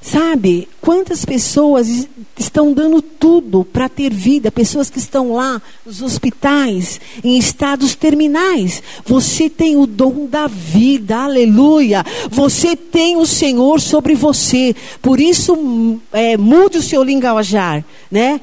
Sabe, 0.00 0.66
quantas 0.80 1.22
pessoas 1.26 2.08
estão 2.38 2.72
dando 2.72 3.02
tudo 3.02 3.62
para 3.62 3.90
ter 3.90 4.10
vida? 4.10 4.50
Pessoas 4.50 4.88
que 4.88 4.98
estão 4.98 5.34
lá 5.34 5.60
nos 5.84 6.00
hospitais, 6.00 6.98
em 7.22 7.36
estados 7.36 7.94
terminais. 7.94 8.82
Você 9.04 9.50
tem 9.50 9.76
o 9.76 9.86
dom 9.86 10.24
da 10.24 10.46
vida, 10.46 11.24
aleluia. 11.24 12.02
Você 12.30 12.74
tem 12.74 13.18
o 13.18 13.26
Senhor 13.26 13.82
sobre 13.82 14.14
você. 14.14 14.74
Por 15.02 15.20
isso, 15.20 16.00
é, 16.10 16.38
mude 16.38 16.78
o 16.78 16.82
seu 16.82 17.02
linguajar, 17.02 17.84
né? 18.10 18.40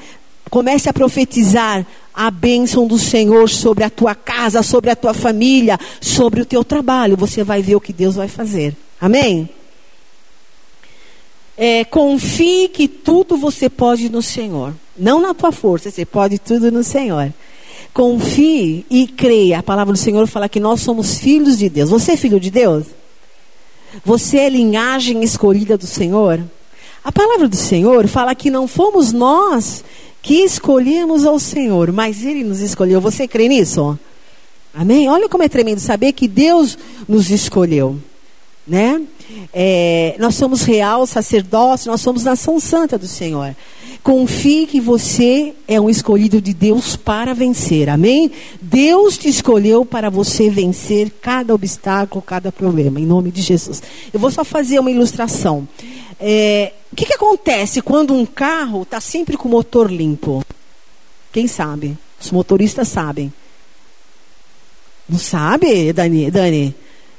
Comece 0.51 0.87
a 0.87 0.93
profetizar 0.93 1.83
a 2.17 2.31
bênção 2.31 2.87
do 2.87 2.97
Senhor 2.97 3.47
sobre 3.47 3.83
a 3.83 3.91
tua 3.91 4.15
casa, 4.15 4.63
sobre 4.63 4.89
a 4.89 4.95
tua 4.95 5.13
família, 5.13 5.79
sobre 6.01 6.41
o 6.41 6.45
teu 6.45 6.63
trabalho. 6.63 7.15
Você 7.15 7.43
vai 7.43 7.61
ver 7.61 7.75
o 7.75 7.79
que 7.79 7.93
Deus 7.93 8.15
vai 8.15 8.27
fazer. 8.27 8.75
Amém? 8.99 9.47
É, 11.55 11.85
confie 11.85 12.69
que 12.69 12.87
tudo 12.87 13.37
você 13.37 13.69
pode 13.69 14.09
no 14.09 14.23
Senhor. 14.23 14.73
Não 14.97 15.21
na 15.21 15.35
tua 15.35 15.51
força, 15.51 15.91
você 15.91 16.07
pode 16.07 16.39
tudo 16.39 16.71
no 16.71 16.83
Senhor. 16.83 17.31
Confie 17.93 18.83
e 18.89 19.05
creia. 19.05 19.59
A 19.59 19.63
palavra 19.63 19.93
do 19.93 19.99
Senhor 19.99 20.25
fala 20.25 20.49
que 20.49 20.59
nós 20.59 20.81
somos 20.81 21.19
filhos 21.19 21.55
de 21.55 21.69
Deus. 21.69 21.91
Você 21.91 22.13
é 22.13 22.17
filho 22.17 22.39
de 22.39 22.49
Deus? 22.49 22.87
Você 24.03 24.37
é 24.37 24.49
linhagem 24.49 25.23
escolhida 25.23 25.77
do 25.77 25.85
Senhor? 25.85 26.43
A 27.03 27.11
palavra 27.11 27.47
do 27.47 27.55
Senhor 27.55 28.07
fala 28.07 28.33
que 28.33 28.49
não 28.49 28.67
fomos 28.67 29.11
nós 29.11 29.83
que 30.27 30.43
escolhemos 30.43 31.25
ao 31.25 31.39
Senhor, 31.39 31.89
mas 31.93 32.25
Ele 32.25 32.43
nos 32.43 32.59
escolheu. 32.59 32.99
Você 32.99 33.25
crê 33.29 33.47
nisso? 33.47 33.97
Amém? 34.73 35.07
Olha 35.07 35.29
como 35.29 35.41
é 35.41 35.47
tremendo 35.47 35.79
saber 35.79 36.11
que 36.11 36.27
Deus 36.27 36.77
nos 37.07 37.31
escolheu 37.31 37.97
né? 38.67 39.01
É, 39.53 40.15
nós 40.19 40.35
somos 40.35 40.63
real 40.63 41.07
sacerdócio, 41.07 41.89
nós 41.89 42.01
somos 42.01 42.23
nação 42.23 42.59
santa 42.59 42.97
do 42.97 43.07
Senhor. 43.07 43.55
Confie 44.03 44.65
que 44.65 44.79
você 44.79 45.53
é 45.67 45.79
um 45.79 45.89
escolhido 45.89 46.41
de 46.41 46.53
Deus 46.53 46.95
para 46.95 47.33
vencer, 47.33 47.89
amém? 47.89 48.31
Deus 48.61 49.17
te 49.17 49.27
escolheu 49.27 49.85
para 49.85 50.09
você 50.09 50.49
vencer 50.49 51.11
cada 51.21 51.53
obstáculo, 51.53 52.21
cada 52.21 52.51
problema, 52.51 52.99
em 52.99 53.05
nome 53.05 53.31
de 53.31 53.41
Jesus. 53.41 53.81
Eu 54.13 54.19
vou 54.19 54.31
só 54.31 54.43
fazer 54.43 54.79
uma 54.79 54.91
ilustração. 54.91 55.67
É, 56.19 56.73
o 56.91 56.95
que, 56.95 57.05
que 57.05 57.13
acontece 57.13 57.81
quando 57.81 58.13
um 58.13 58.25
carro 58.25 58.83
está 58.83 59.01
sempre 59.01 59.35
com 59.35 59.47
o 59.47 59.51
motor 59.51 59.91
limpo? 59.91 60.43
Quem 61.31 61.47
sabe? 61.47 61.97
Os 62.19 62.31
motoristas 62.31 62.87
sabem. 62.87 63.31
Não 65.07 65.19
sabe, 65.19 65.93
Dani? 65.93 66.31
Dani? 66.31 66.75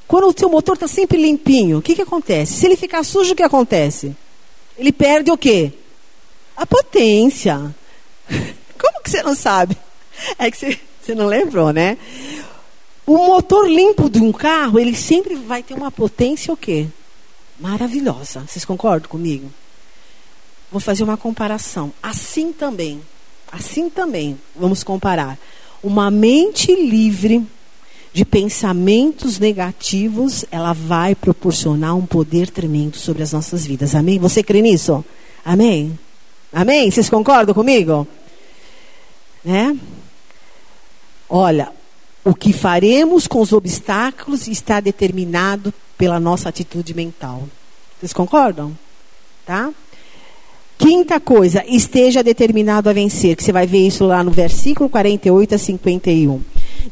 Quando 0.07 0.29
o 0.29 0.35
seu 0.37 0.49
motor 0.49 0.75
está 0.75 0.89
sempre 0.89 1.21
limpinho, 1.21 1.79
o 1.79 1.83
que, 1.83 1.95
que 1.95 2.03
acontece? 2.03 2.55
Se 2.55 2.67
ele 2.67 2.77
ficar 2.77 3.05
sujo, 3.05 3.33
o 3.33 3.37
que 3.37 3.43
acontece? 3.43 4.17
Ele 4.77 4.91
perde 4.91 5.31
o 5.31 5.37
quê? 5.37 5.73
A 6.59 6.67
potência. 6.67 7.73
Como 8.29 9.03
que 9.05 9.09
você 9.09 9.23
não 9.23 9.37
sabe? 9.37 9.77
É 10.37 10.51
que 10.51 10.57
você, 10.57 10.79
você 11.01 11.15
não 11.15 11.27
lembrou, 11.27 11.73
né? 11.73 11.97
O 13.07 13.17
motor 13.17 13.71
limpo 13.71 14.11
de 14.11 14.21
um 14.21 14.33
carro, 14.33 14.77
ele 14.77 14.95
sempre 14.95 15.37
vai 15.37 15.63
ter 15.63 15.75
uma 15.75 15.93
potência 15.93 16.53
o 16.53 16.57
quê? 16.57 16.89
Maravilhosa. 17.61 18.45
Vocês 18.47 18.65
concordam 18.65 19.09
comigo? 19.09 19.49
Vou 20.71 20.81
fazer 20.81 21.05
uma 21.05 21.17
comparação. 21.17 21.93
Assim 22.03 22.53
também, 22.53 23.01
assim 23.53 23.89
também, 23.89 24.37
vamos 24.55 24.83
comparar. 24.83 25.39
Uma 25.81 26.11
mente 26.11 26.75
livre 26.75 27.47
de 28.13 28.25
pensamentos 28.25 29.39
negativos, 29.39 30.45
ela 30.51 30.73
vai 30.73 31.15
proporcionar 31.15 31.97
um 31.97 32.05
poder 32.05 32.51
tremendo 32.51 32.97
sobre 32.97 33.23
as 33.23 33.33
nossas 33.33 33.65
vidas. 33.65 33.95
Amém? 33.95 34.19
Você 34.19 34.43
crê 34.43 34.61
nisso? 34.61 35.05
Amém? 35.45 35.97
Amém? 36.53 36.91
Vocês 36.91 37.11
concordam 37.11 37.55
comigo? 37.55 38.07
Né? 39.45 39.77
Olha, 41.29 41.71
o 42.25 42.35
que 42.35 42.53
faremos 42.53 43.27
com 43.27 43.41
os 43.41 43.53
obstáculos 43.53 44.49
está 44.49 44.81
determinado 44.81 45.73
pela 45.97 46.19
nossa 46.19 46.49
atitude 46.49 46.95
mental. 46.95 47.49
Vocês 47.99 48.13
concordam? 48.13 48.77
Tá? 49.45 49.71
Quinta 50.79 51.19
coisa, 51.19 51.65
esteja 51.67 52.23
determinado 52.23 52.89
a 52.89 52.93
vencer, 52.93 53.35
que 53.35 53.43
você 53.43 53.51
vai 53.51 53.67
ver 53.67 53.87
isso 53.87 54.07
lá 54.07 54.23
no 54.23 54.31
versículo 54.31 54.89
48 54.89 55.57
a 55.57 55.59
51. 55.59 56.41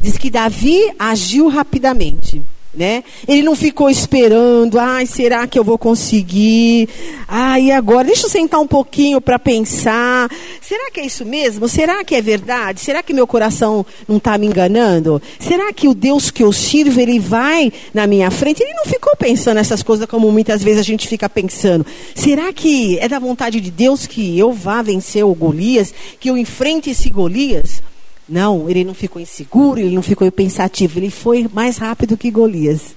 Diz 0.00 0.18
que 0.18 0.28
Davi 0.28 0.92
agiu 0.98 1.48
rapidamente. 1.48 2.42
Né? 2.76 3.02
Ele 3.26 3.42
não 3.42 3.56
ficou 3.56 3.88
esperando, 3.88 4.78
ai, 4.78 5.06
será 5.06 5.46
que 5.46 5.58
eu 5.58 5.64
vou 5.64 5.78
conseguir? 5.78 6.86
Ai, 7.26 7.70
agora? 7.70 8.06
Deixa 8.06 8.26
eu 8.26 8.30
sentar 8.30 8.60
um 8.60 8.66
pouquinho 8.66 9.18
para 9.18 9.38
pensar. 9.38 10.30
Será 10.60 10.90
que 10.90 11.00
é 11.00 11.06
isso 11.06 11.24
mesmo? 11.24 11.68
Será 11.68 12.04
que 12.04 12.14
é 12.14 12.20
verdade? 12.20 12.80
Será 12.80 13.02
que 13.02 13.14
meu 13.14 13.26
coração 13.26 13.86
não 14.06 14.18
está 14.18 14.36
me 14.36 14.46
enganando? 14.46 15.22
Será 15.40 15.72
que 15.72 15.88
o 15.88 15.94
Deus 15.94 16.30
que 16.30 16.42
eu 16.42 16.52
sirvo, 16.52 17.00
ele 17.00 17.18
vai 17.18 17.72
na 17.94 18.06
minha 18.06 18.30
frente? 18.30 18.62
Ele 18.62 18.74
não 18.74 18.84
ficou 18.84 19.16
pensando 19.16 19.58
essas 19.58 19.82
coisas 19.82 20.06
como 20.06 20.30
muitas 20.30 20.62
vezes 20.62 20.80
a 20.80 20.84
gente 20.84 21.08
fica 21.08 21.30
pensando. 21.30 21.86
Será 22.14 22.52
que 22.52 22.98
é 22.98 23.08
da 23.08 23.18
vontade 23.18 23.58
de 23.58 23.70
Deus 23.70 24.06
que 24.06 24.38
eu 24.38 24.52
vá 24.52 24.82
vencer 24.82 25.24
o 25.24 25.34
Golias? 25.34 25.94
Que 26.20 26.28
eu 26.28 26.36
enfrente 26.36 26.90
esse 26.90 27.08
Golias? 27.08 27.80
Não, 28.28 28.68
ele 28.68 28.84
não 28.84 28.94
ficou 28.94 29.22
inseguro, 29.22 29.80
ele 29.80 29.94
não 29.94 30.02
ficou 30.02 30.30
pensativo, 30.32 30.98
ele 30.98 31.10
foi 31.10 31.48
mais 31.52 31.76
rápido 31.76 32.16
que 32.16 32.30
Golias. 32.30 32.94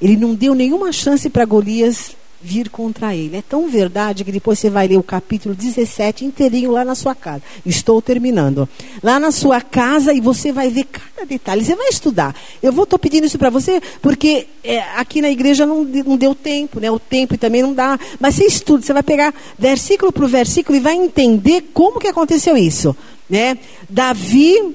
Ele 0.00 0.16
não 0.16 0.34
deu 0.34 0.54
nenhuma 0.54 0.92
chance 0.92 1.28
para 1.28 1.44
Golias 1.44 2.14
vir 2.44 2.68
contra 2.68 3.16
ele. 3.16 3.38
É 3.38 3.42
tão 3.42 3.68
verdade 3.68 4.22
que 4.22 4.30
depois 4.30 4.58
você 4.58 4.68
vai 4.68 4.86
ler 4.86 4.98
o 4.98 5.02
capítulo 5.02 5.54
17 5.54 6.26
inteirinho 6.26 6.70
lá 6.70 6.84
na 6.84 6.94
sua 6.94 7.14
casa. 7.14 7.42
Estou 7.64 8.02
terminando. 8.02 8.68
Lá 9.02 9.18
na 9.18 9.32
sua 9.32 9.62
casa 9.62 10.12
e 10.12 10.20
você 10.20 10.52
vai 10.52 10.68
ver 10.68 10.84
cada 10.84 11.26
detalhe. 11.26 11.64
Você 11.64 11.74
vai 11.74 11.88
estudar. 11.88 12.36
Eu 12.62 12.70
vou 12.70 12.84
estou 12.84 12.98
pedindo 12.98 13.26
isso 13.26 13.38
para 13.38 13.48
você 13.48 13.80
porque 14.02 14.46
é, 14.62 14.80
aqui 14.96 15.22
na 15.22 15.30
igreja 15.30 15.64
não, 15.64 15.84
não 15.84 16.18
deu 16.18 16.34
tempo, 16.34 16.78
né? 16.78 16.90
O 16.90 16.98
tempo 16.98 17.38
também 17.38 17.62
não 17.62 17.72
dá. 17.72 17.98
Mas 18.20 18.34
você 18.34 18.44
estuda, 18.44 18.82
você 18.84 18.92
vai 18.92 19.02
pegar 19.02 19.34
versículo 19.58 20.12
por 20.12 20.28
versículo 20.28 20.76
e 20.76 20.80
vai 20.80 20.94
entender 20.94 21.70
como 21.72 21.98
que 21.98 22.08
aconteceu 22.08 22.56
isso 22.58 22.94
né? 23.28 23.58
Davi 23.88 24.74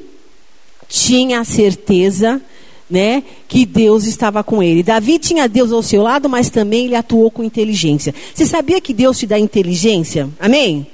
tinha 0.88 1.40
a 1.40 1.44
certeza, 1.44 2.42
né, 2.90 3.24
que 3.48 3.66
Deus 3.66 4.06
estava 4.06 4.44
com 4.44 4.64
ele. 4.64 4.82
Davi 4.82 5.20
tinha 5.20 5.48
Deus 5.48 5.72
ao 5.72 5.84
seu 5.84 6.02
lado, 6.02 6.28
mas 6.28 6.50
também 6.50 6.86
ele 6.86 6.96
atuou 6.96 7.30
com 7.30 7.44
inteligência. 7.44 8.14
Você 8.34 8.46
sabia 8.46 8.82
que 8.82 8.94
Deus 8.94 9.20
te 9.20 9.28
dá 9.28 9.38
inteligência? 9.38 10.28
Amém? 10.40 10.88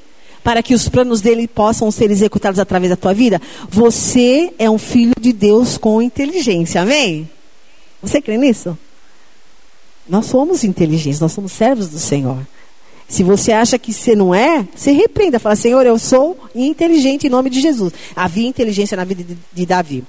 Para 0.44 0.62
que 0.62 0.76
os 0.76 0.90
planos 0.90 1.22
dele 1.22 1.48
possam 1.48 1.90
ser 1.90 2.12
executados 2.12 2.60
através 2.60 2.90
da 2.90 2.98
tua 2.98 3.14
vida? 3.14 3.42
Você 3.70 4.54
é 4.60 4.70
um 4.70 4.78
filho 4.78 5.14
de 5.20 5.32
Deus 5.32 5.78
com 5.78 6.02
inteligência. 6.02 6.82
Amém? 6.82 7.30
Você 8.02 8.22
crê 8.22 8.38
nisso? 8.38 8.78
Nós 10.08 10.28
somos 10.28 10.64
inteligentes, 10.64 11.20
nós 11.20 11.32
somos 11.32 11.54
servos 11.54 11.88
do 11.88 11.98
Senhor. 11.98 12.46
Se 13.08 13.24
você 13.24 13.52
acha 13.52 13.78
que 13.78 13.94
você 13.94 14.16
não 14.16 14.34
é, 14.34 14.68
você 14.76 14.92
repreenda. 14.92 15.40
Fala, 15.40 15.56
Senhor, 15.56 15.86
eu 15.86 15.98
sou 16.00 16.38
inteligente 16.56 17.28
em 17.28 17.30
nome 17.30 17.50
de 17.50 17.62
Jesus. 17.62 17.94
Havia 18.16 18.48
inteligência 18.48 18.98
na 18.98 19.04
vida 19.04 19.24
de, 19.24 19.38
de 19.54 19.66
Davi. 19.66 20.04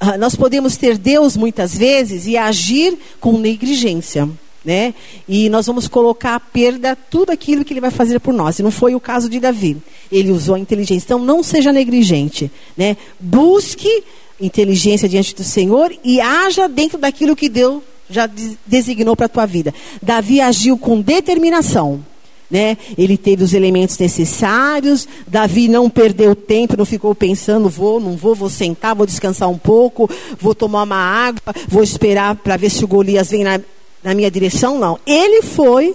Uh, 0.00 0.18
nós 0.18 0.34
podemos 0.34 0.76
ter 0.76 0.96
Deus 0.96 1.36
muitas 1.36 1.76
vezes 1.76 2.26
e 2.26 2.36
agir 2.36 2.98
com 3.20 3.36
negligência. 3.36 4.28
Né? 4.64 4.94
E 5.26 5.48
nós 5.48 5.66
vamos 5.66 5.88
colocar 5.88 6.34
a 6.34 6.40
perda 6.40 6.94
tudo 6.94 7.30
aquilo 7.30 7.64
que 7.64 7.72
ele 7.72 7.80
vai 7.80 7.90
fazer 7.90 8.18
por 8.20 8.32
nós. 8.32 8.58
E 8.58 8.62
não 8.62 8.70
foi 8.70 8.94
o 8.94 9.00
caso 9.00 9.28
de 9.28 9.40
Davi. 9.40 9.76
Ele 10.10 10.30
usou 10.30 10.54
a 10.54 10.58
inteligência. 10.58 11.06
Então 11.06 11.18
não 11.18 11.42
seja 11.42 11.72
negligente, 11.72 12.50
né? 12.76 12.96
Busque 13.18 14.04
inteligência 14.38 15.08
diante 15.08 15.34
do 15.34 15.44
Senhor 15.44 15.94
e 16.02 16.20
haja 16.20 16.68
dentro 16.68 16.98
daquilo 16.98 17.36
que 17.36 17.48
Deus 17.48 17.82
já 18.08 18.28
designou 18.66 19.14
para 19.14 19.26
a 19.26 19.30
tua 19.30 19.46
vida. 19.46 19.72
Davi 20.02 20.40
agiu 20.40 20.76
com 20.76 21.00
determinação. 21.00 22.04
Né? 22.50 22.76
Ele 22.98 23.16
teve 23.16 23.44
os 23.44 23.54
elementos 23.54 23.96
necessários. 23.98 25.06
Davi 25.26 25.68
não 25.68 25.88
perdeu 25.88 26.34
tempo, 26.34 26.76
não 26.76 26.84
ficou 26.84 27.14
pensando, 27.14 27.68
vou, 27.68 28.00
não 28.00 28.16
vou, 28.16 28.34
vou 28.34 28.50
sentar, 28.50 28.94
vou 28.94 29.06
descansar 29.06 29.48
um 29.48 29.58
pouco, 29.58 30.10
vou 30.38 30.54
tomar 30.54 30.82
uma 30.82 30.96
água, 30.96 31.54
vou 31.68 31.82
esperar 31.82 32.34
para 32.34 32.56
ver 32.56 32.70
se 32.70 32.84
o 32.84 32.88
Golias 32.88 33.30
vem 33.30 33.44
na, 33.44 33.60
na 34.02 34.14
minha 34.14 34.30
direção. 34.30 34.78
Não. 34.78 34.98
Ele 35.06 35.42
foi 35.42 35.94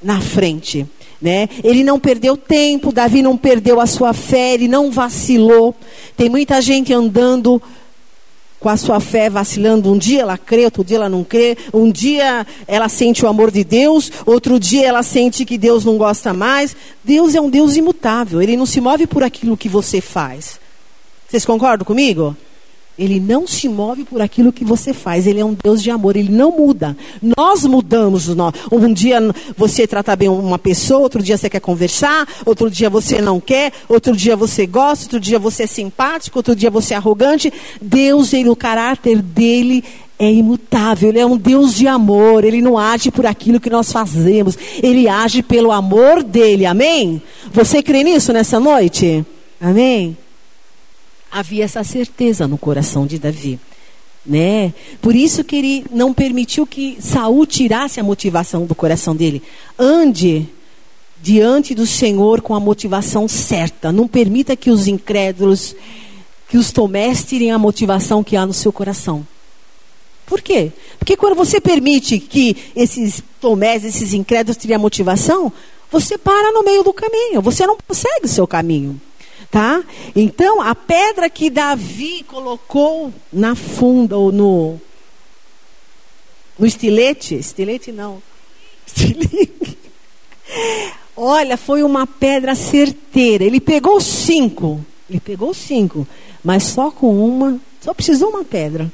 na 0.00 0.20
frente. 0.20 0.86
Né? 1.20 1.48
Ele 1.62 1.84
não 1.84 2.00
perdeu 2.00 2.36
tempo, 2.36 2.92
Davi 2.92 3.22
não 3.22 3.36
perdeu 3.36 3.80
a 3.80 3.86
sua 3.86 4.12
fé, 4.12 4.54
ele 4.54 4.66
não 4.66 4.90
vacilou. 4.90 5.72
Tem 6.16 6.28
muita 6.28 6.60
gente 6.60 6.92
andando 6.92 7.62
com 8.62 8.68
a 8.68 8.76
sua 8.76 9.00
fé 9.00 9.28
vacilando. 9.28 9.92
Um 9.92 9.98
dia 9.98 10.22
ela 10.22 10.38
crê, 10.38 10.64
outro 10.64 10.84
dia 10.84 10.96
ela 10.96 11.08
não 11.08 11.24
crê. 11.24 11.58
Um 11.74 11.90
dia 11.90 12.46
ela 12.66 12.88
sente 12.88 13.24
o 13.24 13.28
amor 13.28 13.50
de 13.50 13.64
Deus, 13.64 14.10
outro 14.24 14.58
dia 14.58 14.86
ela 14.86 15.02
sente 15.02 15.44
que 15.44 15.58
Deus 15.58 15.84
não 15.84 15.98
gosta 15.98 16.32
mais. 16.32 16.76
Deus 17.02 17.34
é 17.34 17.40
um 17.40 17.50
Deus 17.50 17.76
imutável, 17.76 18.40
ele 18.40 18.56
não 18.56 18.64
se 18.64 18.80
move 18.80 19.06
por 19.06 19.24
aquilo 19.24 19.56
que 19.56 19.68
você 19.68 20.00
faz. 20.00 20.60
Vocês 21.28 21.44
concordam 21.44 21.84
comigo? 21.84 22.36
Ele 22.98 23.18
não 23.18 23.46
se 23.46 23.68
move 23.68 24.04
por 24.04 24.20
aquilo 24.20 24.52
que 24.52 24.64
você 24.64 24.92
faz. 24.92 25.26
Ele 25.26 25.40
é 25.40 25.44
um 25.44 25.54
Deus 25.54 25.82
de 25.82 25.90
amor. 25.90 26.16
Ele 26.16 26.30
não 26.30 26.50
muda. 26.56 26.96
Nós 27.36 27.64
mudamos. 27.64 28.28
Um 28.70 28.92
dia 28.92 29.18
você 29.56 29.86
trata 29.86 30.14
bem 30.14 30.28
uma 30.28 30.58
pessoa, 30.58 31.00
outro 31.00 31.22
dia 31.22 31.38
você 31.38 31.48
quer 31.48 31.60
conversar, 31.60 32.28
outro 32.44 32.70
dia 32.70 32.90
você 32.90 33.20
não 33.20 33.40
quer, 33.40 33.72
outro 33.88 34.14
dia 34.14 34.36
você 34.36 34.66
gosta, 34.66 35.06
outro 35.06 35.20
dia 35.20 35.38
você 35.38 35.62
é 35.62 35.66
simpático, 35.66 36.38
outro 36.38 36.54
dia 36.54 36.70
você 36.70 36.94
é 36.94 36.96
arrogante. 36.96 37.52
Deus, 37.80 38.32
ele, 38.32 38.50
o 38.50 38.56
caráter 38.56 39.22
dele 39.22 39.82
é 40.18 40.30
imutável. 40.30 41.08
Ele 41.08 41.18
é 41.18 41.26
um 41.26 41.36
Deus 41.36 41.74
de 41.74 41.88
amor. 41.88 42.44
Ele 42.44 42.62
não 42.62 42.78
age 42.78 43.10
por 43.10 43.26
aquilo 43.26 43.58
que 43.58 43.70
nós 43.70 43.90
fazemos. 43.90 44.56
Ele 44.82 45.08
age 45.08 45.42
pelo 45.42 45.72
amor 45.72 46.22
dele. 46.22 46.66
Amém? 46.66 47.20
Você 47.52 47.82
crê 47.82 48.04
nisso 48.04 48.32
nessa 48.32 48.60
noite? 48.60 49.24
Amém? 49.60 50.16
Havia 51.32 51.64
essa 51.64 51.82
certeza 51.82 52.46
no 52.46 52.58
coração 52.58 53.06
de 53.06 53.18
Davi. 53.18 53.58
Né? 54.24 54.72
Por 55.00 55.16
isso 55.16 55.42
que 55.42 55.56
ele 55.56 55.84
não 55.90 56.12
permitiu 56.12 56.66
que 56.66 56.98
Saul 57.00 57.46
tirasse 57.46 57.98
a 57.98 58.04
motivação 58.04 58.66
do 58.66 58.74
coração 58.74 59.16
dele. 59.16 59.42
Ande 59.78 60.46
diante 61.20 61.74
do 61.74 61.86
Senhor 61.86 62.40
com 62.42 62.54
a 62.54 62.60
motivação 62.60 63.26
certa. 63.26 63.90
Não 63.90 64.06
permita 64.06 64.54
que 64.54 64.70
os 64.70 64.86
incrédulos, 64.86 65.74
que 66.48 66.58
os 66.58 66.70
tomés 66.70 67.24
tirem 67.24 67.50
a 67.50 67.58
motivação 67.58 68.22
que 68.22 68.36
há 68.36 68.44
no 68.44 68.52
seu 68.52 68.72
coração. 68.72 69.26
Por 70.26 70.40
quê? 70.40 70.70
Porque 70.98 71.16
quando 71.16 71.34
você 71.34 71.60
permite 71.60 72.18
que 72.18 72.56
esses 72.76 73.22
tomés, 73.40 73.84
esses 73.84 74.12
incrédulos 74.12 74.56
tirem 74.56 74.76
a 74.76 74.78
motivação, 74.78 75.52
você 75.90 76.16
para 76.16 76.52
no 76.52 76.62
meio 76.62 76.84
do 76.84 76.92
caminho. 76.92 77.42
Você 77.42 77.66
não 77.66 77.76
consegue 77.76 78.24
o 78.24 78.28
seu 78.28 78.46
caminho. 78.46 79.00
Tá? 79.52 79.84
Então, 80.16 80.62
a 80.62 80.74
pedra 80.74 81.28
que 81.28 81.50
Davi 81.50 82.24
colocou 82.26 83.12
na 83.30 83.54
funda 83.54 84.16
ou 84.16 84.32
no 84.32 84.80
no 86.58 86.66
estilete, 86.66 87.34
estilete 87.34 87.92
não. 87.92 88.22
Olha, 91.14 91.58
foi 91.58 91.82
uma 91.82 92.06
pedra 92.06 92.54
certeira. 92.54 93.44
Ele 93.44 93.60
pegou 93.60 94.00
cinco. 94.00 94.82
Ele 95.10 95.20
pegou 95.20 95.52
cinco, 95.52 96.08
mas 96.42 96.62
só 96.62 96.90
com 96.90 97.22
uma, 97.22 97.60
só 97.82 97.92
precisou 97.92 98.30
uma 98.30 98.44
pedra, 98.44 98.90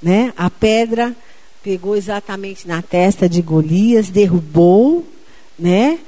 né? 0.00 0.32
A 0.36 0.48
pedra 0.48 1.16
pegou 1.64 1.96
exatamente 1.96 2.68
na 2.68 2.80
testa 2.80 3.28
de 3.28 3.42
Golias, 3.42 4.08
derrubou, 4.08 5.04
né? 5.58 5.98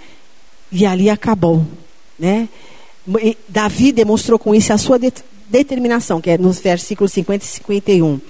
E 0.70 0.87
ali 0.87 1.11
acabou, 1.11 1.66
né? 2.16 2.49
Davi 3.49 3.93
demonstrou 3.93 4.39
com 4.39 4.55
isso 4.55 4.73
a 4.73 4.79
sua 4.79 4.99
determinação, 5.53 6.21
que 6.21 6.31
é 6.31 6.39
nos 6.39 6.61
versículos 6.61 7.13
50 7.13 7.45
e 7.45 7.49
51. 7.49 8.21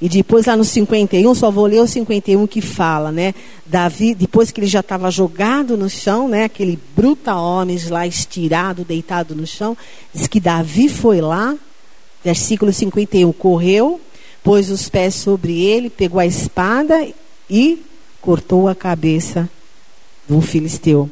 E 0.00 0.08
depois 0.08 0.46
lá 0.46 0.56
no 0.56 0.64
51, 0.64 1.34
só 1.34 1.50
vou 1.50 1.66
ler 1.66 1.80
o 1.80 1.86
51 1.86 2.46
que 2.46 2.60
fala, 2.60 3.12
né? 3.12 3.34
Davi, 3.66 4.14
depois 4.14 4.50
que 4.50 4.60
ele 4.60 4.66
já 4.66 4.80
estava 4.80 5.10
jogado 5.10 5.76
no 5.76 5.90
chão, 5.90 6.28
né? 6.28 6.44
Aquele 6.44 6.78
bruta 6.96 7.34
homens 7.34 7.90
lá 7.90 8.06
estirado, 8.06 8.84
deitado 8.84 9.34
no 9.34 9.46
chão, 9.46 9.76
diz 10.14 10.26
que 10.26 10.40
Davi 10.40 10.88
foi 10.88 11.20
lá, 11.20 11.56
versículo 12.24 12.72
51, 12.72 13.32
correu, 13.32 14.00
pôs 14.42 14.70
os 14.70 14.88
pés 14.88 15.14
sobre 15.14 15.62
ele, 15.62 15.90
pegou 15.90 16.20
a 16.20 16.26
espada 16.26 17.06
e 17.48 17.82
cortou 18.20 18.68
a 18.68 18.74
cabeça 18.74 19.48
do 20.28 20.40
filisteu. 20.40 21.10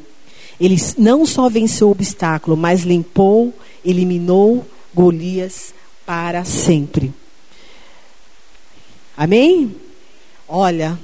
Ele 0.59 0.75
não 0.97 1.25
só 1.25 1.49
venceu 1.49 1.87
o 1.87 1.91
obstáculo, 1.91 2.57
mas 2.57 2.81
limpou, 2.81 3.53
eliminou 3.83 4.65
Golias 4.93 5.73
para 6.05 6.43
sempre. 6.43 7.13
Amém? 9.15 9.75
Olha, 10.47 10.97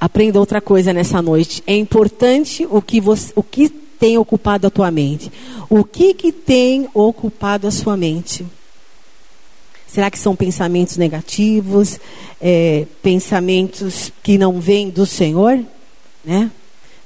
aprenda 0.00 0.40
outra 0.40 0.60
coisa 0.60 0.92
nessa 0.92 1.22
noite. 1.22 1.62
É 1.66 1.74
importante 1.74 2.66
o 2.70 2.82
que, 2.82 3.00
você, 3.00 3.32
o 3.36 3.42
que 3.42 3.68
tem 3.68 4.18
ocupado 4.18 4.66
a 4.66 4.70
tua 4.70 4.90
mente. 4.90 5.30
O 5.68 5.84
que, 5.84 6.14
que 6.14 6.32
tem 6.32 6.88
ocupado 6.94 7.66
a 7.66 7.70
sua 7.70 7.96
mente? 7.96 8.46
Será 9.86 10.10
que 10.10 10.18
são 10.18 10.34
pensamentos 10.34 10.96
negativos, 10.96 11.98
é, 12.40 12.86
pensamentos 13.02 14.12
que 14.22 14.38
não 14.38 14.60
vêm 14.60 14.88
do 14.88 15.04
Senhor? 15.04 15.62
Né? 16.24 16.50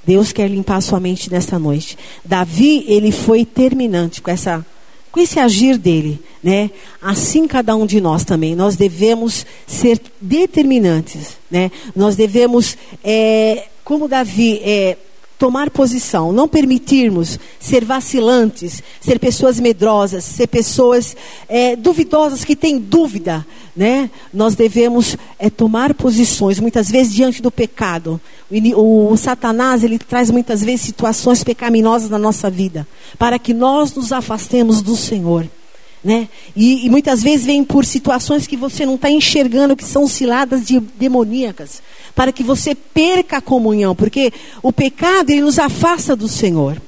Deus 0.05 0.31
quer 0.31 0.49
limpar 0.49 0.81
sua 0.81 0.99
mente 0.99 1.31
nessa 1.31 1.57
noite. 1.57 1.97
Davi, 2.23 2.85
ele 2.87 3.11
foi 3.11 3.45
terminante 3.45 4.21
com 4.21 4.31
essa 4.31 4.65
com 5.11 5.21
esse 5.21 5.39
agir 5.39 5.77
dele, 5.77 6.19
né? 6.43 6.69
Assim 7.01 7.47
cada 7.47 7.73
um 7.73 7.85
de 7.85 8.01
nós 8.01 8.25
também, 8.25 8.53
nós 8.53 8.75
devemos 8.75 9.45
ser 9.65 10.01
determinantes, 10.19 11.37
né? 11.49 11.71
Nós 11.95 12.17
devemos, 12.17 12.77
é, 13.01 13.63
como 13.81 14.09
Davi, 14.09 14.59
é, 14.61 14.97
tomar 15.37 15.69
posição, 15.69 16.31
não 16.31 16.47
permitirmos 16.47 17.39
ser 17.59 17.83
vacilantes, 17.83 18.81
ser 19.01 19.19
pessoas 19.19 19.59
medrosas, 19.59 20.23
ser 20.23 20.47
pessoas 20.47 21.15
é, 21.47 21.75
duvidosas 21.75 22.45
que 22.45 22.55
têm 22.55 22.79
dúvida, 22.79 23.45
né? 23.75 24.09
Nós 24.33 24.55
devemos 24.55 25.17
é, 25.37 25.49
tomar 25.49 25.93
posições, 25.93 26.59
muitas 26.59 26.89
vezes 26.89 27.13
diante 27.13 27.41
do 27.41 27.51
pecado. 27.51 28.19
O, 28.75 29.11
o, 29.11 29.17
Satanás 29.17 29.83
ele 29.83 29.99
traz 29.99 30.31
muitas 30.31 30.63
vezes 30.63 30.81
situações 30.81 31.43
pecaminosas 31.43 32.09
na 32.09 32.17
nossa 32.17 32.49
vida, 32.49 32.87
para 33.17 33.37
que 33.37 33.53
nós 33.53 33.93
nos 33.93 34.11
afastemos 34.11 34.81
do 34.81 34.95
Senhor. 34.95 35.47
Né? 36.03 36.29
E, 36.55 36.85
e, 36.85 36.89
muitas 36.89 37.23
vezes 37.23 37.47
vem 37.47 37.63
por 37.63 37.83
situações 37.83 38.45
que 38.45 38.55
você 38.55 38.85
não 38.85 38.93
está 38.93 39.09
enxergando, 39.09 39.75
que 39.75 39.83
são 39.83 40.07
ciladas 40.07 40.63
de, 40.63 40.79
demoníacas 40.79 41.81
para 42.15 42.31
que 42.31 42.43
você 42.43 42.73
perca 42.73 43.37
a 43.37 43.41
comunhão, 43.41 43.93
porque 43.93 44.31
o 44.63 44.71
pecado 44.71 45.29
ele 45.29 45.41
nos 45.41 45.59
afasta 45.59 46.15
do 46.15 46.27
Senhor. 46.27 46.81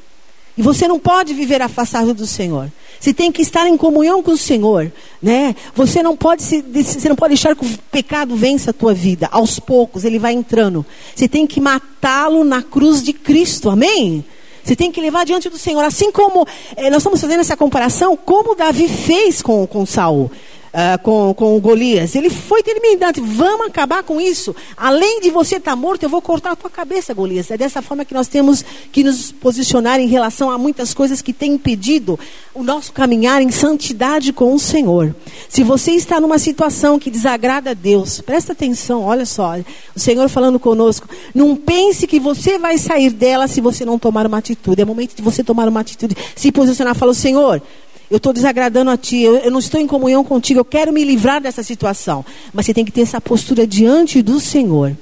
E 0.58 0.62
você 0.62 0.88
não 0.88 0.98
pode 0.98 1.34
viver 1.36 1.62
afastado 1.62 2.16
do 2.16 2.26
Senhor. 2.26 2.72
Você 3.00 3.14
tem 3.14 3.32
que 3.32 3.44
estar 3.44 3.68
em 3.68 3.78
comunhão 3.78 4.24
com 4.24 4.32
o 4.32 4.38
Senhor, 4.38 4.92
né? 5.22 5.56
Você 5.76 6.02
não 6.02 6.18
pode 6.18 6.42
se, 6.42 6.64
você 6.64 7.08
não 7.08 7.16
pode 7.16 7.36
deixar 7.36 7.56
que 7.56 7.64
o 7.64 7.78
pecado 7.92 8.36
vença 8.36 8.72
a 8.72 8.74
tua 8.74 8.92
vida. 8.92 9.30
Aos 9.32 9.60
poucos 9.60 10.04
ele 10.04 10.18
vai 10.18 10.34
entrando. 10.34 10.84
Você 11.16 11.28
tem 11.28 11.46
que 11.46 11.62
matá-lo 11.62 12.44
na 12.44 12.64
cruz 12.64 13.04
de 13.04 13.14
Cristo. 13.14 13.70
Amém? 13.70 14.26
Você 14.64 14.76
tem 14.76 14.92
que 14.92 15.00
levar 15.00 15.26
diante 15.26 15.48
do 15.48 15.60
Senhor, 15.60 15.84
assim 15.84 16.12
como 16.12 16.46
eh, 16.76 16.90
nós 16.90 16.98
estamos 16.98 17.22
fazendo 17.22 17.40
essa 17.40 17.56
comparação, 17.56 18.18
como 18.18 18.56
Davi 18.56 18.88
fez 18.88 19.42
com, 19.42 19.66
com 19.68 19.86
Saul 19.86 20.32
uh, 20.78 21.02
com, 21.02 21.34
com 21.34 21.60
Golias. 21.60 22.14
Ele 22.14 22.30
foi 22.30 22.62
terminante. 22.62 23.20
Vamos 23.20 23.68
acabar 23.68 24.04
com 24.04 24.22
isso. 24.22 24.56
Além 24.76 25.20
de 25.22 25.32
você 25.32 25.56
estar 25.56 25.72
tá 25.72 25.76
morto, 25.76 26.04
eu 26.04 26.10
vou 26.10 26.22
cortar 26.22 26.52
a 26.52 26.56
tua 26.56 26.70
cabeça, 26.70 27.14
Golias. 27.14 27.50
É 27.50 27.58
dessa 27.58 27.82
forma 27.82 28.06
que 28.06 28.14
nós 28.14 28.28
temos 28.28 28.64
que 28.92 29.04
nos 29.04 29.32
posicionar 29.32 30.00
em 30.00 30.08
relação 30.08 30.52
a 30.52 30.58
muitas 30.58 30.94
coisas 30.94 31.22
que 31.22 31.34
têm 31.34 31.54
impedido 31.54 32.20
o 32.54 32.64
nosso 32.64 32.94
caminhar 32.94 33.42
em 33.42 33.50
santidade 33.50 34.32
com 34.32 34.54
o 34.54 34.60
Senhor. 34.60 35.16
Se 35.50 35.64
você 35.64 35.92
está 35.92 36.22
numa 36.22 36.38
situação 36.38 37.00
que 37.00 37.10
desagrada 37.10 37.72
a 37.72 37.74
Deus, 37.74 38.22
presta 38.22 38.52
atenção, 38.52 39.04
olha 39.04 39.26
só. 39.26 39.56
O 39.96 40.00
Senhor 40.00 40.30
falando 40.30 40.60
conosco. 40.60 41.08
Não 41.34 41.56
pense 41.56 42.06
que 42.06 42.20
você 42.20 42.60
vai 42.60 42.78
sair 42.78 43.10
dela 43.10 43.48
se 43.48 43.62
você 43.62 43.86
não 43.86 43.98
tomar 43.98 44.28
uma 44.28 44.38
atitude. 44.38 44.82
É 44.82 44.86
momento 44.86 45.16
de 45.16 45.22
você 45.22 45.44
tomar 45.44 45.68
uma 45.68 45.80
atitude. 45.80 46.16
Se 46.36 46.52
posicionar, 46.52 46.94
fala, 46.96 47.14
Senhor, 47.14 47.62
eu 48.10 48.18
estou 48.18 48.32
desagradando 48.32 48.90
a 48.90 48.98
ti, 48.98 49.22
eu, 49.22 49.38
eu, 49.38 49.52
não 49.52 49.60
estou 49.60 49.80
em 49.80 49.88
comunhão 49.88 50.24
contigo, 50.24 50.60
eu 50.60 50.66
quero 50.66 50.94
me 50.94 51.04
livrar 51.04 51.42
dessa 51.42 51.62
situação. 51.62 52.24
Mas 52.54 52.66
você 52.66 52.74
tem 52.74 52.86
que 52.86 52.92
ter 52.92 53.02
essa 53.02 53.20
postura 53.20 53.68
diante 53.68 54.22
do 54.22 54.40
Senhor. 54.40 54.96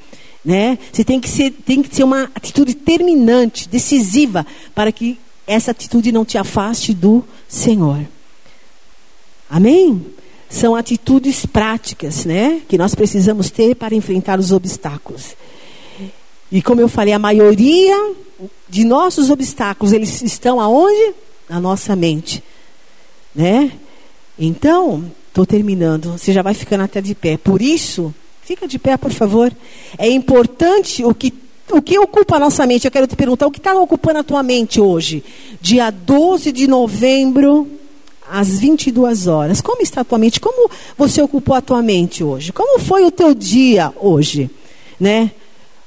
Né? 0.44 0.78
Você 0.92 1.04
tem 1.04 1.20
que, 1.20 1.30
ser, 1.30 1.52
tem 1.52 1.82
que 1.82 1.96
ser 1.96 2.04
uma 2.04 2.24
atitude 2.34 2.74
terminante, 2.74 3.70
decisiva, 3.70 4.46
para 4.74 4.92
que 4.92 5.20
essa 5.46 5.72
atitude 5.72 6.12
não 6.12 6.26
te 6.26 6.38
afaste 6.38 6.94
do 6.94 7.24
Senhor. 7.48 8.00
Amém? 9.48 10.04
São 10.50 10.76
atitudes 10.76 11.46
práticas, 11.46 12.26
né? 12.26 12.62
Que 12.68 12.78
nós 12.78 12.96
precisamos 12.96 13.52
ter 13.52 13.76
para 13.76 13.94
enfrentar 13.94 14.40
os 14.40 14.52
obstáculos. 14.52 15.36
E 16.52 16.62
como 16.62 16.82
eu 16.82 16.88
falei, 16.88 17.14
a 17.14 17.20
maioria 17.20 17.96
de 18.70 18.84
nossos 18.84 19.30
obstáculos, 19.30 19.94
eles 19.94 20.22
estão 20.22 20.60
aonde? 20.60 21.14
Na 21.48 21.60
nossa 21.60 21.96
mente 21.96 22.42
né? 23.36 23.72
Então, 24.38 25.12
estou 25.28 25.46
terminando. 25.46 26.18
Você 26.18 26.32
já 26.32 26.42
vai 26.42 26.54
ficando 26.54 26.84
até 26.84 27.02
de 27.02 27.14
pé. 27.14 27.38
Por 27.38 27.62
isso, 27.62 28.14
fica 28.44 28.68
de 28.68 28.80
pé, 28.80 28.98
por 28.98 29.12
favor. 29.12 29.52
É 29.98 30.10
importante 30.10 31.04
o 31.04 31.14
que 31.14 31.34
o 31.72 31.82
que 31.82 31.98
ocupa 31.98 32.36
a 32.36 32.40
nossa 32.40 32.66
mente? 32.68 32.86
Eu 32.86 32.92
quero 32.92 33.08
te 33.08 33.16
perguntar, 33.16 33.48
o 33.48 33.52
que 33.52 33.58
está 33.58 33.74
ocupando 33.74 34.20
a 34.20 34.24
tua 34.24 34.44
mente 34.44 34.80
hoje? 34.80 35.24
Dia 35.60 35.90
12 35.90 36.52
de 36.52 36.68
novembro, 36.68 37.68
às 38.30 38.60
22 38.60 39.28
horas. 39.28 39.62
Como 39.62 39.82
está 39.82 40.02
a 40.02 40.04
tua 40.04 40.18
mente? 40.18 40.40
Como 40.40 40.70
você 40.96 41.22
ocupou 41.22 41.56
a 41.56 41.62
tua 41.62 41.82
mente 41.82 42.24
hoje? 42.24 42.54
Como 42.54 42.80
foi 42.80 43.04
o 43.04 43.12
teu 43.12 43.34
dia 43.34 43.92
hoje? 44.00 44.50
Né? 45.00 45.32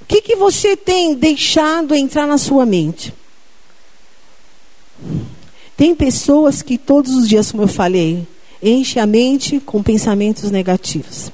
O 0.03 0.05
que, 0.05 0.21
que 0.21 0.35
você 0.35 0.77
tem 0.77 1.15
deixado 1.15 1.95
entrar 1.95 2.27
na 2.27 2.39
sua 2.39 2.67
mente? 2.67 3.15
Tem 5.79 5.95
pessoas 5.95 6.61
que 6.61 6.77
todos 6.77 7.15
os 7.15 7.29
dias, 7.29 7.53
como 7.53 7.63
eu 7.63 7.69
falei, 7.69 8.27
enche 8.61 8.99
a 8.99 9.07
mente 9.07 9.61
com 9.61 9.81
pensamentos 9.81 10.51
negativos. 10.51 11.31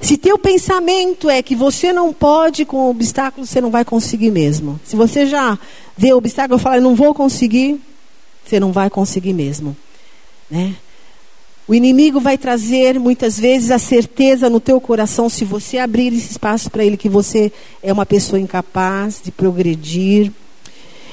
Se 0.00 0.18
teu 0.18 0.36
pensamento 0.36 1.30
é 1.30 1.40
que 1.40 1.54
você 1.54 1.92
não 1.92 2.12
pode 2.12 2.64
com 2.64 2.90
obstáculos, 2.90 3.48
você 3.48 3.60
não 3.60 3.70
vai 3.70 3.84
conseguir 3.84 4.32
mesmo. 4.32 4.80
Se 4.84 4.96
você 4.96 5.24
já 5.24 5.56
vê 5.96 6.12
o 6.12 6.16
obstáculo 6.16 6.58
e 6.58 6.62
fala, 6.62 6.80
não 6.80 6.96
vou 6.96 7.14
conseguir, 7.14 7.80
você 8.44 8.58
não 8.58 8.72
vai 8.72 8.90
conseguir 8.90 9.32
mesmo. 9.32 9.76
Né? 10.50 10.74
O 11.68 11.76
inimigo 11.76 12.18
vai 12.18 12.36
trazer 12.36 12.98
muitas 12.98 13.38
vezes 13.38 13.70
a 13.70 13.78
certeza 13.78 14.50
no 14.50 14.58
teu 14.58 14.80
coração, 14.80 15.28
se 15.28 15.44
você 15.44 15.78
abrir 15.78 16.12
esse 16.12 16.32
espaço 16.32 16.68
para 16.68 16.84
ele, 16.84 16.96
que 16.96 17.08
você 17.08 17.52
é 17.80 17.92
uma 17.92 18.04
pessoa 18.04 18.40
incapaz 18.40 19.20
de 19.22 19.30
progredir, 19.30 20.32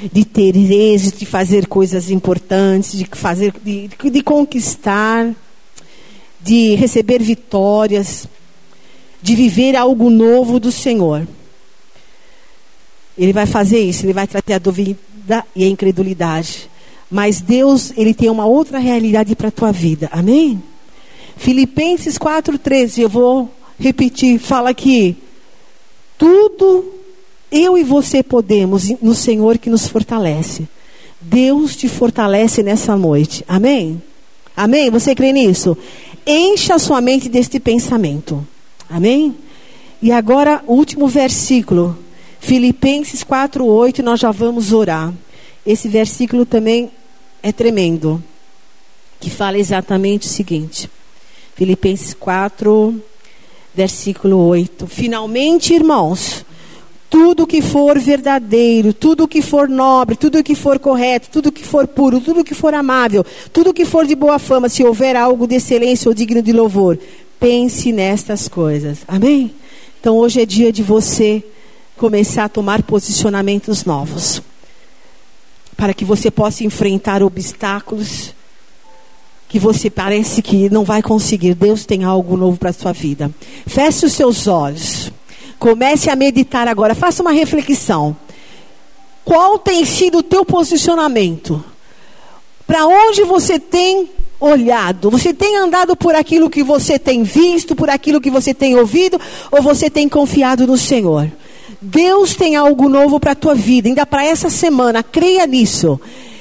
de 0.02 0.24
ter 0.24 0.56
êxito, 0.56 1.20
de 1.20 1.26
fazer 1.26 1.68
coisas 1.68 2.10
importantes, 2.10 2.98
de 2.98 3.06
fazer, 3.12 3.54
de, 3.64 3.88
de 3.88 4.24
conquistar, 4.24 5.34
de 6.42 6.76
receber 6.76 7.22
vitórias, 7.22 8.28
de 9.22 9.36
viver 9.36 9.76
algo 9.76 10.10
novo 10.10 10.60
do 10.60 10.72
Senhor. 10.72 11.28
Ele 13.18 13.34
vai 13.34 13.46
fazer 13.46 13.80
isso, 13.80 14.06
ele 14.06 14.14
vai 14.14 14.26
trazer 14.26 14.54
a 14.54 14.60
dúvida 14.60 14.98
e 15.56 15.64
a 15.64 15.68
incredulidade. 15.68 16.70
Mas 17.12 17.42
Deus, 17.42 17.92
ele 17.98 18.14
tem 18.14 18.30
uma 18.30 18.46
outra 18.46 18.80
realidade 18.80 19.36
para 19.36 19.50
a 19.50 19.52
tua 19.52 19.72
vida. 19.72 20.08
Amém? 20.12 20.62
Filipenses 21.36 22.18
4:13, 22.18 23.02
eu 23.02 23.10
vou 23.10 23.52
repetir, 23.78 24.40
fala 24.40 24.74
que 24.74 25.18
tudo 26.18 26.99
eu 27.52 27.78
e 27.78 27.84
você 27.84 28.22
podemos 28.22 28.90
no 29.02 29.14
Senhor 29.14 29.58
que 29.58 29.70
nos 29.70 29.88
fortalece. 29.88 30.68
Deus 31.22 31.76
te 31.76 31.88
fortalece 31.88 32.64
nessa 32.64 32.96
noite. 32.96 33.44
Amém? 33.48 34.02
Amém? 34.56 34.90
Você 34.90 35.16
crê 35.16 35.34
nisso? 35.34 35.78
Encha 36.26 36.76
a 36.76 36.80
sua 36.80 37.02
mente 37.02 37.28
deste 37.28 37.60
pensamento. 37.60 38.46
Amém? 38.90 39.36
E 40.02 40.12
agora, 40.12 40.64
o 40.68 40.74
último 40.74 41.08
versículo. 41.08 41.98
Filipenses 42.40 43.24
4:8, 43.24 44.02
nós 44.02 44.20
já 44.20 44.32
vamos 44.32 44.72
orar. 44.72 45.14
Esse 45.66 45.88
versículo 45.88 46.46
também 46.46 46.90
é 47.44 47.52
tremendo. 47.52 48.24
Que 49.20 49.30
fala 49.30 49.58
exatamente 49.58 50.26
o 50.28 50.30
seguinte. 50.30 50.90
Filipenses 51.56 52.14
4, 52.14 53.02
versículo 53.76 54.38
8. 54.38 54.88
Finalmente, 54.88 55.74
irmãos, 55.74 56.46
tudo 57.10 57.48
que 57.48 57.62
for 57.62 57.98
verdadeiro, 58.00 58.94
tudo 58.94 59.28
que 59.28 59.42
for 59.42 59.68
nobre, 59.68 60.16
tudo 60.16 60.44
que 60.44 60.54
for 60.54 60.78
correto, 60.78 61.30
tudo 61.32 61.52
que 61.52 61.66
for 61.66 61.88
puro, 61.88 62.22
tudo 62.22 62.44
que 62.44 62.54
for 62.54 62.74
amável, 62.74 63.26
tudo 63.52 63.74
que 63.74 63.84
for 63.84 64.06
de 64.06 64.16
boa 64.16 64.38
fama, 64.38 64.70
se 64.70 64.84
houver 64.84 65.16
algo 65.16 65.48
de 65.48 65.56
excelência 65.56 66.08
ou 66.08 66.14
digno 66.14 66.42
de 66.42 66.54
louvor, 66.54 67.00
pense 67.40 67.92
nestas 67.92 68.48
coisas. 68.48 69.00
Amém? 69.08 69.52
Então 70.00 70.18
hoje 70.18 70.42
é 70.42 70.46
dia 70.46 70.72
de 70.72 70.84
você 70.84 71.44
começar 71.98 72.46
a 72.46 72.50
tomar 72.50 72.84
posicionamentos 72.84 73.84
novos. 73.84 74.42
Para 75.76 75.94
que 75.94 76.06
você 76.06 76.30
possa 76.30 76.64
enfrentar 76.64 77.24
obstáculos 77.24 78.34
que 79.48 79.58
você 79.58 79.90
parece 79.90 80.44
que 80.44 80.70
não 80.70 80.84
vai 80.84 81.02
conseguir. 81.02 81.56
Deus 81.56 81.84
tem 81.86 82.04
algo 82.04 82.38
novo 82.38 82.56
para 82.56 82.70
a 82.70 82.74
sua 82.74 82.94
vida. 82.94 83.32
Feche 83.66 84.06
os 84.06 84.14
seus 84.14 84.46
olhos. 84.46 85.12
Comece 85.60 86.10
a 86.10 86.16
meditar 86.16 86.68
agora, 86.68 86.96
faça 86.96 87.22
uma 87.22 87.34
reflexão. 87.34 88.16
Qual 89.26 89.60
tem 89.60 89.86
sido 89.86 90.20
o 90.20 90.24
teu 90.24 90.46
posicionamento? 90.46 91.64
Para 92.66 92.88
onde 92.88 93.24
você 93.24 93.60
tem 93.60 94.10
olhado? 94.40 95.10
Você 95.12 95.34
tem 95.34 95.58
andado 95.58 95.96
por 95.96 96.16
aquilo 96.16 96.50
que 96.50 96.64
você 96.64 96.98
tem 96.98 97.24
visto, 97.24 97.76
por 97.76 97.90
aquilo 97.90 98.22
que 98.22 98.32
você 98.32 98.54
tem 98.54 98.78
ouvido, 98.78 99.20
ou 99.52 99.62
você 99.62 99.90
tem 99.90 100.08
confiado 100.08 100.66
no 100.66 100.78
Senhor? 100.78 101.30
Deus 101.82 102.36
tem 102.36 102.56
algo 102.56 102.88
novo 102.88 103.20
para 103.20 103.34
a 103.34 103.36
tua 103.36 103.54
vida, 103.54 103.88
ainda 103.88 104.06
para 104.06 104.26
essa 104.26 104.50
semana, 104.50 105.04
creia 105.04 105.46
nisso. 105.46 106.00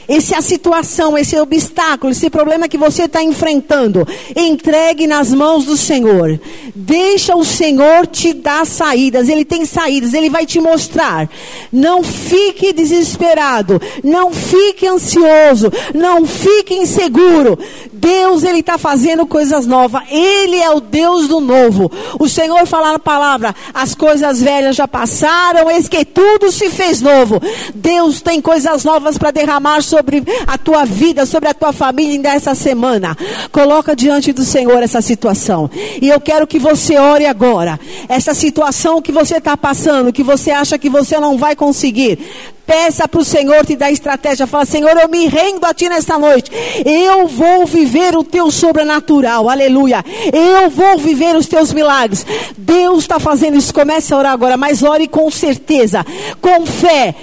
Essa 0.08 0.36
é 0.36 0.38
a 0.38 0.42
situação, 0.42 1.18
esse 1.18 1.36
é 1.36 1.42
obstáculo, 1.42 2.12
esse 2.12 2.30
problema 2.30 2.66
que 2.66 2.78
você 2.78 3.02
está 3.02 3.22
enfrentando, 3.22 4.08
entregue 4.34 5.06
nas 5.06 5.34
mãos 5.34 5.66
do 5.66 5.76
Senhor. 5.76 6.40
Deixa 6.74 7.36
o 7.36 7.44
Senhor 7.44 8.06
te 8.06 8.32
dar 8.32 8.64
saídas. 8.64 9.28
Ele 9.28 9.44
tem 9.44 9.66
saídas, 9.66 10.14
Ele 10.14 10.30
vai 10.30 10.46
te 10.46 10.60
mostrar. 10.60 11.28
Não 11.70 12.02
fique 12.02 12.72
desesperado, 12.72 13.78
não 14.02 14.32
fique 14.32 14.86
ansioso, 14.86 15.70
não 15.94 16.24
fique 16.24 16.72
inseguro. 16.72 17.58
Deus, 17.92 18.44
Ele 18.44 18.60
está 18.60 18.78
fazendo 18.78 19.26
coisas 19.26 19.66
novas. 19.66 20.04
Ele 20.10 20.56
é 20.56 20.70
o 20.70 20.80
Deus 20.80 21.28
do 21.28 21.38
novo. 21.38 21.92
O 22.18 22.26
Senhor 22.26 22.66
fala 22.66 22.92
na 22.92 22.98
palavra: 22.98 23.54
as 23.74 23.94
coisas 23.94 24.40
velhas 24.40 24.74
já 24.74 24.88
passaram, 24.88 25.70
eis 25.70 25.86
que 25.86 26.02
tudo 26.02 26.50
se 26.50 26.70
fez 26.70 27.02
novo. 27.02 27.38
Deus 27.74 28.22
tem 28.22 28.40
coisas 28.40 28.84
novas 28.84 29.18
para 29.18 29.30
derramar 29.30 29.82
sobre 29.82 29.97
sobre 29.98 30.22
a 30.46 30.56
tua 30.56 30.84
vida, 30.84 31.26
sobre 31.26 31.48
a 31.48 31.54
tua 31.54 31.72
família 31.72 32.12
ainda 32.12 32.32
essa 32.32 32.54
semana. 32.54 33.16
Coloca 33.50 33.96
diante 33.96 34.32
do 34.32 34.44
Senhor 34.44 34.82
essa 34.82 35.00
situação. 35.02 35.68
E 36.00 36.08
eu 36.08 36.20
quero 36.20 36.46
que 36.46 36.58
você 36.58 36.96
ore 36.96 37.26
agora. 37.26 37.78
Essa 38.08 38.32
situação 38.32 39.02
que 39.02 39.10
você 39.10 39.38
está 39.38 39.56
passando, 39.56 40.12
que 40.12 40.22
você 40.22 40.50
acha 40.50 40.78
que 40.78 40.88
você 40.88 41.18
não 41.18 41.36
vai 41.36 41.56
conseguir. 41.56 42.18
Peça 42.64 43.08
para 43.08 43.20
o 43.20 43.24
Senhor 43.24 43.64
te 43.66 43.74
dar 43.74 43.90
estratégia. 43.90 44.46
Fala, 44.46 44.66
Senhor, 44.66 44.94
eu 44.96 45.08
me 45.08 45.26
rendo 45.26 45.64
a 45.64 45.72
Ti 45.72 45.88
nesta 45.88 46.18
noite. 46.18 46.50
Eu 46.84 47.26
vou 47.26 47.66
viver 47.66 48.14
o 48.14 48.22
Teu 48.22 48.50
sobrenatural. 48.50 49.48
Aleluia. 49.48 50.04
Eu 50.32 50.68
vou 50.68 50.98
viver 50.98 51.34
os 51.34 51.46
Teus 51.46 51.72
milagres. 51.72 52.26
Deus 52.56 53.00
está 53.00 53.18
fazendo 53.18 53.56
isso. 53.56 53.72
Comece 53.72 54.12
a 54.12 54.18
orar 54.18 54.32
agora, 54.32 54.56
mas 54.58 54.82
ore 54.82 55.08
com 55.08 55.30
certeza, 55.30 56.04
com 56.42 56.66
fé. 56.66 57.14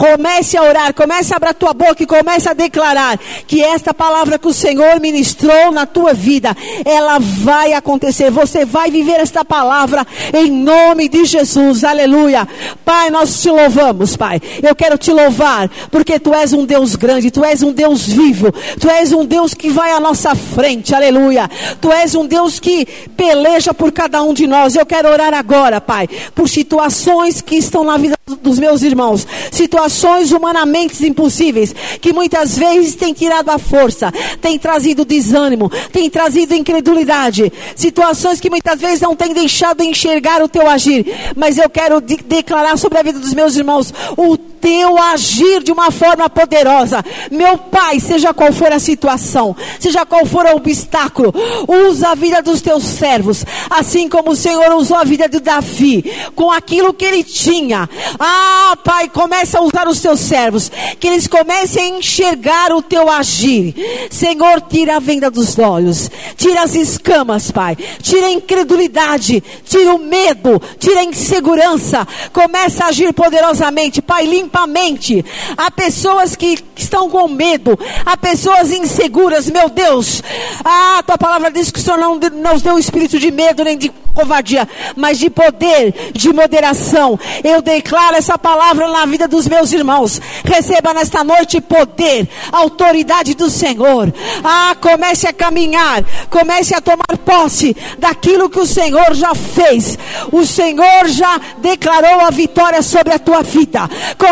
Comece 0.00 0.56
a 0.56 0.62
orar, 0.62 0.94
comece 0.94 1.34
a 1.34 1.36
abrir 1.36 1.50
a 1.50 1.52
tua 1.52 1.74
boca 1.74 2.02
e 2.02 2.06
comece 2.06 2.48
a 2.48 2.54
declarar 2.54 3.18
que 3.46 3.62
esta 3.62 3.92
palavra 3.92 4.38
que 4.38 4.48
o 4.48 4.52
Senhor 4.54 4.98
ministrou 4.98 5.70
na 5.70 5.84
tua 5.84 6.14
vida, 6.14 6.56
ela 6.86 7.18
vai 7.18 7.74
acontecer. 7.74 8.30
Você 8.30 8.64
vai 8.64 8.90
viver 8.90 9.20
esta 9.20 9.44
palavra 9.44 10.06
em 10.32 10.50
nome 10.50 11.06
de 11.06 11.26
Jesus. 11.26 11.84
Aleluia. 11.84 12.48
Pai, 12.82 13.10
nós 13.10 13.42
te 13.42 13.50
louvamos, 13.50 14.16
Pai. 14.16 14.40
Eu 14.62 14.74
quero 14.74 14.96
te 14.96 15.12
louvar 15.12 15.68
porque 15.90 16.18
tu 16.18 16.32
és 16.32 16.54
um 16.54 16.64
Deus 16.64 16.96
grande, 16.96 17.30
tu 17.30 17.44
és 17.44 17.62
um 17.62 17.70
Deus 17.70 18.06
vivo, 18.06 18.50
tu 18.80 18.88
és 18.88 19.12
um 19.12 19.26
Deus 19.26 19.52
que 19.52 19.68
vai 19.68 19.92
à 19.92 20.00
nossa 20.00 20.34
frente. 20.34 20.94
Aleluia. 20.94 21.46
Tu 21.78 21.92
és 21.92 22.14
um 22.14 22.26
Deus 22.26 22.58
que 22.58 22.86
peleja 23.18 23.74
por 23.74 23.92
cada 23.92 24.22
um 24.22 24.32
de 24.32 24.46
nós. 24.46 24.76
Eu 24.76 24.86
quero 24.86 25.10
orar 25.10 25.34
agora, 25.34 25.78
Pai, 25.78 26.08
por 26.34 26.48
situações 26.48 27.42
que 27.42 27.56
estão 27.56 27.84
na 27.84 27.98
vida 27.98 28.16
dos 28.40 28.58
meus 28.58 28.80
irmãos, 28.80 29.26
situações 29.50 29.89
humanamente 30.32 31.06
impossíveis, 31.06 31.74
que 32.00 32.12
muitas 32.12 32.56
vezes 32.56 32.94
têm 32.94 33.12
tirado 33.12 33.50
a 33.50 33.58
força, 33.58 34.12
têm 34.40 34.58
trazido 34.58 35.04
desânimo, 35.04 35.70
têm 35.92 36.08
trazido 36.08 36.54
incredulidade, 36.54 37.52
situações 37.74 38.40
que 38.40 38.50
muitas 38.50 38.80
vezes 38.80 39.00
não 39.00 39.16
têm 39.16 39.32
deixado 39.32 39.82
enxergar 39.82 40.42
o 40.42 40.48
teu 40.48 40.68
agir, 40.68 41.06
mas 41.36 41.58
eu 41.58 41.68
quero 41.68 42.00
de 42.00 42.16
declarar 42.16 42.76
sobre 42.76 42.98
a 42.98 43.02
vida 43.02 43.18
dos 43.18 43.34
meus 43.34 43.56
irmãos 43.56 43.92
o 44.16 44.36
teu 44.60 44.98
agir 44.98 45.62
de 45.62 45.72
uma 45.72 45.90
forma 45.90 46.28
poderosa. 46.28 47.02
Meu 47.30 47.56
Pai, 47.56 47.98
seja 47.98 48.34
qual 48.34 48.52
for 48.52 48.72
a 48.72 48.78
situação, 48.78 49.56
seja 49.78 50.04
qual 50.04 50.26
for 50.26 50.44
o 50.46 50.56
obstáculo, 50.56 51.32
usa 51.66 52.10
a 52.10 52.14
vida 52.14 52.42
dos 52.42 52.60
teus 52.60 52.84
servos, 52.84 53.44
assim 53.70 54.08
como 54.08 54.32
o 54.32 54.36
Senhor 54.36 54.72
usou 54.74 54.96
a 54.96 55.04
vida 55.04 55.28
de 55.28 55.40
Davi, 55.40 56.04
com 56.34 56.50
aquilo 56.50 56.92
que 56.92 57.04
ele 57.04 57.24
tinha. 57.24 57.88
Ah, 58.18 58.76
Pai, 58.84 59.08
começa 59.08 59.58
a 59.58 59.62
usar 59.62 59.88
os 59.88 60.00
teus 60.00 60.20
servos, 60.20 60.70
que 60.98 61.06
eles 61.06 61.26
comecem 61.26 61.94
a 61.94 61.98
enxergar 61.98 62.72
o 62.72 62.82
teu 62.82 63.10
agir. 63.10 63.74
Senhor, 64.10 64.60
tira 64.60 64.96
a 64.96 65.00
venda 65.00 65.30
dos 65.30 65.58
olhos, 65.58 66.10
tira 66.36 66.62
as 66.62 66.74
escamas, 66.74 67.50
Pai, 67.50 67.76
tira 68.02 68.26
a 68.26 68.32
incredulidade, 68.32 69.42
tira 69.64 69.94
o 69.94 69.98
medo, 69.98 70.60
tira 70.78 71.00
a 71.00 71.04
insegurança, 71.04 72.06
começa 72.32 72.84
a 72.84 72.88
agir 72.88 73.12
poderosamente, 73.12 74.02
Pai, 74.02 74.26
limpa 74.26 74.49
a. 74.50 75.24
Há 75.56 75.70
pessoas 75.70 76.36
que 76.36 76.58
estão 76.76 77.08
com 77.08 77.28
medo, 77.28 77.78
há 78.04 78.16
pessoas 78.16 78.70
inseguras, 78.70 79.48
meu 79.48 79.68
Deus. 79.68 80.22
Ah, 80.64 81.02
tua 81.06 81.16
palavra 81.16 81.50
diz 81.50 81.70
que 81.70 81.78
o 81.78 81.82
Senhor 81.82 81.98
não 81.98 82.18
nos 82.18 82.62
deu 82.62 82.78
espírito 82.78 83.18
de 83.18 83.30
medo 83.30 83.64
nem 83.64 83.78
de 83.78 83.90
covardia, 84.14 84.68
mas 84.96 85.18
de 85.18 85.30
poder, 85.30 86.12
de 86.12 86.32
moderação. 86.32 87.18
Eu 87.42 87.62
declaro 87.62 88.16
essa 88.16 88.38
palavra 88.38 88.88
na 88.88 89.06
vida 89.06 89.26
dos 89.26 89.46
meus 89.46 89.72
irmãos. 89.72 90.20
Receba 90.44 90.92
nesta 90.92 91.24
noite 91.24 91.60
poder, 91.60 92.28
autoridade 92.52 93.34
do 93.34 93.48
Senhor. 93.48 94.12
Ah, 94.44 94.76
comece 94.80 95.26
a 95.26 95.32
caminhar, 95.32 96.04
comece 96.28 96.74
a 96.74 96.80
tomar 96.80 97.18
posse 97.24 97.76
daquilo 97.98 98.50
que 98.50 98.60
o 98.60 98.66
Senhor 98.66 99.14
já 99.14 99.34
fez. 99.34 99.98
O 100.32 100.44
Senhor 100.44 101.08
já 101.08 101.40
declarou 101.58 102.20
a 102.20 102.30
vitória 102.30 102.82
sobre 102.82 103.14
a 103.14 103.18
tua 103.18 103.42
vida. 103.42 103.88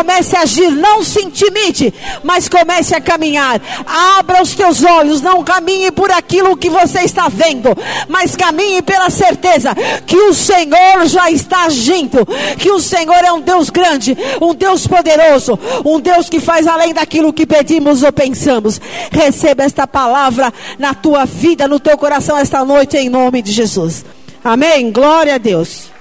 Comece 0.09 0.35
a 0.35 0.41
agir, 0.41 0.71
não 0.71 1.03
se 1.03 1.21
intimide, 1.21 1.93
mas 2.23 2.49
comece 2.49 2.95
a 2.95 2.99
caminhar. 2.99 3.61
Abra 4.17 4.41
os 4.41 4.55
teus 4.55 4.83
olhos, 4.83 5.21
não 5.21 5.43
caminhe 5.43 5.91
por 5.91 6.11
aquilo 6.11 6.57
que 6.57 6.67
você 6.67 7.01
está 7.01 7.29
vendo, 7.29 7.69
mas 8.07 8.35
caminhe 8.35 8.81
pela 8.81 9.11
certeza 9.11 9.69
que 10.07 10.17
o 10.17 10.33
Senhor 10.33 11.05
já 11.05 11.29
está 11.29 11.65
agindo, 11.65 12.25
que 12.57 12.71
o 12.71 12.79
Senhor 12.79 13.23
é 13.23 13.31
um 13.31 13.39
Deus 13.39 13.69
grande, 13.69 14.17
um 14.41 14.55
Deus 14.55 14.87
poderoso, 14.87 15.59
um 15.85 15.99
Deus 15.99 16.27
que 16.27 16.39
faz 16.39 16.65
além 16.65 16.91
daquilo 16.91 17.31
que 17.31 17.45
pedimos 17.45 18.01
ou 18.01 18.11
pensamos. 18.11 18.81
Receba 19.11 19.63
esta 19.63 19.85
palavra 19.85 20.51
na 20.79 20.95
tua 20.95 21.25
vida, 21.25 21.67
no 21.67 21.79
teu 21.79 21.95
coração 21.99 22.35
esta 22.35 22.65
noite, 22.65 22.97
em 22.97 23.09
nome 23.09 23.43
de 23.43 23.51
Jesus. 23.51 24.03
Amém? 24.43 24.91
Glória 24.91 25.35
a 25.35 25.37
Deus. 25.37 25.98